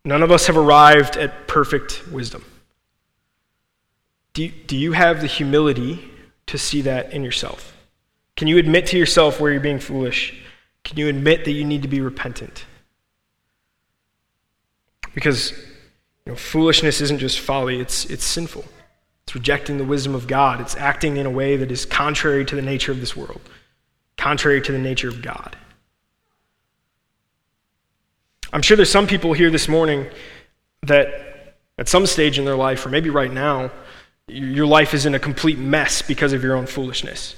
None 0.06 0.22
of 0.22 0.30
us 0.30 0.45
have 0.45 0.56
arrived 0.56 1.18
at 1.18 1.47
perfect 1.47 2.08
wisdom. 2.12 2.45
Do 4.34 4.43
you, 4.43 4.51
do 4.51 4.78
you 4.78 4.91
have 4.91 5.22
the 5.22 5.28
humility 5.28 6.08
to 6.45 6.60
see 6.60 6.82
that 6.82 7.14
in 7.14 7.24
yourself? 7.24 7.76
Can 8.36 8.47
you 8.47 8.60
admit 8.60 8.86
to 8.88 8.97
yourself 8.99 9.39
where 9.39 9.51
you're 9.51 9.60
being 9.60 9.80
foolish? 9.80 10.39
Can 10.84 10.99
you 10.99 11.08
admit 11.08 11.45
that 11.45 11.54
you 11.54 11.66
need 11.66 11.82
to 11.82 11.88
be 11.88 11.99
repentant? 11.99 12.66
Because 15.16 15.51
you 16.26 16.32
know, 16.32 16.38
foolishness 16.38 17.01
isn't 17.01 17.19
just 17.19 17.39
folly, 17.39 17.80
it's, 17.80 18.05
it's 18.05 18.24
sinful. 18.24 18.65
It's 19.26 19.36
rejecting 19.36 19.78
the 19.78 19.86
wisdom 19.86 20.15
of 20.15 20.28
God. 20.28 20.61
It's 20.61 20.76
acting 20.76 21.17
in 21.17 21.26
a 21.26 21.30
way 21.30 21.57
that 21.57 21.71
is 21.71 21.86
contrary 21.86 22.45
to 22.45 22.55
the 22.55 22.61
nature 22.61 22.91
of 22.91 22.99
this 22.99 23.15
world, 23.15 23.41
contrary 24.17 24.61
to 24.61 24.71
the 24.71 24.80
nature 24.80 25.09
of 25.09 25.21
God. 25.21 25.55
I'm 28.51 28.61
sure 28.61 28.78
there's 28.78 28.91
some 28.91 29.07
people 29.07 29.34
here 29.34 29.49
this 29.49 29.67
morning 29.67 30.07
that 30.84 31.55
at 31.78 31.89
some 31.89 32.05
stage 32.05 32.38
in 32.38 32.45
their 32.45 32.55
life, 32.55 32.86
or 32.86 32.89
maybe 32.89 33.09
right 33.09 33.32
now, 33.32 33.71
your 34.28 34.67
life 34.67 34.93
is 34.93 35.05
in 35.05 35.15
a 35.15 35.19
complete 35.19 35.57
mess 35.57 36.01
because 36.01 36.34
of 36.34 36.43
your 36.43 36.55
own 36.55 36.67
foolishness. 36.67 37.36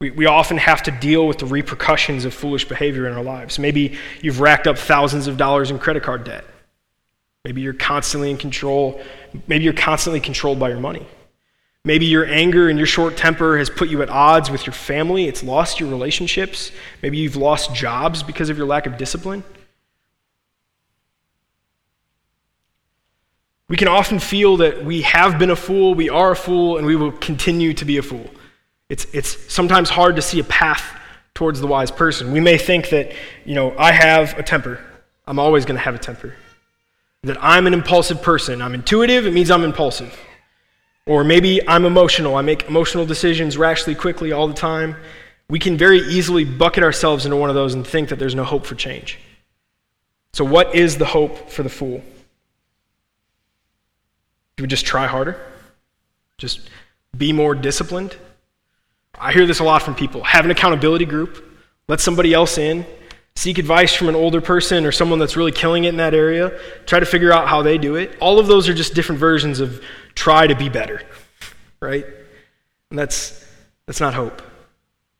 We, 0.00 0.10
we 0.10 0.26
often 0.26 0.58
have 0.58 0.82
to 0.82 0.90
deal 0.90 1.26
with 1.26 1.38
the 1.38 1.46
repercussions 1.46 2.24
of 2.24 2.34
foolish 2.34 2.66
behavior 2.66 3.06
in 3.06 3.14
our 3.14 3.22
lives. 3.22 3.58
Maybe 3.58 3.96
you've 4.20 4.40
racked 4.40 4.66
up 4.66 4.76
thousands 4.76 5.26
of 5.26 5.36
dollars 5.36 5.70
in 5.70 5.78
credit 5.78 6.02
card 6.02 6.24
debt. 6.24 6.44
Maybe 7.46 7.60
you're 7.60 7.74
constantly 7.74 8.32
in 8.32 8.38
control. 8.38 9.00
Maybe 9.46 9.62
you're 9.62 9.72
constantly 9.72 10.18
controlled 10.18 10.58
by 10.58 10.68
your 10.68 10.80
money. 10.80 11.06
Maybe 11.84 12.04
your 12.04 12.26
anger 12.26 12.68
and 12.68 12.76
your 12.76 12.88
short 12.88 13.16
temper 13.16 13.56
has 13.56 13.70
put 13.70 13.88
you 13.88 14.02
at 14.02 14.10
odds 14.10 14.50
with 14.50 14.66
your 14.66 14.72
family. 14.72 15.28
It's 15.28 15.44
lost 15.44 15.78
your 15.78 15.88
relationships. 15.88 16.72
Maybe 17.04 17.18
you've 17.18 17.36
lost 17.36 17.72
jobs 17.72 18.24
because 18.24 18.50
of 18.50 18.58
your 18.58 18.66
lack 18.66 18.86
of 18.86 18.98
discipline. 18.98 19.44
We 23.68 23.76
can 23.76 23.86
often 23.86 24.18
feel 24.18 24.56
that 24.56 24.84
we 24.84 25.02
have 25.02 25.38
been 25.38 25.50
a 25.50 25.56
fool, 25.56 25.94
we 25.94 26.10
are 26.10 26.32
a 26.32 26.36
fool, 26.36 26.78
and 26.78 26.84
we 26.84 26.96
will 26.96 27.12
continue 27.12 27.72
to 27.74 27.84
be 27.84 27.98
a 27.98 28.02
fool. 28.02 28.28
It's, 28.88 29.06
it's 29.12 29.52
sometimes 29.54 29.88
hard 29.88 30.16
to 30.16 30.22
see 30.22 30.40
a 30.40 30.44
path 30.44 30.84
towards 31.32 31.60
the 31.60 31.68
wise 31.68 31.92
person. 31.92 32.32
We 32.32 32.40
may 32.40 32.58
think 32.58 32.88
that, 32.88 33.12
you 33.44 33.54
know, 33.54 33.72
I 33.78 33.92
have 33.92 34.36
a 34.36 34.42
temper. 34.42 34.80
I'm 35.28 35.38
always 35.38 35.64
going 35.64 35.76
to 35.76 35.84
have 35.84 35.94
a 35.94 35.98
temper. 35.98 36.34
That 37.26 37.42
I'm 37.42 37.66
an 37.66 37.74
impulsive 37.74 38.22
person. 38.22 38.62
I'm 38.62 38.72
intuitive, 38.72 39.26
it 39.26 39.32
means 39.32 39.50
I'm 39.50 39.64
impulsive. 39.64 40.16
Or 41.06 41.24
maybe 41.24 41.66
I'm 41.68 41.84
emotional. 41.84 42.36
I 42.36 42.42
make 42.42 42.68
emotional 42.68 43.04
decisions 43.04 43.56
rashly, 43.56 43.94
quickly, 43.94 44.30
all 44.30 44.46
the 44.46 44.54
time. 44.54 44.96
We 45.48 45.58
can 45.58 45.76
very 45.76 45.98
easily 45.98 46.44
bucket 46.44 46.84
ourselves 46.84 47.24
into 47.24 47.36
one 47.36 47.48
of 47.48 47.54
those 47.54 47.74
and 47.74 47.86
think 47.86 48.08
that 48.10 48.18
there's 48.18 48.34
no 48.34 48.44
hope 48.44 48.64
for 48.64 48.76
change. 48.76 49.18
So, 50.32 50.44
what 50.44 50.74
is 50.74 50.98
the 50.98 51.04
hope 51.04 51.50
for 51.50 51.62
the 51.62 51.68
fool? 51.68 52.02
Do 54.56 54.62
we 54.62 54.68
just 54.68 54.86
try 54.86 55.06
harder? 55.06 55.36
Just 56.38 56.68
be 57.16 57.32
more 57.32 57.54
disciplined? 57.54 58.16
I 59.18 59.32
hear 59.32 59.46
this 59.46 59.58
a 59.58 59.64
lot 59.64 59.82
from 59.82 59.94
people. 59.94 60.22
Have 60.22 60.44
an 60.44 60.50
accountability 60.50 61.06
group, 61.06 61.44
let 61.88 62.00
somebody 62.00 62.34
else 62.34 62.58
in, 62.58 62.86
seek 63.36 63.58
advice 63.58 63.94
from 63.94 64.08
an 64.08 64.16
older 64.16 64.40
person 64.40 64.84
or 64.84 64.90
someone 64.90 65.18
that's 65.18 65.36
really 65.36 65.52
killing 65.52 65.84
it 65.84 65.90
in 65.90 65.98
that 65.98 66.14
area, 66.14 66.58
try 66.86 66.98
to 66.98 67.06
figure 67.06 67.32
out 67.32 67.46
how 67.46 67.62
they 67.62 67.78
do 67.78 67.94
it. 67.94 68.16
All 68.18 68.40
of 68.40 68.46
those 68.46 68.68
are 68.68 68.74
just 68.74 68.94
different 68.94 69.20
versions 69.20 69.60
of 69.60 69.82
try 70.14 70.46
to 70.46 70.56
be 70.56 70.68
better, 70.68 71.02
right? 71.78 72.04
And 72.90 72.98
that's, 72.98 73.46
that's 73.84 74.00
not 74.00 74.14
hope. 74.14 74.42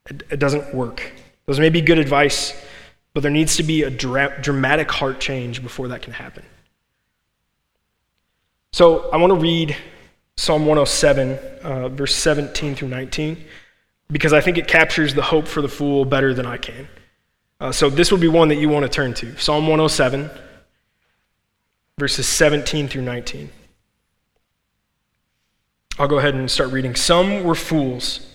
It, 0.08 0.22
it 0.30 0.38
doesn't 0.38 0.74
work. 0.74 1.12
Those 1.44 1.60
may 1.60 1.68
be 1.68 1.82
good 1.82 1.98
advice, 1.98 2.58
but 3.12 3.20
there 3.20 3.30
needs 3.30 3.56
to 3.56 3.62
be 3.62 3.82
a 3.82 3.90
dra- 3.90 4.40
dramatic 4.40 4.90
heart 4.90 5.20
change 5.20 5.62
before 5.62 5.88
that 5.88 6.00
can 6.00 6.14
happen. 6.14 6.44
So 8.72 9.10
I 9.10 9.18
want 9.18 9.32
to 9.32 9.38
read 9.38 9.76
Psalm 10.38 10.62
107, 10.62 11.38
uh, 11.62 11.88
verse 11.90 12.14
17 12.14 12.74
through 12.74 12.88
19, 12.88 13.44
because 14.10 14.32
I 14.32 14.40
think 14.40 14.56
it 14.56 14.68
captures 14.68 15.14
the 15.14 15.22
hope 15.22 15.46
for 15.46 15.60
the 15.60 15.68
fool 15.68 16.06
better 16.06 16.32
than 16.32 16.46
I 16.46 16.56
can. 16.56 16.88
Uh, 17.58 17.72
so 17.72 17.88
this 17.88 18.12
would 18.12 18.20
be 18.20 18.28
one 18.28 18.48
that 18.48 18.56
you 18.56 18.68
want 18.68 18.82
to 18.82 18.88
turn 18.88 19.14
to 19.14 19.36
Psalm 19.38 19.64
107, 19.64 20.30
verses 21.98 22.26
17 22.26 22.88
through 22.88 23.02
19. 23.02 23.50
I'll 25.98 26.08
go 26.08 26.18
ahead 26.18 26.34
and 26.34 26.50
start 26.50 26.70
reading. 26.70 26.94
Some 26.94 27.44
were 27.44 27.54
fools 27.54 28.26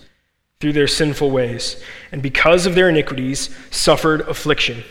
through 0.60 0.74
their 0.74 0.88
sinful 0.88 1.30
ways, 1.30 1.82
and 2.12 2.22
because 2.22 2.66
of 2.66 2.74
their 2.74 2.90
iniquities, 2.90 3.56
suffered 3.70 4.22
affliction. 4.22 4.84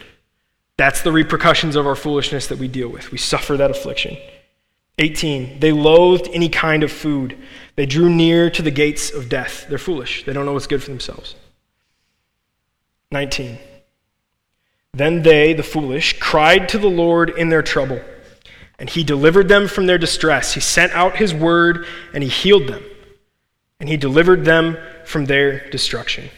That's 0.77 1.03
the 1.03 1.13
repercussions 1.13 1.77
of 1.77 1.87
our 1.87 1.97
foolishness 1.97 2.47
that 2.47 2.59
we 2.59 2.69
deal 2.69 2.89
with. 2.89 3.11
We 3.11 3.19
suffer 3.19 3.57
that 3.57 3.71
affliction. 3.71 4.17
18, 4.99 5.61
they 5.61 5.73
loathed 5.73 6.29
any 6.33 6.49
kind 6.49 6.83
of 6.83 6.93
food. 6.93 7.37
They 7.75 7.87
drew 7.87 8.09
near 8.09 8.51
to 8.51 8.63
the 8.63 8.71
gates 8.71 9.11
of 9.11 9.29
death. 9.29 9.67
They're 9.69 9.79
foolish. 9.79 10.25
They 10.25 10.33
don't 10.33 10.47
know 10.47 10.53
what's 10.53 10.67
good 10.67 10.83
for 10.83 10.91
themselves. 10.91 11.35
19, 13.11 13.59
then 14.93 15.23
they, 15.23 15.53
the 15.53 15.63
foolish, 15.63 16.19
cried 16.19 16.69
to 16.71 16.79
the 16.79 16.91
Lord 16.91 17.31
in 17.31 17.49
their 17.49 17.63
trouble, 17.63 18.01
and 18.79 18.89
he 18.91 19.05
delivered 19.05 19.49
them 19.49 19.69
from 19.69 19.87
their 19.87 19.99
distress. 19.99 20.55
He 20.55 20.61
sent 20.61 20.93
out 20.93 21.17
his 21.17 21.33
word, 21.35 21.87
and 22.13 22.23
he 22.23 22.29
healed 22.29 22.67
them, 22.67 22.83
and 23.79 23.89
he 23.89 23.97
delivered 23.97 24.45
them 24.45 24.77
from 25.05 25.27
their 25.27 25.69
destruction. 25.71 26.29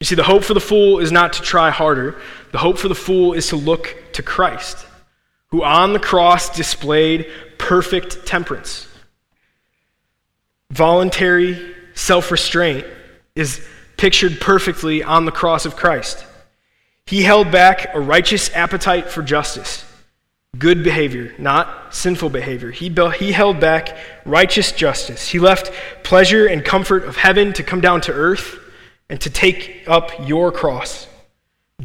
You 0.00 0.04
see, 0.04 0.14
the 0.14 0.22
hope 0.22 0.44
for 0.44 0.54
the 0.54 0.60
fool 0.60 0.98
is 0.98 1.10
not 1.10 1.32
to 1.34 1.42
try 1.42 1.70
harder, 1.70 2.20
the 2.52 2.58
hope 2.58 2.78
for 2.78 2.88
the 2.88 2.94
fool 2.94 3.32
is 3.32 3.48
to 3.48 3.56
look 3.56 3.96
to 4.12 4.22
Christ 4.22 4.86
who 5.48 5.62
on 5.62 5.94
the 5.94 5.98
cross 5.98 6.54
displayed 6.54 7.26
perfect 7.56 8.26
temperance. 8.26 8.86
Voluntary 10.70 11.74
self 11.94 12.30
restraint 12.30 12.86
is 13.34 13.66
pictured 13.96 14.38
perfectly 14.38 15.02
on 15.02 15.24
the 15.24 15.32
cross 15.32 15.64
of 15.64 15.76
Christ. 15.76 16.25
He 17.06 17.22
held 17.22 17.52
back 17.52 17.94
a 17.94 18.00
righteous 18.00 18.52
appetite 18.52 19.08
for 19.08 19.22
justice, 19.22 19.84
good 20.58 20.82
behavior, 20.82 21.32
not 21.38 21.94
sinful 21.94 22.30
behavior. 22.30 22.72
He, 22.72 22.92
he 23.18 23.30
held 23.30 23.60
back 23.60 23.96
righteous 24.24 24.72
justice. 24.72 25.28
He 25.28 25.38
left 25.38 25.70
pleasure 26.02 26.46
and 26.46 26.64
comfort 26.64 27.04
of 27.04 27.16
heaven 27.16 27.52
to 27.52 27.62
come 27.62 27.80
down 27.80 28.00
to 28.02 28.12
earth 28.12 28.58
and 29.08 29.20
to 29.20 29.30
take 29.30 29.84
up 29.86 30.10
your 30.26 30.50
cross. 30.50 31.06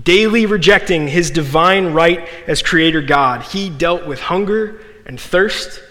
Daily 0.04 0.48
rejecting 0.48 1.08
his 1.08 1.30
divine 1.30 1.94
right 1.94 2.28
as 2.48 2.64
creator 2.64 3.02
God, 3.02 3.44
he 3.44 3.70
dealt 3.70 4.08
with 4.08 4.22
hunger 4.22 4.82
and 5.06 5.20
thirst 5.20 5.82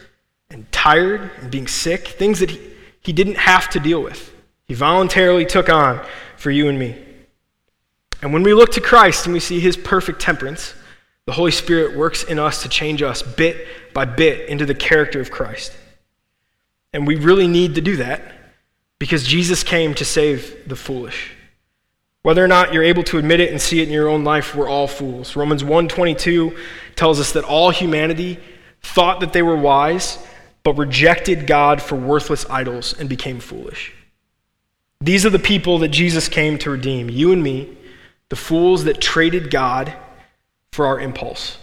and 0.50 0.70
tired 0.72 1.30
and 1.40 1.52
being 1.52 1.68
sick, 1.68 2.08
things 2.08 2.40
that 2.40 2.50
he, 2.50 2.60
he 3.00 3.12
didn't 3.12 3.36
have 3.36 3.70
to 3.70 3.78
deal 3.78 4.02
with. 4.02 4.34
He 4.64 4.74
voluntarily 4.74 5.46
took 5.46 5.68
on 5.68 6.04
for 6.36 6.50
you 6.50 6.68
and 6.68 6.78
me. 6.78 6.96
And 8.22 8.32
when 8.32 8.42
we 8.42 8.54
look 8.54 8.72
to 8.72 8.80
Christ 8.80 9.26
and 9.26 9.32
we 9.32 9.40
see 9.40 9.60
his 9.60 9.76
perfect 9.76 10.20
temperance, 10.20 10.74
the 11.26 11.32
Holy 11.32 11.50
Spirit 11.50 11.96
works 11.96 12.22
in 12.22 12.38
us 12.38 12.62
to 12.62 12.68
change 12.68 13.02
us 13.02 13.22
bit 13.22 13.66
by 13.94 14.04
bit 14.04 14.48
into 14.48 14.66
the 14.66 14.74
character 14.74 15.20
of 15.20 15.30
Christ. 15.30 15.72
And 16.92 17.06
we 17.06 17.16
really 17.16 17.46
need 17.46 17.76
to 17.76 17.80
do 17.80 17.96
that 17.96 18.22
because 18.98 19.26
Jesus 19.26 19.62
came 19.62 19.94
to 19.94 20.04
save 20.04 20.68
the 20.68 20.76
foolish. 20.76 21.32
Whether 22.22 22.44
or 22.44 22.48
not 22.48 22.74
you're 22.74 22.82
able 22.82 23.02
to 23.04 23.18
admit 23.18 23.40
it 23.40 23.50
and 23.50 23.60
see 23.60 23.80
it 23.80 23.88
in 23.88 23.94
your 23.94 24.08
own 24.08 24.24
life, 24.24 24.54
we're 24.54 24.68
all 24.68 24.86
fools. 24.86 25.36
Romans 25.36 25.64
1:22 25.64 26.54
tells 26.94 27.18
us 27.18 27.32
that 27.32 27.44
all 27.44 27.70
humanity 27.70 28.38
thought 28.82 29.20
that 29.20 29.32
they 29.32 29.42
were 29.42 29.56
wise, 29.56 30.18
but 30.62 30.76
rejected 30.76 31.46
God 31.46 31.80
for 31.80 31.96
worthless 31.96 32.44
idols 32.50 32.94
and 32.98 33.08
became 33.08 33.40
foolish. 33.40 33.92
These 35.00 35.24
are 35.24 35.30
the 35.30 35.38
people 35.38 35.78
that 35.78 35.88
Jesus 35.88 36.28
came 36.28 36.58
to 36.58 36.70
redeem, 36.70 37.08
you 37.08 37.32
and 37.32 37.42
me, 37.42 37.78
the 38.30 38.36
fools 38.36 38.84
that 38.84 39.00
traded 39.00 39.50
God 39.50 39.92
for 40.72 40.86
our 40.86 40.98
impulse. 40.98 41.58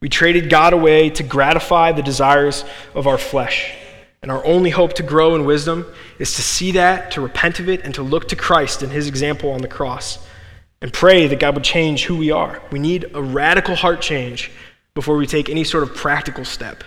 We 0.00 0.08
traded 0.08 0.48
God 0.48 0.72
away 0.72 1.10
to 1.10 1.22
gratify 1.22 1.92
the 1.92 2.02
desires 2.02 2.64
of 2.94 3.06
our 3.06 3.18
flesh. 3.18 3.74
And 4.22 4.30
our 4.30 4.44
only 4.44 4.70
hope 4.70 4.94
to 4.94 5.02
grow 5.02 5.34
in 5.34 5.44
wisdom 5.44 5.86
is 6.18 6.34
to 6.36 6.42
see 6.42 6.72
that, 6.72 7.10
to 7.12 7.20
repent 7.20 7.58
of 7.58 7.68
it, 7.68 7.82
and 7.82 7.94
to 7.94 8.02
look 8.02 8.28
to 8.28 8.36
Christ 8.36 8.82
and 8.82 8.92
his 8.92 9.08
example 9.08 9.50
on 9.50 9.60
the 9.60 9.68
cross 9.68 10.18
and 10.80 10.92
pray 10.92 11.26
that 11.26 11.40
God 11.40 11.54
would 11.54 11.64
change 11.64 12.04
who 12.04 12.16
we 12.16 12.30
are. 12.30 12.62
We 12.70 12.78
need 12.78 13.10
a 13.14 13.22
radical 13.22 13.74
heart 13.74 14.00
change 14.00 14.50
before 14.94 15.16
we 15.16 15.26
take 15.26 15.48
any 15.48 15.64
sort 15.64 15.82
of 15.82 15.94
practical 15.94 16.44
step. 16.44 16.84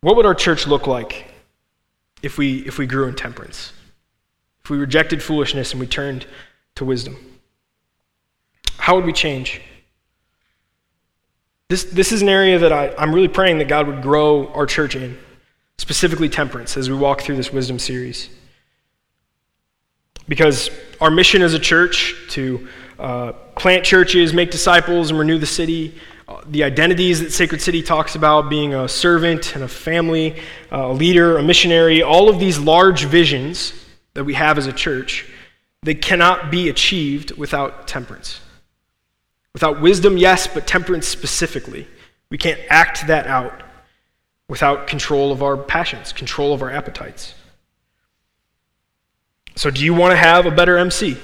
What 0.00 0.16
would 0.16 0.24
our 0.24 0.34
church 0.34 0.66
look 0.66 0.86
like 0.86 1.26
if 2.22 2.38
we, 2.38 2.60
if 2.60 2.78
we 2.78 2.86
grew 2.86 3.06
in 3.06 3.14
temperance? 3.14 3.72
If 4.64 4.70
we 4.70 4.78
rejected 4.78 5.22
foolishness 5.22 5.72
and 5.72 5.80
we 5.80 5.86
turned 5.86 6.26
to 6.76 6.84
wisdom? 6.84 7.16
How 8.78 8.96
would 8.96 9.04
we 9.04 9.12
change? 9.12 9.60
This, 11.68 11.84
this 11.84 12.10
is 12.10 12.22
an 12.22 12.28
area 12.28 12.58
that 12.58 12.72
I, 12.72 12.92
I'm 12.98 13.14
really 13.14 13.28
praying 13.28 13.58
that 13.58 13.68
God 13.68 13.86
would 13.86 14.02
grow 14.02 14.48
our 14.48 14.66
church 14.66 14.96
in, 14.96 15.18
specifically 15.78 16.28
temperance, 16.28 16.76
as 16.76 16.90
we 16.90 16.96
walk 16.96 17.20
through 17.20 17.36
this 17.36 17.52
wisdom 17.52 17.78
series. 17.78 18.28
Because 20.26 20.70
our 21.00 21.10
mission 21.10 21.42
as 21.42 21.54
a 21.54 21.58
church 21.58 22.14
to 22.30 22.68
uh, 22.98 23.32
plant 23.54 23.84
churches, 23.84 24.32
make 24.32 24.50
disciples, 24.50 25.10
and 25.10 25.18
renew 25.18 25.38
the 25.38 25.46
city, 25.46 25.94
uh, 26.28 26.40
the 26.46 26.64
identities 26.64 27.20
that 27.20 27.32
Sacred 27.32 27.60
City 27.60 27.82
talks 27.82 28.14
about 28.14 28.50
being 28.50 28.74
a 28.74 28.88
servant 28.88 29.54
and 29.54 29.64
a 29.64 29.68
family, 29.68 30.40
uh, 30.72 30.86
a 30.86 30.92
leader, 30.92 31.38
a 31.38 31.42
missionary, 31.42 32.02
all 32.02 32.28
of 32.28 32.38
these 32.40 32.58
large 32.58 33.04
visions 33.04 33.72
that 34.20 34.24
we 34.24 34.34
have 34.34 34.58
as 34.58 34.66
a 34.66 34.72
church, 34.74 35.26
they 35.82 35.94
cannot 35.94 36.50
be 36.50 36.68
achieved 36.68 37.30
without 37.38 37.88
temperance. 37.88 38.38
Without 39.54 39.80
wisdom, 39.80 40.18
yes, 40.18 40.46
but 40.46 40.66
temperance 40.66 41.08
specifically. 41.08 41.88
We 42.28 42.36
can't 42.36 42.60
act 42.68 43.06
that 43.06 43.26
out 43.26 43.62
without 44.46 44.86
control 44.86 45.32
of 45.32 45.42
our 45.42 45.56
passions, 45.56 46.12
control 46.12 46.52
of 46.52 46.60
our 46.60 46.70
appetites. 46.70 47.32
So, 49.56 49.70
do 49.70 49.82
you 49.82 49.94
want 49.94 50.12
to 50.12 50.18
have 50.18 50.44
a 50.44 50.50
better 50.50 50.76
MC? 50.76 51.16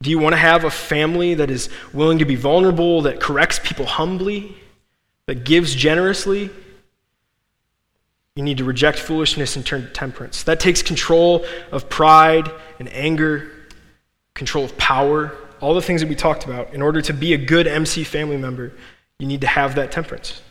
Do 0.00 0.08
you 0.08 0.18
want 0.18 0.32
to 0.32 0.38
have 0.38 0.64
a 0.64 0.70
family 0.70 1.34
that 1.34 1.50
is 1.50 1.68
willing 1.92 2.20
to 2.20 2.24
be 2.24 2.34
vulnerable, 2.34 3.02
that 3.02 3.20
corrects 3.20 3.60
people 3.62 3.84
humbly, 3.84 4.56
that 5.26 5.44
gives 5.44 5.74
generously? 5.74 6.48
You 8.36 8.42
need 8.42 8.58
to 8.58 8.64
reject 8.64 8.98
foolishness 8.98 9.54
and 9.54 9.64
turn 9.64 9.82
to 9.82 9.88
temperance. 9.88 10.42
That 10.42 10.58
takes 10.58 10.82
control 10.82 11.46
of 11.70 11.88
pride 11.88 12.50
and 12.80 12.88
anger, 12.92 13.52
control 14.34 14.64
of 14.64 14.76
power, 14.76 15.36
all 15.60 15.72
the 15.72 15.80
things 15.80 16.00
that 16.00 16.08
we 16.08 16.16
talked 16.16 16.44
about, 16.44 16.74
in 16.74 16.82
order 16.82 17.00
to 17.00 17.12
be 17.12 17.34
a 17.34 17.38
good 17.38 17.68
MC 17.68 18.02
family 18.02 18.36
member, 18.36 18.72
you 19.20 19.28
need 19.28 19.42
to 19.42 19.46
have 19.46 19.76
that 19.76 19.92
temperance. 19.92 20.42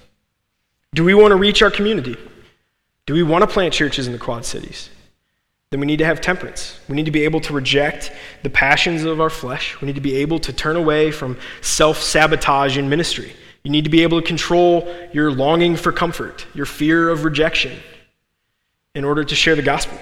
Do 0.94 1.04
we 1.04 1.14
want 1.14 1.32
to 1.32 1.36
reach 1.36 1.62
our 1.62 1.70
community? 1.70 2.16
Do 3.06 3.14
we 3.14 3.22
want 3.22 3.42
to 3.42 3.48
plant 3.48 3.74
churches 3.74 4.08
in 4.08 4.14
the 4.14 4.20
Quad 4.20 4.46
Cities? 4.46 4.90
Then 5.70 5.82
we 5.82 5.86
need 5.86 5.98
to 5.98 6.06
have 6.06 6.22
temperance. 6.22 6.80
We 6.88 6.96
need 6.96 7.06
to 7.06 7.12
be 7.12 7.26
able 7.26 7.42
to 7.42 7.54
reject 7.54 8.14
the 8.44 8.50
passions 8.50 9.04
of 9.04 9.20
our 9.20 9.30
flesh. 9.30 9.82
We 9.82 9.88
need 9.88 9.96
to 9.96 10.02
be 10.02 10.16
able 10.18 10.40
to 10.40 10.54
turn 10.54 10.78
away 10.78 11.12
from 11.12 11.38
self 11.62 11.98
sabotage 11.98 12.78
in 12.78 12.88
ministry. 12.88 13.34
You 13.64 13.72
need 13.72 13.86
to 13.86 13.90
be 13.90 14.04
able 14.04 14.22
to 14.22 14.28
control 14.28 14.94
your 15.14 15.32
longing 15.32 15.76
for 15.76 15.92
comfort, 15.92 16.46
your 16.54 16.66
fear 16.66 17.10
of 17.10 17.24
rejection, 17.24 17.80
in 18.94 19.06
order 19.06 19.24
to 19.24 19.36
share 19.36 19.56
the 19.56 19.62
gospel. 19.62 19.98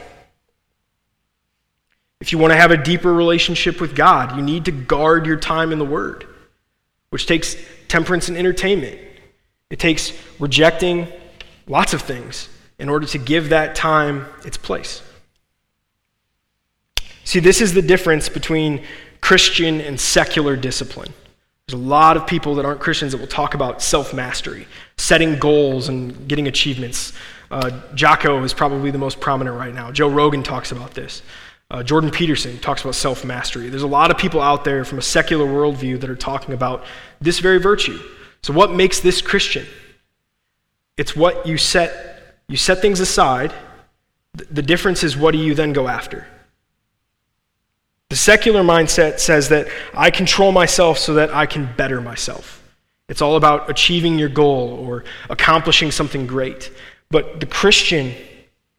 If 2.20 2.32
you 2.32 2.38
want 2.38 2.54
to 2.54 2.58
have 2.58 2.72
a 2.72 2.78
deeper 2.78 3.12
relationship 3.12 3.80
with 3.80 3.96
God, 3.96 4.36
you 4.36 4.42
need 4.42 4.66
to 4.66 4.72
guard 4.72 5.26
your 5.26 5.38
time 5.38 5.72
in 5.72 5.80
the 5.80 5.86
Word, 5.86 6.28
which 7.10 7.26
takes 7.26 7.56
temperance 7.88 8.30
and 8.30 8.38
entertainment. 8.38 9.00
It 9.70 9.80
takes 9.80 10.12
rejecting 10.40 11.08
lots 11.68 11.94
of 11.94 12.02
things 12.02 12.50
in 12.78 12.90
order 12.90 13.06
to 13.08 13.18
give 13.18 13.50
that 13.50 13.76
time 13.76 14.26
its 14.44 14.58
place. 14.58 15.02
See, 17.24 17.40
this 17.40 17.62
is 17.62 17.74
the 17.74 17.82
difference 17.82 18.28
between 18.28 18.84
Christian 19.22 19.80
and 19.80 20.00
secular 20.00 20.56
discipline. 20.56 21.14
There's 21.72 21.82
a 21.82 21.88
lot 21.88 22.18
of 22.18 22.28
people 22.28 22.56
that 22.56 22.66
aren't 22.66 22.82
Christians 22.82 23.14
that 23.14 23.20
will 23.20 23.28
talk 23.28 23.54
about 23.54 23.82
self 23.82 24.14
mastery, 24.14 24.68
setting 24.98 25.40
goals, 25.40 25.88
and 25.88 26.28
getting 26.28 26.50
achievements. 26.50 27.14
Uh, 27.50 27.70
Jocko 27.96 28.44
is 28.44 28.54
probably 28.54 28.92
the 28.92 28.98
most 28.98 29.22
prominent 29.22 29.58
right 29.58 29.74
now. 29.74 29.90
Joe 29.90 30.10
Rogan 30.10 30.44
talks 30.44 30.74
about 30.74 30.96
this. 30.96 31.22
Uh, 31.70 31.82
Jordan 31.82 32.12
Peterson 32.12 32.58
talks 32.60 32.82
about 32.82 32.96
self 32.96 33.24
mastery. 33.24 33.70
There's 33.70 33.84
a 33.84 33.88
lot 33.88 34.12
of 34.12 34.18
people 34.18 34.42
out 34.42 34.66
there 34.66 34.84
from 34.84 35.00
a 35.00 35.02
secular 35.02 35.46
worldview 35.46 36.02
that 36.02 36.10
are 36.10 36.16
talking 36.18 36.54
about 36.54 36.84
this 37.22 37.40
very 37.40 37.58
virtue. 37.58 38.00
So, 38.44 38.52
what 38.52 38.74
makes 38.74 39.00
this 39.00 39.22
Christian? 39.22 39.66
It's 40.98 41.16
what 41.16 41.48
you 41.48 41.58
set, 41.58 42.36
you 42.50 42.58
set 42.58 42.82
things 42.82 43.00
aside. 43.00 43.54
The 44.34 44.62
difference 44.62 45.06
is 45.06 45.16
what 45.16 45.32
do 45.32 45.38
you 45.38 45.56
then 45.56 45.72
go 45.72 45.88
after? 45.88 46.28
The 48.12 48.18
secular 48.18 48.62
mindset 48.62 49.22
says 49.22 49.48
that 49.48 49.70
I 49.94 50.12
control 50.12 50.52
myself 50.52 50.98
so 50.98 51.14
that 51.14 51.34
I 51.34 51.46
can 51.46 51.70
better 51.78 52.02
myself. 52.02 52.62
It's 53.08 53.22
all 53.22 53.38
about 53.38 53.70
achieving 53.70 54.20
your 54.20 54.28
goal 54.28 54.86
or 54.86 55.06
accomplishing 55.30 55.92
something 55.92 56.28
great. 56.28 56.74
But 57.10 57.40
the 57.40 57.46
Christian 57.46 58.14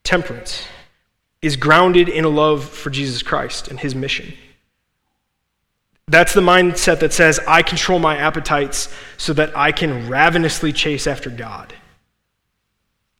temperance 0.04 0.66
is 1.40 1.56
grounded 1.56 2.10
in 2.10 2.26
a 2.26 2.28
love 2.28 2.62
for 2.62 2.90
Jesus 2.90 3.22
Christ 3.22 3.68
and 3.68 3.80
his 3.80 3.94
mission. 3.94 4.34
That's 6.08 6.34
the 6.34 6.42
mindset 6.42 7.00
that 7.00 7.14
says, 7.14 7.40
I 7.48 7.62
control 7.62 8.00
my 8.00 8.18
appetites 8.18 8.94
so 9.16 9.32
that 9.32 9.56
I 9.56 9.72
can 9.72 10.10
ravenously 10.10 10.74
chase 10.74 11.06
after 11.06 11.30
God, 11.30 11.72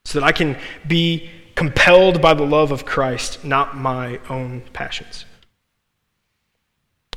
so 0.05 0.21
that 0.21 0.27
I 0.27 0.33
can 0.33 0.59
be 0.87 1.31
compelled 1.55 2.21
by 2.21 2.35
the 2.35 2.45
love 2.45 2.71
of 2.71 2.85
Christ, 2.85 3.47
not 3.47 3.79
my 3.79 4.21
own 4.29 4.61
passions. 4.75 5.25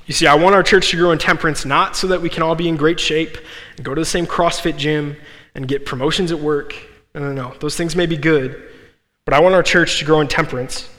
You 0.06 0.14
see, 0.14 0.28
I 0.28 0.36
want 0.36 0.56
our 0.56 0.64
church 0.64 0.92
to 0.92 0.98
grow 0.98 1.12
in 1.12 1.18
temperance 1.18 1.66
not 1.66 1.96
so 1.96 2.08
that 2.08 2.22
we 2.22 2.30
can 2.30 2.44
all 2.44 2.56
be 2.56 2.68
in 2.68 2.78
great 2.78 3.00
shape 3.00 3.38
and 3.76 3.86
go 3.86 3.96
to 3.96 4.02
the 4.02 4.06
same 4.06 4.28
CrossFit 4.28 4.78
gym 4.78 5.18
and 5.56 5.68
get 5.68 5.86
promotions 5.86 6.32
at 6.32 6.40
work. 6.40 6.76
No, 7.14 7.22
no, 7.22 7.34
no. 7.34 7.56
Those 7.60 7.76
things 7.76 7.96
may 7.96 8.06
be 8.06 8.18
good, 8.18 8.62
but 9.24 9.34
I 9.34 9.40
want 9.40 9.56
our 9.56 9.64
church 9.64 10.00
to 10.00 10.06
grow 10.06 10.22
in 10.22 10.28
temperance 10.28 10.90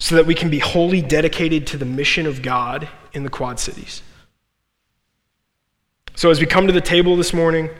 so 0.00 0.16
that 0.16 0.26
we 0.26 0.34
can 0.34 0.50
be 0.50 0.58
wholly 0.58 1.00
dedicated 1.00 1.66
to 1.68 1.76
the 1.76 1.84
mission 1.84 2.26
of 2.26 2.42
God 2.42 2.88
in 3.12 3.22
the 3.22 3.30
Quad 3.30 3.58
Cities. 3.58 4.02
So, 6.14 6.30
as 6.30 6.40
we 6.40 6.46
come 6.46 6.66
to 6.66 6.72
the 6.72 6.80
table 6.80 7.16
this 7.16 7.32
morning, 7.32 7.70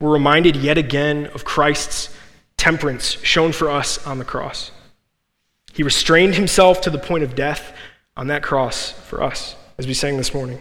we're 0.00 0.12
reminded 0.12 0.56
yet 0.56 0.78
again 0.78 1.26
of 1.34 1.44
Christ's 1.44 2.14
temperance 2.56 3.16
shown 3.22 3.52
for 3.52 3.70
us 3.70 4.04
on 4.06 4.18
the 4.18 4.24
cross. 4.24 4.70
He 5.74 5.82
restrained 5.82 6.34
himself 6.34 6.80
to 6.82 6.90
the 6.90 6.98
point 6.98 7.24
of 7.24 7.34
death 7.34 7.72
on 8.16 8.28
that 8.28 8.42
cross 8.42 8.92
for 8.92 9.22
us, 9.22 9.56
as 9.78 9.86
we 9.86 9.94
sang 9.94 10.16
this 10.16 10.34
morning. 10.34 10.58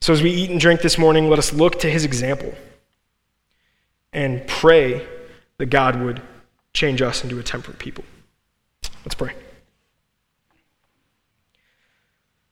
So, 0.00 0.12
as 0.12 0.22
we 0.22 0.30
eat 0.30 0.50
and 0.50 0.60
drink 0.60 0.80
this 0.80 0.96
morning, 0.96 1.28
let 1.28 1.38
us 1.38 1.52
look 1.52 1.80
to 1.80 1.90
his 1.90 2.04
example 2.04 2.54
and 4.12 4.46
pray 4.46 5.06
that 5.58 5.66
God 5.66 6.00
would 6.00 6.22
change 6.72 7.02
us 7.02 7.22
into 7.22 7.38
a 7.38 7.42
temperate 7.42 7.78
people. 7.78 8.04
Let's 9.04 9.14
pray. 9.14 9.34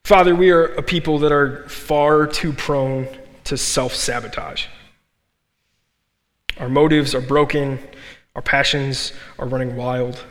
Father, 0.04 0.34
we 0.34 0.50
are 0.50 0.64
a 0.64 0.82
people 0.82 1.18
that 1.20 1.32
are 1.32 1.68
far 1.68 2.26
too 2.26 2.52
prone 2.52 3.08
to 3.44 3.56
self 3.56 3.94
sabotage. 3.94 4.66
Our 6.58 6.68
motives 6.68 7.14
are 7.14 7.20
broken, 7.20 7.78
our 8.34 8.42
passions 8.42 9.12
are 9.38 9.46
running 9.46 9.76
wild. 9.76 10.22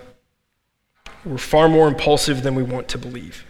We're 1.25 1.37
far 1.37 1.67
more 1.67 1.87
impulsive 1.87 2.43
than 2.43 2.53
we 2.55 2.63
want 2.63 2.89
to 2.89 2.97
believe. 2.97 3.46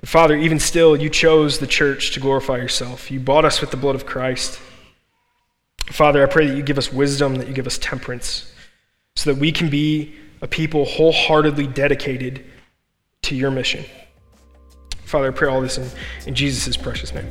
But 0.00 0.08
Father, 0.08 0.36
even 0.36 0.58
still, 0.60 0.96
you 0.96 1.10
chose 1.10 1.58
the 1.58 1.66
church 1.66 2.12
to 2.12 2.20
glorify 2.20 2.56
yourself. 2.56 3.10
You 3.10 3.20
bought 3.20 3.44
us 3.44 3.60
with 3.60 3.70
the 3.70 3.76
blood 3.76 3.94
of 3.94 4.06
Christ. 4.06 4.60
Father, 5.86 6.22
I 6.22 6.26
pray 6.26 6.46
that 6.46 6.56
you 6.56 6.62
give 6.62 6.78
us 6.78 6.92
wisdom, 6.92 7.36
that 7.36 7.48
you 7.48 7.54
give 7.54 7.66
us 7.66 7.78
temperance, 7.78 8.52
so 9.16 9.32
that 9.32 9.40
we 9.40 9.50
can 9.52 9.70
be 9.70 10.14
a 10.42 10.46
people 10.46 10.84
wholeheartedly 10.84 11.66
dedicated 11.66 12.44
to 13.22 13.34
your 13.34 13.50
mission. 13.50 13.84
Father, 15.04 15.28
I 15.28 15.30
pray 15.30 15.48
all 15.48 15.60
this 15.60 15.78
in, 15.78 15.88
in 16.26 16.34
Jesus' 16.34 16.76
precious 16.76 17.12
name. 17.14 17.28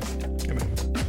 Amen. 0.50 1.07